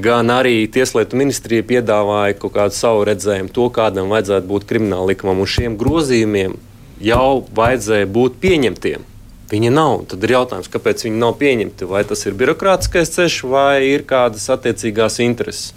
gan 0.00 0.32
arī 0.32 0.64
Tieslietu 0.72 1.20
ministrija 1.20 1.68
piedāvāja 1.68 2.40
kaut 2.40 2.56
kādu 2.56 2.76
savu 2.76 3.04
redzējumu, 3.04 3.52
to, 3.52 3.68
kādam 3.68 4.08
vajadzētu 4.12 4.48
būt 4.48 4.68
krimināla 4.72 5.12
likumam. 5.12 5.44
Un 5.44 5.50
šiem 5.60 5.76
grozījumiem 5.76 6.56
jau 7.04 7.42
vajadzēja 7.52 8.08
būt 8.08 8.40
pieņemtiem. 8.40 9.11
Viņa 9.52 9.70
nav. 9.74 10.06
Tad 10.08 10.24
ir 10.24 10.34
jautājums, 10.36 10.70
kāpēc 10.72 11.06
viņi 11.06 11.20
nav 11.20 11.36
pieņemti. 11.40 11.88
Vai 11.90 12.02
tas 12.08 12.24
ir 12.24 12.36
birokrātiskais 12.40 13.12
ceļš, 13.12 13.38
vai 13.52 13.84
ir 13.90 14.06
kādas 14.08 14.48
attiecīgās 14.54 15.20
intereses. 15.24 15.72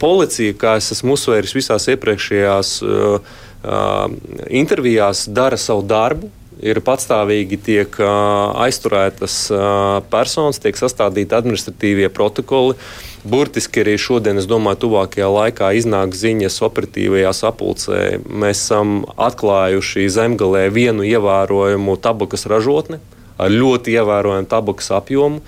Policija, 0.00 0.54
kā 0.56 0.76
es 0.80 0.92
esmu 0.94 1.18
uzsvēris 1.18 1.56
visās 1.56 1.88
iepriekšējās 1.92 2.74
intervijās, 4.62 5.26
dara 5.28 5.58
savu 5.60 5.82
darbu 5.84 6.30
ir 6.60 6.80
patstāvīgi 6.84 7.58
tiek 7.64 7.96
aizturētas 8.00 9.36
personas, 10.12 10.60
tiek 10.62 10.76
sastādīti 10.76 11.36
administratīvie 11.36 12.10
protokoli. 12.12 12.76
Burtiski 13.20 13.82
arī 13.82 13.98
šodien, 14.00 14.38
es 14.40 14.46
domāju, 14.48 14.86
tuvākajā 14.86 15.26
laikā 15.28 15.72
iznāks 15.76 16.22
ziņas 16.22 16.60
operatīvajā 16.64 17.32
sapulcē. 17.36 17.98
Mēs 18.24 18.62
esam 18.62 19.02
atklājuši 19.20 20.06
zemgalē 20.08 20.68
vienu 20.72 21.04
ievērojumu 21.04 21.98
tabakas 22.00 22.48
ražotni 22.48 23.00
ar 23.40 23.52
ļoti 23.52 23.92
ievērojumu 23.96 24.48
tabakas 24.48 24.90
apjomu. 24.96 25.42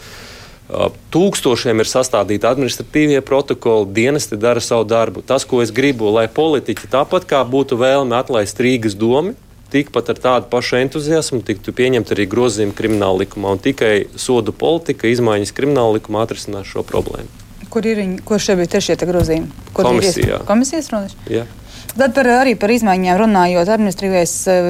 Tūkstošiem 1.12 1.82
ir 1.82 1.88
sastādīti 1.88 2.48
administratīvie 2.48 3.20
protokoli, 3.24 3.90
dienesti 3.92 4.38
dara 4.40 4.60
savu 4.64 4.86
darbu. 4.88 5.20
Tas, 5.24 5.44
ko 5.44 5.60
es 5.64 5.72
gribu, 5.74 6.08
lai 6.14 6.28
politiķi 6.32 6.88
tāpat 6.92 7.26
kā 7.28 7.42
būtu 7.44 7.76
vēlme 7.80 8.16
atlaist 8.16 8.60
Rīgas 8.60 8.96
domu, 8.96 9.34
tikpat 9.72 10.12
ar 10.12 10.20
tādu 10.26 10.50
pašu 10.52 10.78
entuziasmu 10.82 11.40
tiktu 11.46 11.74
pieņemt 11.76 12.12
arī 12.14 12.28
grozījumi 12.30 12.76
krimināla 12.76 13.24
likumā. 13.24 13.56
Tikai 13.62 13.94
sodu 14.20 14.54
politika, 14.56 15.08
izmaiņas 15.10 15.54
krimināla 15.56 15.98
likumā 15.98 16.26
atrisinās 16.26 16.68
šo 16.68 16.84
problēmu. 16.86 17.40
Kur 17.72 17.88
ir 17.88 18.02
viņi, 18.02 18.20
kur 18.28 18.42
šeit 18.42 18.60
bija 18.60 18.74
tieši 18.74 18.92
šie 18.92 19.08
grozījumi? 19.08 19.66
Kur 19.72 19.88
Komisijā. 19.88 20.42
Komisijas? 20.48 20.92
Jā. 21.32 21.46
Tad 21.92 22.14
par, 22.16 22.28
arī 22.40 22.54
par 22.56 22.72
izmaiņām 22.72 23.18
runājot, 23.20 23.68
administratīvais 23.68 24.32
eh, 24.48 24.68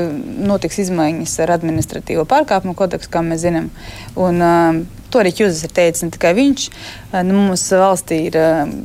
notiks 0.48 0.80
izmaiņas 0.82 1.36
ar 1.44 1.55
administratīvo 1.59 2.24
pārkāpumu 2.30 2.74
kodeksu, 2.78 3.11
kā 3.12 3.22
mēs 3.26 3.44
zinām. 3.44 3.68
Un, 4.18 4.42
uh, 4.42 4.80
to 5.12 5.20
arī 5.22 5.34
Čuzas 5.36 5.62
ir 5.66 5.74
teicis, 5.76 6.07
ne 6.07 6.14
tikai 6.14 6.32
viņš. 6.38 6.64
Uh, 7.12 7.20
nu, 7.26 7.36
mums 7.50 7.66
valstī 7.78 8.24
ir 8.30 8.38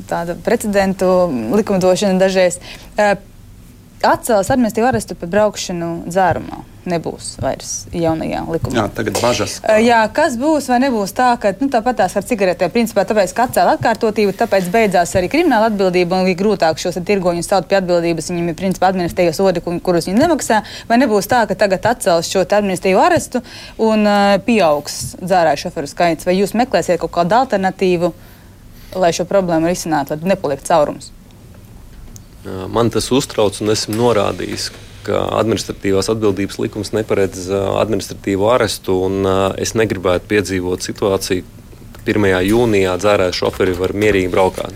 tāda 0.10 0.38
precedentu 0.46 1.10
likumdošana 1.58 2.22
dažreiz. 2.22 2.60
Atcels 4.06 4.52
administratīvu 4.54 4.88
arestu 4.92 5.16
par 5.18 5.30
braukšanu 5.32 5.88
dzērumā. 6.06 6.60
Nebūs 6.88 7.32
vairs 7.42 7.72
jaunajā 7.92 8.44
likumā. 8.48 8.76
Jā, 8.78 8.84
tagad 8.94 9.18
bažas. 9.20 9.58
Kā... 9.64 9.80
Jā, 9.82 10.04
kas 10.14 10.38
būs 10.40 10.70
vai 10.70 10.78
nebūs 10.86 11.12
tā, 11.18 11.32
ka 11.42 11.52
nu, 11.58 11.68
tāpat 11.74 11.98
tās 12.04 12.14
ar 12.16 12.24
cigaretēm, 12.30 12.72
principā 12.72 13.04
tāpēc, 13.10 13.34
ka 13.36 13.48
atcēla 13.50 13.74
atkārtotību, 13.76 14.36
tāpēc 14.38 14.70
beidzās 14.72 15.16
arī 15.18 15.32
krimināla 15.34 15.72
atbildība 15.72 16.22
un 16.22 16.30
ir 16.30 16.38
grūtāk 16.40 16.80
šos 16.80 17.02
tirgoņus 17.10 17.50
saukt 17.50 17.72
pie 17.74 17.80
atbildības. 17.82 18.30
Viņiem 18.32 18.54
ir 18.54 18.60
principā 18.62 18.94
administratīvie 18.94 19.34
sodi, 19.36 19.66
kurus 19.66 20.08
viņi 20.08 20.22
nemaksā. 20.22 20.62
Vai 20.88 21.02
nebūs 21.02 21.28
tā, 21.34 21.42
ka 21.50 21.58
tagad 21.58 21.90
atcels 21.90 22.30
šo 22.30 22.46
administratīvo 22.46 23.04
arestu 23.04 23.44
un 23.82 24.06
uh, 24.06 24.38
pieaugs 24.46 25.18
dzērāju 25.26 25.66
šoferu 25.66 25.92
skaits? 25.92 26.30
Vai 26.30 26.38
jūs 26.38 26.56
meklēsiet 26.56 27.02
kaut 27.02 27.18
kādu 27.18 27.42
alternatīvu, 27.42 28.14
lai 28.96 29.12
šo 29.18 29.28
problēmu 29.28 29.74
risinātu, 29.74 30.16
lai 30.16 30.36
nepaliek 30.38 30.64
caurums? 30.64 31.12
Man 32.74 32.92
tas 32.94 33.10
uztrauc 33.12 33.58
un 33.64 33.74
esmu 33.74 33.96
norādījis, 33.98 34.70
ka 35.08 35.22
administratīvās 35.40 36.10
atbildības 36.12 36.60
likums 36.60 36.92
neparedz 36.96 37.48
administratīvu 37.54 38.50
arestu. 38.52 38.98
Es 39.60 39.74
negribētu 39.80 40.30
piedzīvot 40.34 40.84
situāciju, 40.86 41.46
ka 41.96 42.04
1. 42.08 42.28
jūnijā 42.48 42.94
dzērāju 43.00 43.36
šoferi 43.36 43.76
var 43.78 43.96
mierīgi 43.96 44.32
braukāt. 44.32 44.76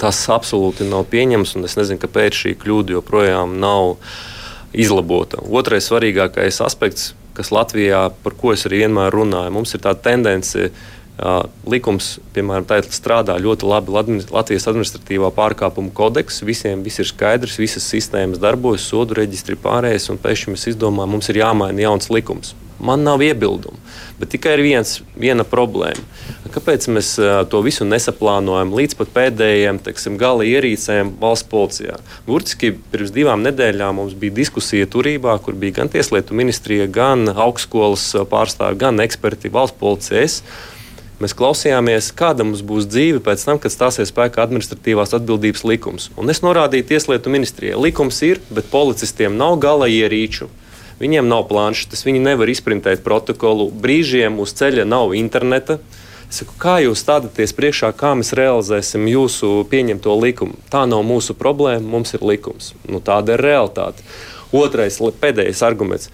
Tas 0.00 0.18
absolūti 0.32 0.88
nav 0.88 1.06
pieņemams, 1.12 1.56
un 1.56 1.68
es 1.68 1.76
nezinu, 1.78 2.00
kāpēc 2.02 2.38
šī 2.44 2.54
kļūda 2.58 2.96
joprojām 2.96 3.58
nav 3.62 3.96
izlabota. 4.72 5.42
Otrais 5.44 5.86
svarīgākais 5.90 6.58
aspekts, 6.64 7.12
kas 7.36 7.52
Latvijā, 7.54 8.08
par 8.24 8.34
ko 8.40 8.52
es 8.56 8.66
arī 8.68 8.82
vienmēr 8.86 9.14
runāju, 9.14 9.52
mums 9.54 9.76
ir 9.76 9.84
tā 9.84 9.92
tendence 9.94 10.72
Likums, 11.68 12.16
piemēram, 12.34 12.64
tā 12.66 12.80
strādā 12.88 13.36
ļoti 13.38 13.68
labi 13.68 13.92
Latvijas 14.32 14.66
administratīvā 14.70 15.28
pārkāpuma 15.36 15.92
kodeks. 15.94 16.40
Visiem 16.46 16.82
viss 16.82 17.02
ir 17.02 17.06
skaidrs, 17.10 17.60
visas 17.60 17.86
sistēmas 17.86 18.40
darbojas, 18.42 18.88
sodu 18.88 19.20
reģistri 19.20 19.58
pārējais, 19.60 20.08
un 20.10 20.18
pēkšņi 20.22 20.56
mēs 20.56 20.70
izdomājam, 20.72 21.12
mums 21.14 21.28
ir 21.30 21.42
jāmaina 21.44 21.84
jauns 21.84 22.10
likums. 22.10 22.56
Man 22.82 23.04
nav 23.06 23.22
iebildumu, 23.22 23.78
bet 24.18 24.32
tikai 24.32 24.56
ir 24.56 24.64
viens, 24.64 24.96
viena 25.14 25.44
problēma. 25.46 26.02
Kāpēc 26.50 26.88
mēs 26.90 27.12
to 27.52 27.60
visu 27.62 27.86
nesaplānojam 27.86 28.72
līdz 28.74 28.96
pat 28.98 29.12
pēdējiem 29.14 29.78
teksim, 29.86 30.16
gala 30.18 30.42
ierīcēm 30.48 31.12
valsts 31.20 31.46
policijā? 31.52 32.00
Burtiski 32.26 32.72
pirms 32.90 33.14
divām 33.14 33.44
nedēļām 33.46 34.00
mums 34.00 34.18
bija 34.18 34.34
diskusija 34.40 34.90
turībā, 34.90 35.36
kur 35.44 35.54
bija 35.54 35.78
gan 35.78 35.92
Tieslietu 35.92 36.34
ministrija, 36.34 36.90
gan 36.90 37.28
augstskolas 37.30 38.08
pārstāvji, 38.32 38.82
gan 38.82 38.98
eksperti 39.04 39.52
valsts 39.54 39.78
policijas. 39.78 40.40
Mēs 41.22 41.36
klausījāmies, 41.38 42.08
kāda 42.18 42.42
mums 42.42 42.64
būs 42.66 42.88
dzīve 42.90 43.20
pēc 43.22 43.44
tam, 43.46 43.58
kad 43.62 43.70
stāsies 43.70 44.10
spēkā 44.10 44.42
administratīvās 44.42 45.12
atbildības 45.14 45.62
likums. 45.70 46.08
Un 46.18 46.32
es 46.32 46.40
norādīju 46.42 46.88
Tieslietu 46.88 47.30
ministrijai, 47.30 47.76
likums 47.78 48.18
ir, 48.26 48.40
bet 48.50 48.66
policistiem 48.72 49.36
nav 49.38 49.60
gala 49.62 49.86
ierīču. 49.86 50.48
Viņiem 50.98 51.28
nav 51.30 51.44
planšetes, 51.46 52.02
viņi 52.08 52.24
nevar 52.24 52.50
izprintēt 52.50 53.04
protokolu. 53.06 53.68
Brīžiem 53.70 54.40
uz 54.42 54.56
ceļa 54.58 54.88
nav 54.88 55.14
interneta. 55.14 55.78
Es 56.26 56.42
saku, 56.42 56.58
kā 56.58 56.80
jūs 56.82 57.04
stādāties 57.04 57.54
priekšā, 57.54 57.92
kā 57.94 58.16
mēs 58.18 58.34
realizēsim 58.34 59.06
jūsu 59.06 59.54
pieņemto 59.70 60.18
likumu? 60.18 60.58
Tā 60.74 60.88
nav 60.90 61.06
mūsu 61.06 61.38
problēma, 61.38 61.86
mums 61.86 62.16
ir 62.18 62.26
likums. 62.26 62.72
Nu, 62.88 62.98
tāda 62.98 63.36
ir 63.36 63.46
realitāte. 63.46 64.02
Otrais, 64.50 64.98
pēdējais 65.22 65.62
arguments. 65.62 66.10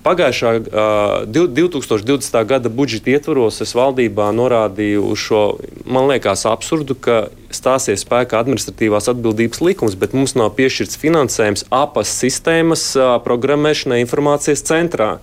Pagājušā 0.00 0.50
uh, 0.56 1.26
2020. 1.28 2.36
gada 2.48 2.70
budžeta 2.72 3.12
ietvaros 3.12 3.60
es 3.60 3.74
valdībā 3.76 4.30
norādīju 4.32 5.02
uz 5.12 5.20
šo, 5.20 5.42
man 5.84 6.08
liekas, 6.08 6.46
absurdu, 6.48 6.96
ka 6.96 7.18
stāsies 7.52 8.06
spēkā 8.06 8.40
administratīvās 8.40 9.10
atbildības 9.12 9.60
likums, 9.60 9.98
bet 10.00 10.16
mums 10.16 10.32
nav 10.40 10.54
piešķirts 10.56 10.96
finansējums 11.02 11.66
APAS 11.68 12.14
sistēmas 12.22 12.86
uh, 12.96 13.18
programmēšanai 13.26 14.00
informācijas 14.06 14.64
centrā. 14.64 15.18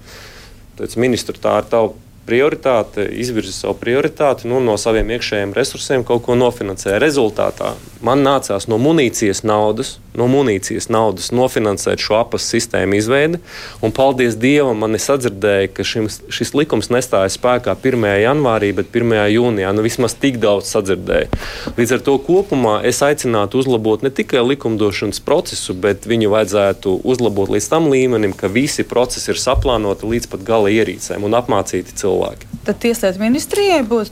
Tāpēc 0.78 0.94
ministru 1.02 1.42
tā 1.42 1.58
ir 1.64 1.72
tava 1.74 1.96
prioritāte, 2.28 3.08
izvirza 3.24 3.54
savu 3.56 3.78
prioritāti, 3.80 4.50
nu, 4.52 4.60
no 4.64 4.76
saviem 4.80 5.16
iekšējiem 5.16 5.56
resursiem 5.56 6.04
kaut 6.08 6.26
ko 6.28 6.36
nofinansē. 6.36 6.98
Rezultātā 7.02 7.74
man 8.04 8.22
nācās 8.26 8.68
no 8.70 8.78
munīcijas 8.82 9.44
naudas, 9.48 9.98
no 10.18 10.28
munīcijas 10.30 10.90
naudas 10.94 11.30
nofinansēt 11.36 12.02
šo 12.02 12.18
apas 12.20 12.46
sistēmu 12.52 12.98
izveidi, 12.98 13.40
un 13.86 13.94
paldies 13.96 14.38
Dievam, 14.38 14.80
man 14.82 14.94
nesadzirdēja, 14.96 15.72
ka 15.74 15.86
šim, 15.88 16.10
šis 16.34 16.54
likums 16.58 16.92
nestājas 16.94 17.38
spēkā 17.38 17.76
1. 17.78 18.08
janvārī, 18.24 18.74
bet 18.78 18.92
1. 18.94 19.16
jūnijā. 19.34 19.72
Nu, 19.78 19.86
vismaz 19.86 20.18
tik 20.18 20.40
daudz 20.44 20.70
sadzirdēju. 20.74 21.30
Līdz 21.78 21.96
ar 21.98 22.06
to 22.06 22.18
kopumā 22.28 22.80
es 22.88 23.02
aicinātu 23.06 23.62
uzlabot 23.62 24.06
ne 24.06 24.12
tikai 24.14 24.44
likumdošanas 24.46 25.22
procesu, 25.26 25.76
bet 25.78 26.10
viņu 26.10 26.32
vajadzētu 26.34 27.00
uzlabot 27.08 27.54
līdz 27.54 27.70
tam 27.72 27.90
līmenim, 27.94 28.36
ka 28.38 28.50
visi 28.52 28.86
procesi 28.88 29.32
ir 29.34 29.42
saplānoti 29.42 30.10
līdz 30.10 30.32
pat 30.34 30.46
gala 30.48 30.74
ierīcēm 30.74 31.26
un 31.28 31.38
apmācīti 31.38 31.98
cilvēki 31.98 32.17
cilvēki. 32.18 32.48
Tad 32.68 32.80
tieslietu 32.84 33.22
ministrijai 33.22 33.84
būtu 33.88 34.12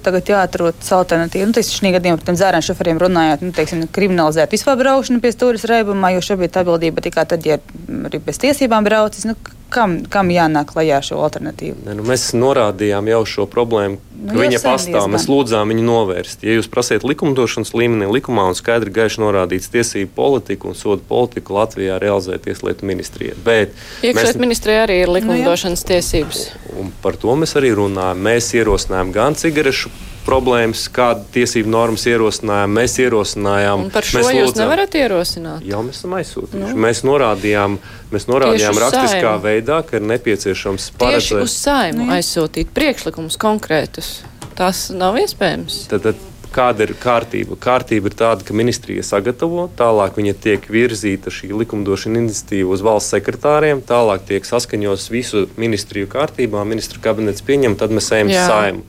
alternatīva. 0.96 1.50
Nu, 1.50 1.64
Šī 1.66 1.92
gadījumā 1.96 2.22
par 2.22 2.38
dzērānu 2.38 2.66
šoferiem 2.66 3.02
runājot, 3.02 3.44
nu, 3.44 3.52
teiksim, 3.56 3.84
kriminalizēt 3.92 4.54
vispār 4.56 4.78
braukšanu 4.80 5.22
pie 5.24 5.34
stūres 5.34 5.66
reibumā, 5.68 6.14
jo 6.16 6.24
šobrīd 6.24 6.56
atbildība 6.62 7.04
tikai 7.04 7.26
tad, 7.28 7.46
ja 7.46 7.60
ir 7.60 8.22
bez 8.24 8.40
tiesībām 8.44 8.88
braucis. 8.88 9.28
Nu, 9.28 9.36
kam, 9.74 9.98
kam 10.12 10.32
jānāk 10.34 10.72
klajā 10.74 11.02
šo 11.06 11.20
alternatīvu? 11.26 11.84
Ne, 11.88 11.96
nu, 11.98 12.06
mēs 12.08 12.30
norādījām 12.38 13.10
jau 13.12 13.22
šo 13.30 13.46
problēmu, 13.52 14.00
ka 14.00 14.36
nu, 14.36 14.42
viņa 14.44 14.62
pastāv. 14.64 15.08
Mēs 15.12 15.28
lūdzām 15.32 15.74
viņu 15.74 15.86
novērst. 15.86 16.46
Ja 16.46 16.58
jūs 16.58 16.70
prasiet 16.72 17.06
likumdošanas 17.08 17.74
līmenī, 17.78 18.10
likumā 18.18 18.48
un 18.52 18.58
skaidri 18.58 18.94
gaiši 18.96 19.22
norādīts 19.24 19.72
tiesību 19.74 20.14
politiku 20.16 20.72
un 20.72 20.80
sodu 20.80 21.06
politiku 21.08 21.58
Latvijā 21.58 22.00
realizē 22.02 22.40
Tieslietu 22.42 22.88
ministrija. 22.90 23.36
Iekšlietu 23.36 24.16
mēs... 24.16 24.42
ministrija 24.42 24.86
arī 24.88 25.02
ir 25.04 25.14
likumdošanas 25.18 25.86
nu, 25.86 25.92
tiesības. 25.94 26.44
Un 26.80 26.92
par 27.04 27.20
to 27.20 27.38
mēs 27.40 27.58
arī 27.60 27.76
runājam. 27.78 28.26
Mēs 28.26 28.52
ierosinājām 28.58 29.16
gan 29.16 29.40
cigarešu 29.40 29.94
problēmas, 30.26 30.86
kāda 30.94 31.24
tiesību 31.36 31.72
normas 31.72 32.06
ierosinājām. 32.10 32.76
Mēs 32.80 32.98
ierosinājām. 33.04 33.88
Un 33.88 33.94
par 33.94 34.08
šo 34.08 34.20
mēs 34.20 34.30
jūs 34.32 34.52
lūdzām, 34.52 34.64
nevarat 34.66 35.00
ierosināt? 35.00 35.66
Jā, 35.66 35.82
mēs 35.86 36.02
esam 36.02 36.16
aizsūtījuši. 36.20 36.76
Nu. 36.76 36.84
Mēs 36.86 37.02
norādījām, 37.08 37.80
mēs 38.14 38.30
norādījām 38.32 38.84
rakstiskā 38.86 39.24
saimu. 39.32 39.44
veidā, 39.46 39.82
ka 39.88 40.00
ir 40.00 40.08
nepieciešams 40.14 40.92
paredzēt. 41.00 41.32
Tieši 41.32 41.42
uz 41.46 41.58
saimu 41.66 42.06
nu, 42.06 42.14
aizsūtīt 42.18 42.72
priekšlikumus 42.76 43.40
konkrētus. 43.42 44.16
Tas 44.56 44.88
nav 44.96 45.20
iespējams. 45.20 45.84
Tad, 45.92 46.08
tad, 46.08 46.24
kāda 46.56 46.86
ir 46.86 46.94
kārtība? 47.00 47.58
Kārtība 47.60 48.10
ir 48.10 48.18
tāda, 48.18 48.46
ka 48.48 48.56
ministrija 48.56 49.04
sagatavo, 49.06 49.68
tālāk 49.78 50.20
viņa 50.20 50.36
tiek 50.46 50.68
virzīta 50.72 51.34
šī 51.34 51.52
likumdošana 51.64 52.22
iniciatīva 52.24 52.76
uz 52.76 52.84
valsts 52.86 53.16
sekretāriem, 53.16 53.84
tālāk 53.86 54.24
tiek 54.30 54.48
saskaņots 54.48 55.10
visu 55.12 55.46
ministriju 55.60 56.10
kārtībā, 56.12 56.64
ministru 56.68 57.04
kabinets 57.04 57.44
pieņem, 57.46 57.76
tad 57.80 57.94
mēs 57.96 58.12
ejam 58.16 58.32
uz 58.32 58.40
saimu. 58.40 58.86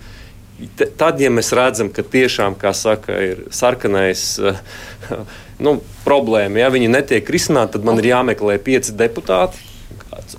Tad, 0.96 1.20
ja 1.20 1.28
mēs 1.28 1.52
redzam, 1.56 1.90
ka 1.92 2.00
tiešām, 2.00 2.54
kā 2.56 2.72
saka, 2.72 3.12
ir 3.20 3.44
sarkanais 3.52 4.24
eh, 4.40 4.60
nu, 5.64 5.78
problēma, 6.06 6.62
ja 6.62 6.72
viņi 6.72 6.88
netiek 6.94 7.32
risināti, 7.32 7.76
tad 7.76 7.84
man 7.84 8.00
ir 8.00 8.08
jāmeklē 8.14 8.56
pieci 8.64 8.94
deputāti, 8.96 9.60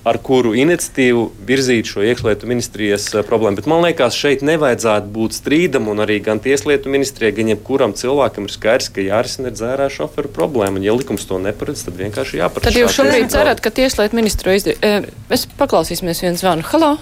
ar 0.08 0.18
kuru 0.26 0.56
iniciatīvu 0.58 1.22
virzīt 1.48 1.92
šo 1.92 2.02
iekšlietu 2.10 2.50
ministrijas 2.50 3.06
eh, 3.14 3.22
problēmu. 3.28 3.60
Bet 3.60 3.70
man 3.70 3.86
liekas, 3.86 4.18
šeit 4.18 4.42
nevajadzētu 4.48 5.14
būt 5.14 5.38
strīdam, 5.38 5.92
un 5.94 6.02
arī 6.02 6.18
gan 6.26 6.42
tieslietu 6.42 6.90
ministrijai, 6.90 7.36
gan 7.38 7.54
jebkuram 7.54 7.94
cilvēkam 7.98 8.50
ir 8.50 8.58
skaidrs, 8.58 8.90
ka 8.96 9.06
jārisina 9.06 9.54
dzērā 9.54 9.86
šoferu 9.94 10.34
problēma. 10.34 10.82
Un, 10.82 10.88
ja 10.88 10.98
likums 10.98 11.30
to 11.30 11.38
neparedz, 11.44 11.86
tad 11.86 12.00
vienkārši 12.02 12.42
jāparedz. 12.42 12.72
Tad 12.72 12.80
jūs 12.82 12.98
šobrīd 12.98 13.30
cerat, 13.38 13.62
ka 13.62 13.70
tieslietu 13.70 14.18
ministru 14.18 14.58
izdarīs. 14.58 15.12
Mēs 15.30 15.46
paklausīsimies 15.62 16.26
viens 16.26 16.42
zvanu. 16.42 16.66
Halo! 16.74 16.96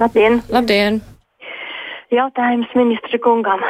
Labdien! 0.00 0.44
Labdien. 0.52 1.00
Jautājums 2.10 2.70
ministra 2.74 3.20
kungam. 3.22 3.60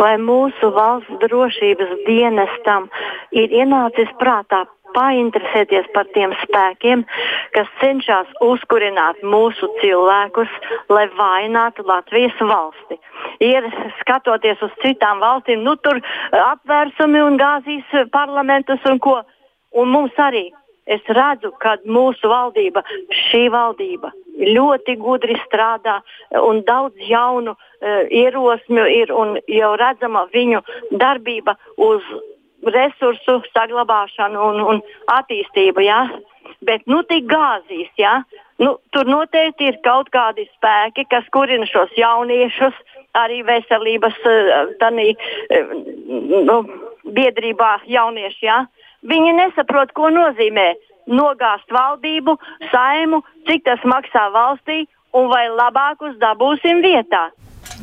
Vai 0.00 0.14
mūsu 0.16 0.70
valsts 0.72 1.18
drošības 1.20 1.90
dienestam 2.06 2.88
ir 3.36 3.52
ienācis 3.52 4.08
prātā 4.20 4.64
painteresēties 4.94 5.90
par 5.94 6.08
tiem 6.14 6.32
spēkiem, 6.44 7.02
kas 7.56 7.70
cenšas 7.80 8.30
uzkurināt 8.46 9.20
mūsu 9.26 9.68
cilvēkus, 9.82 10.50
lai 10.88 11.06
vainātu 11.18 11.84
Latvijas 11.88 12.40
valsti. 12.40 12.98
Ir 13.44 13.68
skatoties 14.00 14.62
uz 14.64 14.74
citām 14.84 15.20
valstīm, 15.24 15.64
nu 15.66 15.76
tur 15.84 16.00
apvērsumi 16.40 17.24
un 17.26 17.40
gāzīs 17.40 17.96
parlamentus 18.14 18.84
un 18.90 19.02
ko. 19.02 19.20
Un 19.74 19.90
mums 19.90 20.14
arī 20.22 20.46
es 20.86 21.04
redzu, 21.08 21.52
ka 21.62 21.76
mūsu 21.86 22.28
valdība, 22.28 22.84
šī 23.28 23.48
valdība 23.52 24.12
ļoti 24.34 24.96
gudri 24.98 25.36
strādā 25.44 26.00
un 26.42 26.62
daudz 26.66 26.98
jaunu 27.08 27.54
uh, 27.54 28.04
ierosmju 28.10 28.86
ir 28.90 29.12
un 29.14 29.36
jau 29.48 29.74
redzama 29.80 30.26
viņu 30.34 30.62
darbība 31.00 31.56
uz 31.76 32.02
resursu 32.64 33.40
saglabāšanu 33.52 34.40
un, 34.50 34.60
un 34.72 34.80
attīstību. 35.12 35.84
Ja? 35.84 36.04
Bet 36.64 36.86
nu 36.90 37.02
tik 37.06 37.28
gāzīs. 37.30 37.90
Ja? 38.00 38.22
Nu, 38.58 38.78
tur 38.94 39.08
noteikti 39.10 39.68
ir 39.70 39.80
kaut 39.84 40.10
kādi 40.14 40.48
spēki, 40.54 41.06
kas 41.10 41.26
kurina 41.34 41.66
šos 41.68 41.92
jauniešus, 41.98 42.76
arī 43.14 43.42
veselības 43.46 44.16
uh, 44.26 44.72
tanī, 44.80 45.12
uh, 45.14 45.76
nu, 46.48 46.62
biedrībā 47.04 47.76
jaunieši. 47.86 48.46
Ja? 48.48 48.64
Viņi 49.04 49.36
nesaprot, 49.36 49.92
ko 49.96 50.08
nozīmē 50.12 50.72
nogāzt 51.12 51.70
valdību, 51.72 52.38
saimu, 52.72 53.20
cik 53.48 53.64
tas 53.68 53.82
maksā 53.84 54.28
valstī 54.32 54.84
un 55.14 55.28
vai 55.32 55.46
labākus 55.52 56.16
dabūsim 56.22 56.80
vietā. 56.84 57.28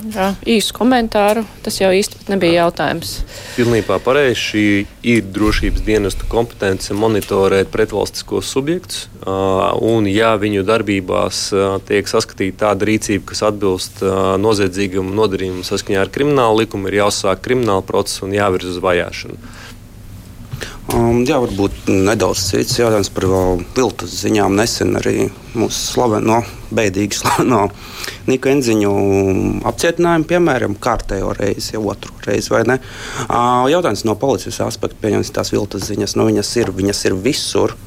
Jā, 0.02 0.32
īsu 0.48 0.74
komentāru. 0.74 1.44
Tas 1.66 1.76
jau 1.78 1.90
īsti 1.94 2.24
nebija 2.32 2.64
jautājums. 2.64 3.20
Pilnībā 3.58 4.00
pareizi. 4.02 4.38
Šī 4.42 4.64
ir 5.06 5.26
drošības 5.36 5.84
dienesta 5.86 6.26
kompetence 6.32 6.96
monitorēt 6.98 7.70
pretvalstiskos 7.74 8.50
subjektus. 8.50 9.04
Un, 9.28 10.08
ja 10.10 10.34
viņu 10.42 10.64
darbībās 10.66 11.44
tiek 11.90 12.10
saskatīta 12.10 12.66
tāda 12.66 12.88
rīcība, 12.90 13.28
kas 13.34 13.44
atbilst 13.52 14.02
noziedzīgam 14.42 15.12
nodarījumam 15.18 15.66
saskaņā 15.68 16.06
ar 16.06 16.14
kriminālu 16.14 16.64
likumu, 16.64 16.90
ir 16.90 17.04
jāuzsāk 17.04 17.44
krimināla 17.46 17.86
process 17.86 18.24
un 18.26 18.34
jāvirz 18.38 18.72
uz 18.74 18.82
vajāšanu. 18.82 19.38
Um, 20.92 21.22
jā, 21.24 21.38
varbūt 21.40 21.86
nedaudz 21.88 22.42
cits 22.50 22.76
jautājums 22.76 23.08
par 23.16 23.24
viltus 23.78 24.12
ziņām. 24.26 24.58
Nesen 24.60 24.98
arī 25.00 25.30
mūsu 25.56 25.78
slaveno, 25.94 26.42
bēdīgi 26.76 27.16
slaveno 27.22 27.62
Nika 28.28 28.52
Enziņu 28.52 28.92
apcietinājumu, 29.72 30.28
piemēram, 30.28 30.76
kārtējo 30.84 31.32
reizi, 31.38 31.78
otru 31.80 32.12
reizi, 32.28 32.52
vai 32.52 32.66
ne? 32.68 32.78
Uh, 33.24 33.70
jautājums 33.72 34.04
no 34.10 34.18
policijas 34.20 34.60
aspekta, 34.66 35.00
pieņemsim 35.06 35.38
tās 35.38 35.54
viltus 35.56 35.88
ziņas, 35.88 36.18
nu 36.20 36.28
viņas 36.28 36.52
ir, 36.60 36.74
viņas 36.82 37.06
ir 37.08 37.16
visur. 37.24 37.78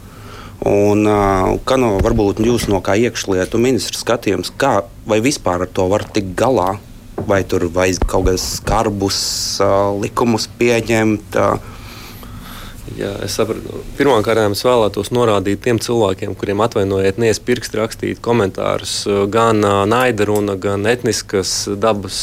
Un, 0.64 1.05
uh, 1.05 1.52
kā 1.68 1.76
no 1.76 1.98
varbūt 2.00 2.40
jūs 2.40 2.70
no 2.72 2.80
kā 2.80 2.96
iekšlietu 2.96 3.61
ministra 3.61 4.00
skatījums, 4.00 4.55
kā 4.57 4.78
vai 5.05 5.20
vispār 5.20 5.66
ar 5.66 5.74
to 5.76 5.90
var 5.92 6.07
tikt 6.09 6.32
galā, 6.40 6.78
vai 7.28 7.42
tur 7.44 7.68
vajag 7.68 8.09
kaut 8.09 8.30
kādus 8.30 8.48
skarbus 8.62 9.22
uh, 9.61 9.92
likumus 10.00 10.48
pieņemt? 10.57 11.36
Uh, 11.36 11.74
Jā, 12.95 13.11
es 13.26 13.34
saprotu. 13.34 13.80
Pirmkārt, 13.99 14.38
es 14.55 14.62
vēlētos 14.66 15.11
norādīt 15.14 15.62
tiem 15.64 15.80
cilvēkiem, 15.82 16.34
kuriem 16.38 16.62
atvainojiet, 16.64 17.18
neies 17.18 17.40
pirksti 17.42 17.80
rakstīt 17.80 18.20
komentārus, 18.24 19.03
gan 19.32 19.59
naida 19.90 20.26
runa, 20.28 20.55
gan 20.61 20.86
etniskas 20.86 21.66
dabas 21.80 22.18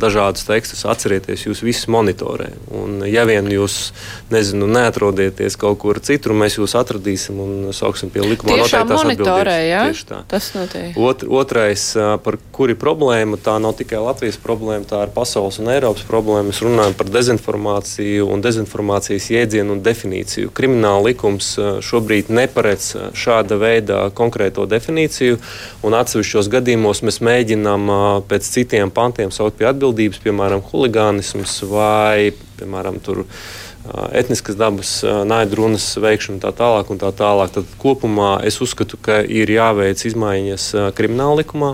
dažādus 0.00 0.44
tekstus. 0.48 0.84
Atcerieties, 0.88 1.46
jūs 1.48 1.62
visus 1.64 1.88
monitorē. 1.92 2.50
Un, 2.74 3.00
ja 3.08 3.24
vien 3.28 3.48
jūs 3.52 3.78
nezinu, 4.32 4.68
neatrodieties 4.68 5.56
kaut 5.60 5.80
kur 5.82 6.00
citur, 6.04 6.36
mēs 6.36 6.58
jūs 6.58 6.76
atradīsim 6.78 7.40
un 7.40 7.72
sauksim 7.76 8.12
pie 8.12 8.24
likuma 8.26 8.58
noteiktās 8.60 9.06
atbildības. 9.08 9.54
Ja? 9.68 10.22
Tas 10.28 10.50
notiek. 10.56 10.98
Ot, 11.00 11.24
otrais, 11.24 11.88
par 12.24 12.38
kuri 12.52 12.76
problēma, 12.78 13.40
tā 13.40 13.56
nav 13.62 13.78
tikai 13.80 14.02
Latvijas 14.04 14.36
problēma, 14.42 14.84
tā 14.88 15.06
ir 15.06 15.14
pasaules 15.16 15.60
un 15.62 15.72
Eiropas 15.72 16.04
problēma. 16.08 16.50
Mēs 16.50 16.62
runājam 16.64 16.96
par 16.98 17.10
dezinformāciju 17.16 18.28
un 18.28 18.44
dezinformācijas 18.44 19.30
jēdzienu 19.32 19.77
definīciju. 19.84 20.50
Krimināla 20.54 21.10
likums 21.10 21.52
eh, 21.58 21.78
šobrīd 21.84 22.32
neparedz 22.34 22.88
eh, 22.96 23.06
šāda 23.16 23.58
veida 23.60 24.00
konkrēto 24.16 24.66
definīciju, 24.70 25.38
un 25.86 25.96
atsevišķos 25.98 26.50
gadījumos 26.52 27.04
mēs 27.06 27.20
mēģinām 27.24 27.88
eh, 27.94 28.04
pēc 28.30 28.50
citiem 28.56 28.92
pantiem 28.94 29.32
saukt 29.34 29.58
pie 29.60 29.70
atbildības, 29.70 30.20
piemēram, 30.24 30.64
huligānisms 30.72 31.62
vai, 31.70 32.34
piemēram, 32.60 33.00
tur 33.04 33.24
etniskas 34.12 34.58
dabas 34.58 34.90
naidrunas 35.24 35.84
veikšanu 36.02 36.42
tā 36.42 36.50
tālāk 36.52 36.90
tā 37.00 37.08
tālāk. 37.16 37.54
Tad 37.54 37.70
kopumā 37.80 38.34
es 38.44 38.58
uzskatu, 38.60 38.98
ka 39.00 39.22
ir 39.24 39.48
jāveic 39.48 40.02
izmaiņas 40.10 40.66
krimināla 40.98 41.38
likumā 41.40 41.70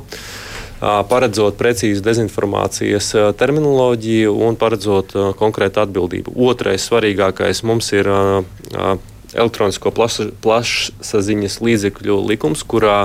paredzot 1.08 1.56
precīzu 1.60 2.02
dezinformācijas 2.04 3.10
terminoloģiju 3.40 4.34
un 4.46 4.58
paredzot 4.60 5.14
konkrētu 5.40 5.82
atbildību. 5.84 6.34
Otrais 6.48 6.86
svarīgākais 6.90 7.62
mums 7.66 7.90
ir 7.96 8.10
elektronisko 9.34 9.92
plašsaziņas 10.44 11.60
līdzekļu 11.64 12.18
likums, 12.30 12.62
kurā 12.68 13.04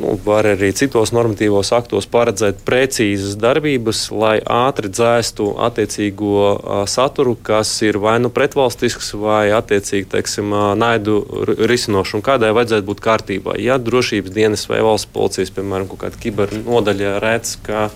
nu, 0.00 0.14
var 0.24 0.46
arī 0.50 0.70
citos 0.76 1.12
normatīvos 1.14 1.72
aktos 1.76 2.08
paredzēt 2.10 2.62
precīzas 2.66 3.36
darbības, 3.40 4.06
lai 4.12 4.36
ātri 4.40 4.90
dzēstu 4.92 5.48
attiecīgo 5.68 6.36
uh, 6.52 6.82
saturu, 6.90 7.36
kas 7.36 7.70
ir 7.86 7.98
vai 8.02 8.16
nu 8.22 8.30
pretvalstisks, 8.32 9.12
vai 9.20 9.50
attiecīgi 9.56 10.08
teiksim, 10.16 10.52
uh, 10.54 10.70
naidu 10.78 11.20
risinošs 11.68 12.20
kādai 12.26 12.52
vajadzētu 12.56 12.88
būt 12.88 13.02
kārtībā. 13.04 13.58
Ja 13.60 13.80
drošības 13.82 14.32
dienas 14.34 14.66
vai 14.70 14.80
valsts 14.84 15.10
policijas, 15.12 15.52
piemēram, 15.56 15.88
kaut 15.90 16.04
kāda 16.06 16.22
kibernodaļa 16.22 17.18
redz, 17.22 17.56
ka 17.66 17.88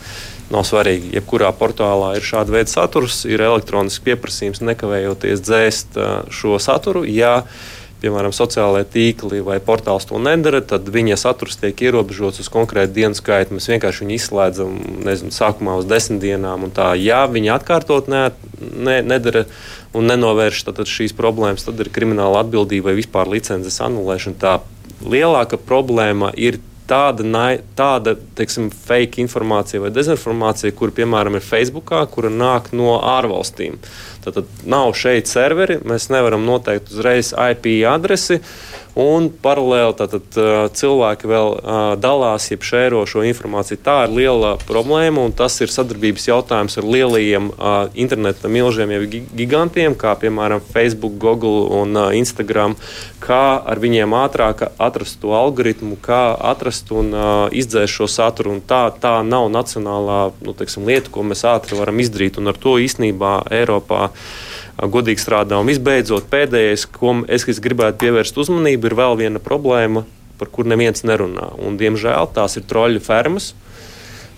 nav 0.50 0.64
svarīgi, 0.66 1.12
jebkurā 1.14 1.52
portālā 1.56 2.16
ir 2.18 2.26
šāda 2.26 2.56
veida 2.56 2.72
saturs, 2.72 3.22
ir 3.28 3.42
elektronisks 3.46 4.02
pieprasījums 4.06 4.64
nekavējoties 4.66 5.44
dzēst 5.46 6.00
uh, 6.00 6.08
šo 6.34 6.58
saturu. 6.62 7.04
Ja 7.08 7.44
piemēram, 8.00 8.32
sociālajie 8.34 8.86
tīkli 8.94 9.40
vai 9.44 9.58
portāls 9.64 10.06
to 10.08 10.18
nedara, 10.22 10.62
tad 10.64 10.88
viņa 10.92 11.18
saturs 11.20 11.58
tiek 11.60 11.82
ierobežots 11.84 12.42
uz 12.42 12.48
konkrētu 12.52 12.96
dienu 12.96 13.18
skaitu. 13.18 13.56
Mēs 13.56 13.68
vienkārši 13.70 14.04
viņu 14.04 14.16
izslēdzam, 14.16 14.78
nezinu, 15.06 15.34
sākumā 15.34 15.76
uz 15.80 15.88
desmit 15.90 16.22
dienām. 16.24 16.68
Tā, 16.76 16.92
ja 17.00 17.24
viņi 17.30 17.52
atkārtot 17.56 18.10
ne, 18.12 18.28
ne, 18.60 19.00
nedara 19.06 19.44
un 19.96 20.08
nenovērš 20.10 20.64
tad, 20.68 20.80
tad 20.80 20.90
šīs 20.90 21.16
problēmas, 21.18 21.66
tad 21.66 21.80
ir 21.82 21.92
krimināla 21.92 22.44
atbildība 22.44 22.90
vai 22.90 22.98
vispār 23.00 23.30
licences 23.30 23.80
anulēšana. 23.84 24.40
Tā 24.40 24.58
lielāka 25.04 25.60
problēma 25.60 26.32
ir 26.36 26.60
tāda, 26.90 27.44
tāda 27.78 28.16
teiksim, 28.38 28.68
fake 28.74 29.22
informācija 29.22 29.82
vai 29.84 29.92
dezinformācija, 29.94 30.74
kur 30.76 30.92
piemēram 30.94 31.38
ir 31.38 31.46
Facebookā, 31.46 32.02
kura 32.10 32.32
nāk 32.32 32.72
no 32.76 32.96
ārvalstīm. 32.98 33.78
Tad, 34.24 34.40
tad 34.40 34.66
nav 34.68 34.92
šeit 34.98 35.30
serveri, 35.30 35.78
mēs 35.86 36.10
nevaram 36.12 36.44
noteikt 36.48 36.92
uzreiz 36.92 37.32
IP 37.32 37.70
adresi. 37.88 38.40
Un 38.98 39.28
paralēli 39.30 39.94
tātad, 40.00 40.24
cilvēki 40.74 41.28
vēl 41.30 41.52
dalās, 42.02 42.48
jeb 42.50 42.64
šēro 42.66 43.04
šo 43.06 43.22
informāciju. 43.28 43.78
Tā 43.84 43.96
ir 44.08 44.16
liela 44.16 44.56
problēma, 44.66 45.28
un 45.28 45.34
tas 45.36 45.60
ir 45.62 45.70
sadarbības 45.70 46.26
jautājums 46.26 46.74
ar 46.80 46.88
lielajiem 46.90 47.52
interneta 47.94 48.50
milžiem, 48.50 48.90
jeb 48.96 49.30
gigantiem, 49.38 49.94
kā 49.94 50.16
piemēram 50.18 50.64
Facebook, 50.74 51.14
Google 51.22 51.68
un 51.80 51.94
Instagram. 52.18 52.74
Kā 53.22 53.60
ar 53.62 53.78
viņiem 53.78 54.16
ātrāk 54.16 54.66
atrast 54.80 55.20
to 55.22 55.36
algoritmu, 55.38 55.98
kā 56.02 56.34
atrast 56.50 56.90
un 56.90 57.14
izdzēst 57.54 57.94
šo 57.94 58.10
saturu. 58.10 58.58
Tā, 58.66 58.88
tā 58.90 59.20
nav 59.22 59.50
nacionālā 59.54 60.20
nu, 60.42 60.56
teiksim, 60.56 60.88
lieta, 60.88 61.12
ko 61.14 61.22
mēs 61.26 61.46
ātri 61.46 61.78
varam 61.78 62.00
izdarīt. 62.02 62.40
Un 62.40 62.50
ar 62.50 62.58
to 62.58 62.78
īstenībā 62.82 63.44
Eiropā 63.54 64.08
godīgi 64.88 65.20
strādā. 65.20 65.58
Un 65.60 65.68
visbeidzot, 65.68 66.28
pēdējais, 66.32 66.86
ko 66.94 67.20
es, 67.28 67.44
es 67.48 67.60
gribētu 67.62 68.00
pievērst 68.04 68.38
uzmanību, 68.40 68.88
ir 68.88 68.96
vēl 68.98 69.18
viena 69.20 69.42
problēma, 69.42 70.04
par 70.40 70.48
kur 70.52 70.68
neviens 70.68 71.04
nerunā. 71.04 71.50
Un, 71.60 71.76
diemžēl 71.80 72.30
tās 72.36 72.56
ir 72.56 72.64
troļu 72.70 73.02
fermas. 73.04 73.52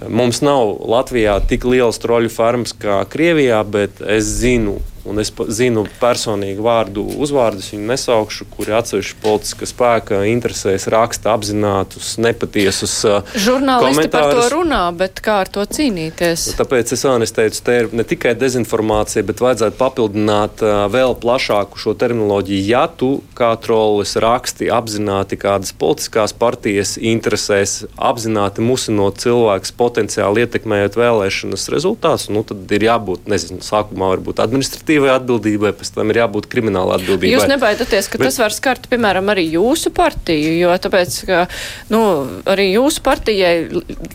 Mums 0.02 0.40
nav 0.42 0.80
Latvijā 0.90 1.36
tik 1.46 1.66
liels 1.68 2.00
troļu 2.02 2.32
fermas 2.32 2.74
kā 2.74 3.04
Krievijā, 3.06 3.60
bet 3.62 4.02
es 4.02 4.26
zinu 4.40 4.80
Un 5.08 5.18
es 5.18 5.32
zinu 5.50 5.82
personīgi 5.98 6.62
vārdu 6.62 7.02
uzvārdus, 7.24 7.72
viņu 7.74 7.88
nesaukšu, 7.90 8.46
kuri 8.52 8.76
atsevišķi 8.78 9.16
politiska 9.22 9.66
spēka 9.66 10.20
interesēs 10.30 10.86
raksta 10.92 11.32
apzinātus, 11.34 12.14
nepatiesus 12.22 12.94
uh, 13.08 13.32
Žurnālisti 13.34 14.06
par 14.12 14.30
to 14.30 14.44
runā, 14.52 14.84
bet 14.94 15.18
kā 15.24 15.40
ar 15.42 15.50
to 15.50 15.64
cīnīties? 15.66 16.52
Nu, 16.52 16.54
tāpēc 16.60 16.94
es 16.94 17.02
vēl 17.02 17.26
teicu, 17.26 17.62
te 17.66 17.78
ir 17.80 17.90
ne 17.98 18.06
tikai 18.06 18.36
dezinformācija, 18.38 19.24
bet 19.26 19.42
vajadzētu 19.42 19.78
papildināt 19.80 20.62
uh, 20.62 20.84
vēl 20.92 21.16
plašāku 21.18 21.82
šo 21.82 21.96
terminoloģiju. 21.98 22.62
Ja 22.70 22.84
tu 22.86 23.10
kā 23.38 23.50
trollis 23.58 24.14
raksti 24.22 24.70
apzināti 24.70 25.40
kādas 25.40 25.74
politiskās 25.74 26.36
partijas 26.36 26.94
interesēs, 27.00 27.88
apzināti 27.98 28.62
musinot 28.62 29.18
cilvēkus, 29.22 29.74
potenciāli 29.82 30.46
ietekmējot 30.46 31.00
vēlēšanas 31.02 31.68
rezultātus, 31.74 32.30
nu, 32.30 32.46
tad 32.46 32.70
ir 32.70 32.86
jābūt, 32.86 33.26
nezinu, 33.32 33.62
sākumā 33.66 34.14
varbūt 34.14 34.42
administratīvi 34.46 34.91
administratīvai 34.92 35.12
atbildībai, 35.16 35.72
pēc 35.76 35.92
tam 35.94 36.10
ir 36.10 36.20
jābūt 36.22 36.48
krimināla 36.50 36.98
atbildībai. 36.98 37.32
Jūs 37.32 37.48
nebaidaties, 37.50 38.08
ka 38.10 38.18
Bet... 38.18 38.28
tas 38.28 38.38
var 38.40 38.52
skart, 38.54 38.88
piemēram, 38.90 39.30
arī 39.32 39.46
jūsu 39.52 39.92
partiju, 39.94 40.52
jo 40.60 40.76
tāpēc, 40.84 41.18
ka, 41.28 41.40
nu, 41.92 42.02
arī 42.50 42.72
jūsu 42.72 43.02
partijai 43.02 43.54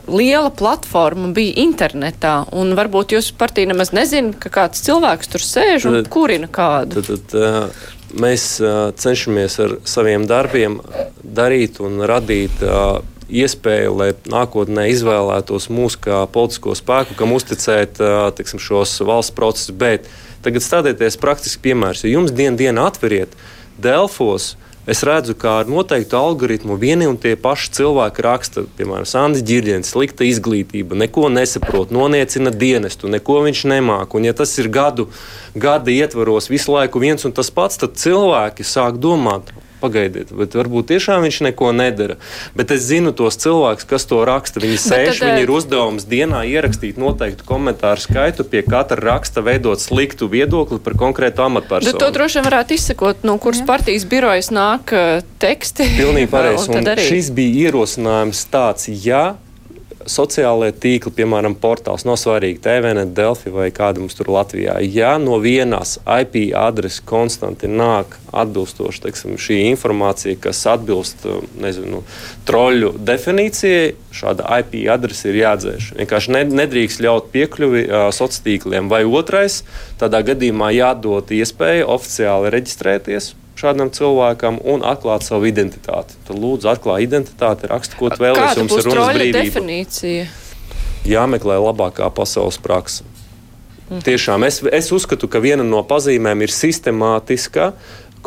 liela 0.08 0.52
platforma 0.52 1.32
bija 1.36 1.58
internetā, 1.64 2.48
un 2.54 2.76
varbūt 2.78 3.18
jūsu 3.18 3.36
partija 3.40 3.72
nemaz 3.72 3.94
nezina, 3.96 4.34
ka 4.38 4.52
kāds 4.54 4.84
cilvēks 4.86 5.34
tur 5.34 5.44
sēž 5.44 5.90
un 5.90 6.02
tad, 6.02 6.12
kurina 6.14 6.50
kādu. 6.50 7.02
Tad, 7.02 7.28
tad, 7.28 7.38
uh, 7.38 7.92
mēs 8.18 8.58
uh, 8.64 8.90
cenšamies 8.96 9.60
ar 9.64 9.78
saviem 9.88 10.28
darbiem 10.30 10.82
darīt 11.24 11.82
un 11.84 12.04
radīt 12.08 12.64
uh, 12.64 13.00
iespēju, 13.28 13.92
lai 14.00 14.14
nākotnē 14.32 14.86
izvēlētos 14.94 15.68
mūsu 15.74 16.00
kā 16.06 16.22
politisko 16.32 16.72
spēku, 16.80 17.18
kam 17.20 17.34
uzticēt 17.36 18.00
tiksim, 18.38 18.62
šos 18.64 18.94
valsts 19.04 19.36
procesus. 19.36 19.76
Bet 19.76 20.08
Tagad 20.48 20.64
stādieties 20.64 21.18
praktiski 21.20 21.60
piemērs. 21.66 22.06
Ja 22.06 22.14
jums 22.14 22.32
dienā 22.32 22.56
dienā 22.56 22.86
atveriet 22.88 23.34
Delfos, 23.84 24.54
es 24.88 25.02
redzu, 25.04 25.34
kā 25.36 25.58
ar 25.60 25.68
noteiktu 25.68 26.16
algoritmu 26.16 26.78
vieni 26.80 27.10
un 27.10 27.18
tie 27.20 27.34
paši 27.36 27.74
cilvēki 27.76 28.24
raksta, 28.24 28.64
piemēram, 28.78 29.04
Sandis 29.04 29.44
Girģents, 29.44 29.92
slikta 29.92 30.24
izglītība, 30.24 30.96
neko 31.04 31.28
nesaprot, 31.36 31.92
noniecina 31.92 32.54
dienestu, 32.56 33.12
neko 33.12 33.42
viņš 33.44 33.66
nemāk. 33.74 34.16
Un, 34.16 34.30
ja 34.30 34.38
tas 34.40 34.56
ir 34.56 34.72
gadu, 34.72 35.10
gada 35.52 35.92
ietvaros 35.92 36.48
visu 36.48 36.72
laiku 36.78 37.04
viens 37.04 37.28
un 37.28 37.36
tas 37.36 37.52
pats, 37.52 37.84
tad 37.84 38.00
cilvēki 38.00 38.64
sāk 38.64 39.04
domāt, 39.04 39.52
Pagaidiet, 39.78 40.32
bet 40.34 40.56
varbūt 40.58 40.90
tiešām 40.90 41.22
viņš 41.28 41.40
neko 41.50 41.70
nedara. 41.76 42.18
Bet 42.58 42.72
es 42.74 42.88
zinu 42.88 43.14
tos 43.14 43.38
cilvēkus, 43.38 43.86
kas 43.90 44.08
to 44.10 44.24
raksta. 44.26 44.62
Viņi 44.64 44.78
sēž, 44.82 45.12
tad, 45.20 45.24
viņi 45.28 45.46
ir 45.46 45.54
uzdevums 45.54 46.08
dienā 46.10 46.42
ierakstīt 46.50 46.98
noteiktu 47.02 47.46
komentāru 47.48 48.02
skaitu, 48.02 48.46
pie 48.48 48.64
katra 48.66 48.98
raksta 49.12 49.46
veidot 49.46 49.82
sliktu 49.84 50.30
viedokli 50.32 50.82
par 50.82 50.98
konkrētu 50.98 51.46
amatpersonu. 51.46 51.94
Bet 51.94 52.02
to 52.02 52.12
droši 52.16 52.40
vien 52.40 52.50
varētu 52.50 52.78
izsekot, 52.78 53.26
no 53.28 53.38
kuras 53.42 53.62
Jā. 53.62 53.70
partijas 53.70 54.08
birojas 54.10 54.50
nāk 54.56 54.94
uh, 54.98 55.26
teksti. 55.42 55.92
Pilnīgi 56.00 56.32
pareizi. 56.36 56.82
Šis 57.08 57.30
bija 57.38 57.68
ierosinājums 57.68 58.48
tāds, 58.50 58.90
ja 59.06 59.38
sociālajie 60.12 60.76
tīkli, 60.84 61.14
piemēram, 61.20 61.56
portāls, 61.60 62.06
nav 62.08 62.20
svarīgi, 62.22 62.62
TVN, 62.64 63.14
Delfi 63.18 63.54
vai 63.54 63.70
kāda 63.76 64.02
mums 64.04 64.18
tur 64.18 64.32
Latvijā. 64.34 64.78
Ja 64.84 65.16
no 65.22 65.40
vienas 65.44 65.98
IP 66.04 66.54
adreses 66.58 67.04
konstanti 67.08 67.70
nāk 67.72 68.18
atbilstoši 68.38 69.04
teiksim, 69.06 69.38
šī 69.42 69.62
informācija, 69.72 70.38
kas 70.42 70.64
atbilst 70.70 71.26
nezinu, 71.58 72.04
troļu 72.48 72.94
definīcijai, 73.08 73.96
šāda 74.18 74.48
IP 74.62 74.80
adrese 74.92 75.32
ir 75.32 75.42
jādzēš. 75.42 75.92
Vienkārši 76.02 76.38
nedrīkst 76.52 77.04
ļaut 77.06 77.32
piekļuvi 77.34 77.88
sociāliem 77.88 78.26
tīkliem. 78.48 78.88
Vai 78.92 79.04
otrais, 79.08 79.62
tādā 80.02 80.24
gadījumā 80.26 80.72
jādod 80.76 81.32
iespēja 81.32 81.88
oficiāli 81.94 82.52
reģistrēties 82.54 83.34
šādam 83.58 83.92
cilvēkam 83.94 84.60
un 84.64 84.86
atklāt 84.86 85.26
savu 85.26 85.50
identitāti. 85.50 86.18
Tad 86.28 86.38
lūdzu, 86.38 86.70
atklāj 86.72 87.08
identitāti, 87.08 87.70
raksta, 87.72 87.98
ko 88.00 88.12
tu 88.14 88.22
vēlēsies. 88.24 88.62
Jums 88.62 88.78
ir 88.78 88.90
runas 88.90 89.14
brīvība. 89.18 89.44
Definīcija? 89.44 90.26
Jāmeklē 91.08 91.60
labākā 91.64 92.10
pasaules 92.14 92.60
praksa. 92.62 93.08
Mhm. 93.88 94.02
Tiešām 94.04 94.44
es, 94.44 94.60
es 94.76 94.92
uzskatu, 94.92 95.30
ka 95.32 95.40
viena 95.40 95.64
no 95.64 95.80
pazīmēm 95.88 96.44
ir 96.44 96.52
sistemātiska 96.52 97.72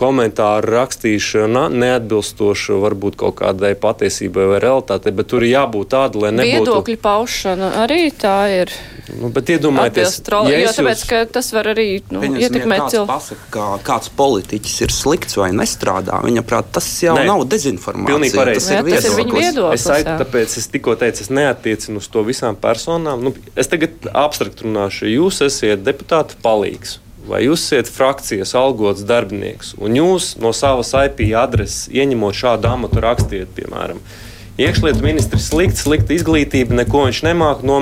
komentāru 0.01 0.73
rakstīšana 0.75 1.67
neatbilstoša 1.73 2.79
varbūt 2.81 3.19
kaut 3.21 3.37
kādai 3.41 3.75
patiesībai 3.79 4.47
vai 4.55 4.61
realitātei, 4.63 5.13
bet 5.17 5.29
tur 5.31 5.45
ir 5.45 5.53
jābūt 5.55 5.91
tāda, 5.93 6.23
lai 6.25 6.33
nebūtu. 6.35 6.65
Viedokļu 6.65 6.97
paušana 7.05 7.71
arī 7.85 8.01
tā 8.17 8.37
ir. 8.55 8.73
Nu, 9.11 9.31
bet 9.35 9.51
iedomājieties, 9.53 10.21
troli, 10.27 10.55
ja 10.55 10.63
jo 10.63 10.73
tāpēc, 10.79 11.03
jūs... 11.03 11.09
ka 11.11 11.21
tas 11.37 11.51
var 11.57 11.71
arī 11.73 11.87
nu, 12.13 12.23
ietekmēt 12.31 12.85
ja 12.85 12.89
cilvēku. 12.95 13.11
Pasaka, 13.11 13.49
kā 13.57 13.67
kāds 13.91 14.13
politiķis 14.21 14.79
ir 14.87 14.95
slikts 14.95 15.39
vai 15.41 15.51
nestrādā, 15.57 16.23
viņa 16.25 16.47
prāt, 16.47 16.71
tas 16.79 16.89
jau 17.03 17.19
Nē, 17.19 17.27
nav 17.29 17.45
dezinformācija. 17.51 18.15
Pilnīgi 18.15 18.39
pareizi. 18.39 18.71
Tas, 18.71 18.89
tas 18.95 19.11
ir 19.11 19.19
viņa 19.19 19.37
viedoklis. 19.37 19.85
Es, 19.85 19.91
aitu, 19.99 20.17
tāpēc 20.23 20.57
es 20.63 20.71
tikko 20.73 20.97
teicu, 21.01 21.27
es 21.27 21.35
neatiecinu 21.35 22.01
uz 22.01 22.11
to 22.13 22.25
visām 22.27 22.59
personām. 22.61 23.27
Nu, 23.27 23.35
es 23.59 23.71
tagad 23.73 24.11
abstrakt 24.15 24.65
runāšu, 24.65 25.11
jūs 25.11 25.43
esat 25.51 25.83
deputāta 25.85 26.39
palīgs 26.45 27.01
vai 27.29 27.45
jūs 27.45 27.67
esat 27.69 27.91
frakcijas 27.93 28.55
algots 28.59 29.05
darbinieks, 29.07 29.75
un 29.79 29.99
jūs 29.99 30.35
no 30.41 30.55
savas 30.57 30.95
IP 31.05 31.31
adreses 31.37 31.89
ieņemot 31.93 32.37
šādu 32.43 32.71
amatu 32.73 33.05
rakstiet, 33.05 33.53
piemēram, 33.57 34.01
Iekšlietu 34.61 35.01
ministrs 35.01 35.47
slikti, 35.49 35.79
slikta 35.81 36.13
izglītība, 36.13 36.75
neko 36.83 37.07
viņš 37.07 37.21
nemāca, 37.25 37.65
nu, 37.65 37.79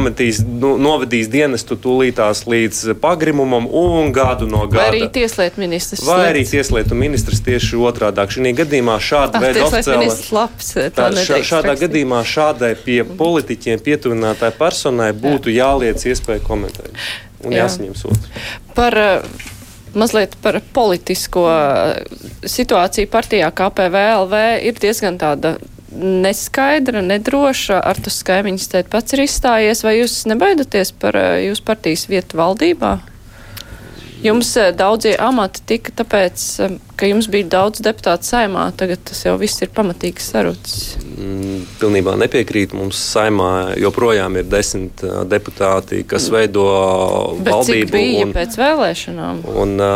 novedīs 0.78 1.26
dienestu 1.32 1.74
tūlītās 1.80 2.44
līdz 2.46 2.92
pagrimumam 3.02 3.66
un 3.66 4.12
gadu 4.14 4.46
no 4.46 4.60
gada. 4.68 4.84
Vai 4.84 4.92
arī 4.92 5.08
tieslietu 5.16 5.58
ministrs? 5.58 6.04
Vai 6.06 6.28
arī 6.28 6.44
tieslietu 6.46 6.94
ministrs 6.98 7.42
tieši 7.42 7.80
otrādāk. 7.82 8.30
Šī 8.30 8.54
gadījumā 8.60 8.98
šāda 9.02 9.42
veida 9.42 9.66
oficiāla- 9.66 10.32
labs, 10.38 10.72
tā 10.94 11.10
Tā, 11.18 11.40
šādā 11.50 11.74
gadījumā 11.82 12.22
šādai 12.22 12.76
pie 12.84 13.02
politiķiem 13.02 13.82
pietuvinātai 13.82 14.52
personai 14.54 15.10
būtu 15.12 15.50
jāliec 15.50 16.06
iespēja 16.06 16.44
komentēt 16.46 16.94
un 17.44 17.54
Jā. 17.54 17.64
jāsaņem 17.64 17.96
sots. 17.98 18.28
Par 18.76 18.96
eh, 18.98 19.24
mazliet 19.98 20.36
par 20.42 20.60
politisko 20.74 21.44
eh, 21.52 22.14
situāciju 22.46 23.10
partijā 23.12 23.50
KPVLV 23.54 24.44
ir 24.68 24.80
diezgan 24.82 25.18
tāda 25.20 25.56
neskaidra, 25.98 27.02
nedroša. 27.02 27.80
Ar 27.80 28.00
to 28.02 28.12
skaimiņš 28.12 28.66
teikt 28.72 28.90
pats 28.92 29.16
ir 29.16 29.24
izstājies. 29.24 29.84
Vai 29.86 29.98
jūs 30.00 30.20
nebaidaties 30.30 30.92
par 31.00 31.16
eh, 31.18 31.46
jūsu 31.48 31.64
partijas 31.68 32.08
vietu 32.10 32.40
valdībā? 32.40 32.98
Jums 34.22 34.56
eh, 34.56 34.72
daudzie 34.74 35.12
amati 35.22 35.60
tika 35.66 35.92
tāpēc, 36.00 36.44
eh, 36.64 36.72
ka 36.98 37.06
jums 37.06 37.28
bija 37.30 37.46
daudz 37.52 37.82
deputātu 37.84 38.26
saimā, 38.26 38.64
tagad 38.76 39.02
tas 39.06 39.20
jau 39.24 39.36
viss 39.38 39.62
ir 39.62 39.70
pamatīgi 39.74 40.24
sarucis. 40.24 40.96
Mm, 41.18 41.60
Pilnībā 41.78 42.16
nepiekrīt. 42.18 42.74
Mums 42.74 42.98
saimā 43.14 43.76
joprojām 43.78 44.40
ir 44.40 44.48
desmit 44.50 45.04
ā, 45.06 45.22
deputāti, 45.28 46.02
kas 46.08 46.26
veido 46.34 46.64
Bet 47.38 47.52
valdību. 47.54 47.86
cik 47.86 47.94
bija 47.94 48.26
un, 48.26 48.34
pēc 48.34 48.58
vēlēšanām? 48.58 49.44
un, 49.62 49.76
ā, 49.78 49.92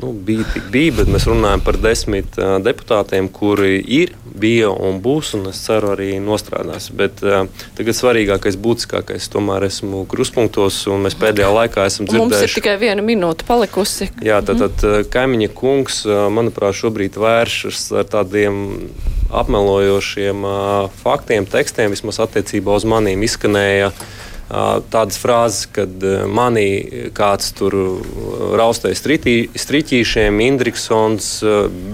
nu, 0.00 0.12
bija 0.12 0.44
tik 0.54 0.68
bija, 0.72 0.94
bet 1.00 1.10
mēs 1.12 1.26
runājam 1.28 1.62
par 1.64 1.78
desmit 1.80 2.38
ā, 2.40 2.58
deputātiem, 2.64 3.28
kuri 3.32 3.78
ir, 3.80 4.14
bija 4.40 4.70
un 4.72 5.00
būs, 5.02 5.34
un 5.38 5.50
es 5.50 5.60
ceru 5.64 5.92
arī 5.94 6.12
nostrādās. 6.22 6.88
Bet 6.96 7.22
ā, 7.24 7.42
tagad 7.78 7.98
svarīgākais, 7.98 8.58
būtiskākais, 8.60 9.28
tomēr 9.32 9.68
esmu 9.68 10.04
kruspunktos, 10.10 10.82
un 10.92 11.04
mēs 11.06 11.18
pēdējā 11.20 11.50
laikā 11.56 11.86
esam 11.90 12.08
Un 12.10 12.16
Mums 12.16 12.32
ir 12.32 12.38
dzirdējuši. 12.38 12.60
tikai 12.60 12.76
viena 12.80 13.04
minūte 13.04 13.46
palikusi. 13.48 14.10
Jā, 14.24 14.40
tad, 14.46 14.62
tad 14.64 14.86
mm. 14.86 15.10
kaimiņa 15.12 15.50
kungs, 15.56 16.02
ā, 16.08 16.24
manuprāt, 16.32 16.78
šobrīd 16.80 17.20
vēršas 17.20 17.90
ar 18.00 18.08
tādiem 18.10 18.62
apmelojošiem 19.30 20.48
ā, 20.48 20.56
faktiem, 21.04 21.46
tekstiem, 21.46 21.92
vismaz 21.92 22.22
attiecībā 22.24 22.74
uz 22.74 22.88
manīm 22.88 23.22
izskanēja. 23.28 23.92
ā, 23.92 24.18
Tādas 24.50 25.18
frāzes, 25.22 25.68
kad 25.70 26.02
manī 26.26 27.10
kāds 27.14 27.52
tur 27.54 27.76
raustais 28.58 28.98
striķīšiem, 28.98 30.40
Indriksons, 30.42 31.28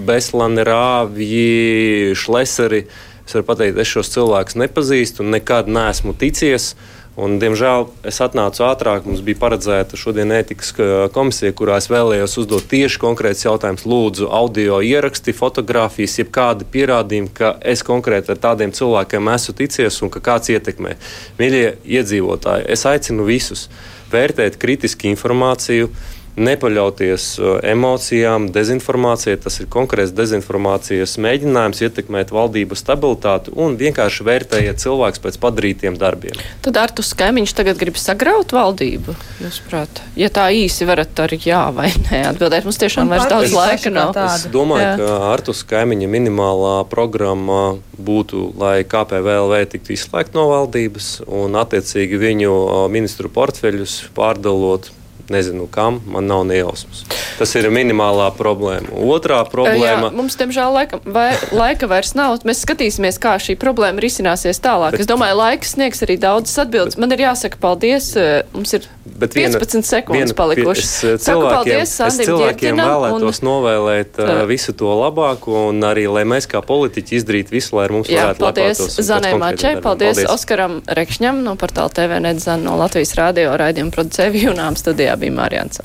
Beslane, 0.07 0.65
Rāvji, 0.65 2.15
Šleseri. 2.17 2.87
Es 3.27 3.35
varu 3.35 3.45
pateikt, 3.51 3.77
es 3.77 3.91
šos 3.91 4.09
cilvēkus 4.15 4.57
nepazīstu 4.57 5.25
nekad 5.27 5.69
neesmu 5.69 6.15
ticies. 6.17 6.71
Un, 7.17 7.39
diemžēl 7.41 7.87
es 8.05 8.19
atnācu 8.21 8.61
ātrāk. 8.67 9.07
Mums 9.09 9.23
bija 9.25 9.39
paredzēta 9.41 9.97
šodien 9.97 10.29
ētikas 10.35 10.69
ka- 10.77 11.07
komisija, 11.15 11.49
kurā 11.57 11.79
es 11.81 11.87
vēlējos 11.89 12.37
uzdot 12.43 12.67
tieši 12.69 13.01
konkrēts 13.01 13.41
jautājums. 13.47 13.87
Lūdzu, 13.89 14.27
audio 14.29 14.77
ieraksti, 14.85 15.33
fotografijas, 15.33 16.19
jebkādi 16.21 16.67
pierādījumi, 16.69 17.33
ka 17.33 17.55
es 17.65 17.81
konkrēti 17.81 18.35
ar 18.35 18.37
tādiem 18.43 18.69
cilvēkiem 18.69 19.33
esmu 19.33 19.55
ticies 19.57 19.97
un 20.05 20.13
ka 20.13 20.21
kāds 20.21 20.53
ietekmē. 20.53 20.93
Mīļie 21.41 21.65
iedzīvotāji, 21.97 22.69
es 22.69 22.85
aicinu 22.85 23.25
visus 23.25 23.65
vērtēt 24.13 24.61
kritiski 24.61 25.09
informāciju. 25.09 25.89
Nepaļauties 26.37 27.23
uh, 27.41 27.57
emocijām, 27.65 28.47
dezinformācijai. 28.53 29.39
Tas 29.41 29.59
ir 29.61 29.69
konkrēts 29.73 30.13
dezinformācijas 30.17 31.17
mēģinājums 31.23 31.81
ietekmēt 31.87 32.33
valdības 32.35 32.83
stabilitāti 32.83 33.53
un 33.57 33.77
vienkārši 33.79 34.27
vērtējiet 34.27 34.83
cilvēkus 34.83 35.23
pēc 35.23 35.39
padarītiem 35.41 35.97
darbiem. 35.97 36.37
Tad 36.65 36.77
ar 36.81 36.93
to 36.93 37.05
skaimiņš 37.05 37.55
tagad 37.57 37.81
grib 37.81 37.97
sagraut 37.97 38.53
valdību, 38.53 39.15
jūsuprāt? 39.41 40.03
Ja 40.19 40.29
tā 40.33 40.47
īsi 40.53 40.85
varat 40.87 41.17
ar 41.25 41.33
jā 41.33 41.63
vai 41.73 41.89
nē 42.07 42.21
atbildēt, 42.33 42.67
mums 42.67 42.79
tiešām 42.81 43.09
vairs 43.11 43.29
daudz 43.31 43.55
laika 43.57 43.93
nav. 43.93 44.13
Es 44.27 44.45
domāju, 44.53 44.85
Jā. 44.87 44.93
Ka 44.99 45.17
Artus 45.31 45.63
kaimiņa 45.67 46.09
minimālā 46.11 46.75
programma 46.91 47.77
būtu, 47.97 48.51
lai 48.59 48.83
KPVLV 48.87 49.63
tiktu 49.73 49.95
izslēgta 49.95 50.37
no 50.37 50.47
valdības 50.51 51.09
un 51.25 51.57
attiecīgi 51.59 52.21
viņu 52.21 52.53
ā, 52.53 52.83
ministru 52.93 53.31
portfeļus 53.33 53.99
pārdalot. 54.17 54.91
Nezinu, 55.29 55.67
kam 55.67 55.99
man 56.07 56.23
nav 56.27 56.45
nejausmas. 56.47 57.01
Tas 57.37 57.51
ir 57.59 57.65
minimālā 57.73 58.29
problēma. 58.37 58.87
Otrā 58.95 59.41
problēma 59.51 60.07
Jā, 60.07 60.11
mums, 60.15 60.37
diemžēl, 60.39 60.71
laika, 60.71 60.99
vai, 61.03 61.33
laika 61.51 61.89
vairs 61.91 62.13
nav. 62.15 62.37
Mēs 62.47 62.61
skatīsimies, 62.63 63.19
kā 63.19 63.33
šī 63.43 63.57
problēma 63.59 63.99
risināsies 63.99 64.61
tālāk. 64.63 64.95
Bet, 64.95 65.03
es 65.03 65.09
domāju, 65.09 65.35
laiks 65.41 65.73
sniegs 65.75 65.99
arī 66.07 66.15
daudzas 66.23 66.55
atbildes. 66.63 66.95
Man 66.97 67.11
ir 67.11 67.25
jāsaka 67.27 67.59
paldies. 67.59 68.15
eh, 68.15 68.43
Mums 68.53 68.73
ir 68.73 68.87
Bet 69.19 69.33
viena- 69.35 69.59
15 69.59 69.83
sekundes 69.85 70.31
viena- 70.31 70.37
palikušas. 70.39 70.83
Es, 70.85 71.03
eh, 71.03 71.17
cilvēkiem, 71.17 71.55
paldies 71.57 71.81
es 71.83 71.95
Sandim 71.97 72.25
cilvēkiem 72.27 72.77
Ģirķinam 72.77 72.87
vēlētos 72.87 73.41
un- 73.43 73.47
novēlēt 73.49 74.19
uh, 74.23 74.45
visu 74.47 74.73
to 74.73 74.85
labāko, 74.85 75.67
un 75.69 75.81
arī, 75.81 76.07
lai 76.11 76.23
mēs 76.23 76.47
kā 76.47 76.61
politiķi 76.63 77.19
izdarītu 77.19 77.49
visu, 77.51 77.75
lai 77.75 77.83
ar 77.85 77.91
mums 77.91 78.07
Jā, 78.07 78.31
varētu 78.33 78.39
paldies 78.39 78.77
Zanai 79.03 79.33
Mačai, 79.37 79.81
paldies, 79.81 80.15
paldies 80.23 80.31
Oskaram 80.31 80.81
Rekšņam 80.87 81.43
no 81.43 81.55
portāla 81.55 81.91
TV 81.91 82.19
Nedzan 82.21 82.63
no 82.63 82.77
Latvijas 82.77 83.13
Rādio 83.15 83.51
raidījuma 83.57 83.91
producēja 83.91 84.31
Junām 84.47 84.75
studijā 84.79 85.16
bija 85.19 85.35
Mārijāns. 85.37 85.81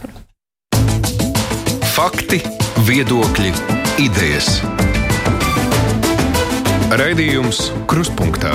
Fakti, 1.92 2.40
viedokļi, 2.88 3.52
idejas. 4.00 4.60
Raidījums 6.92 7.70
Kruspunkta 7.88 8.52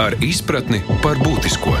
ar 0.00 0.16
izpratni 0.24 0.80
par 1.04 1.20
būtisko. 1.20 1.76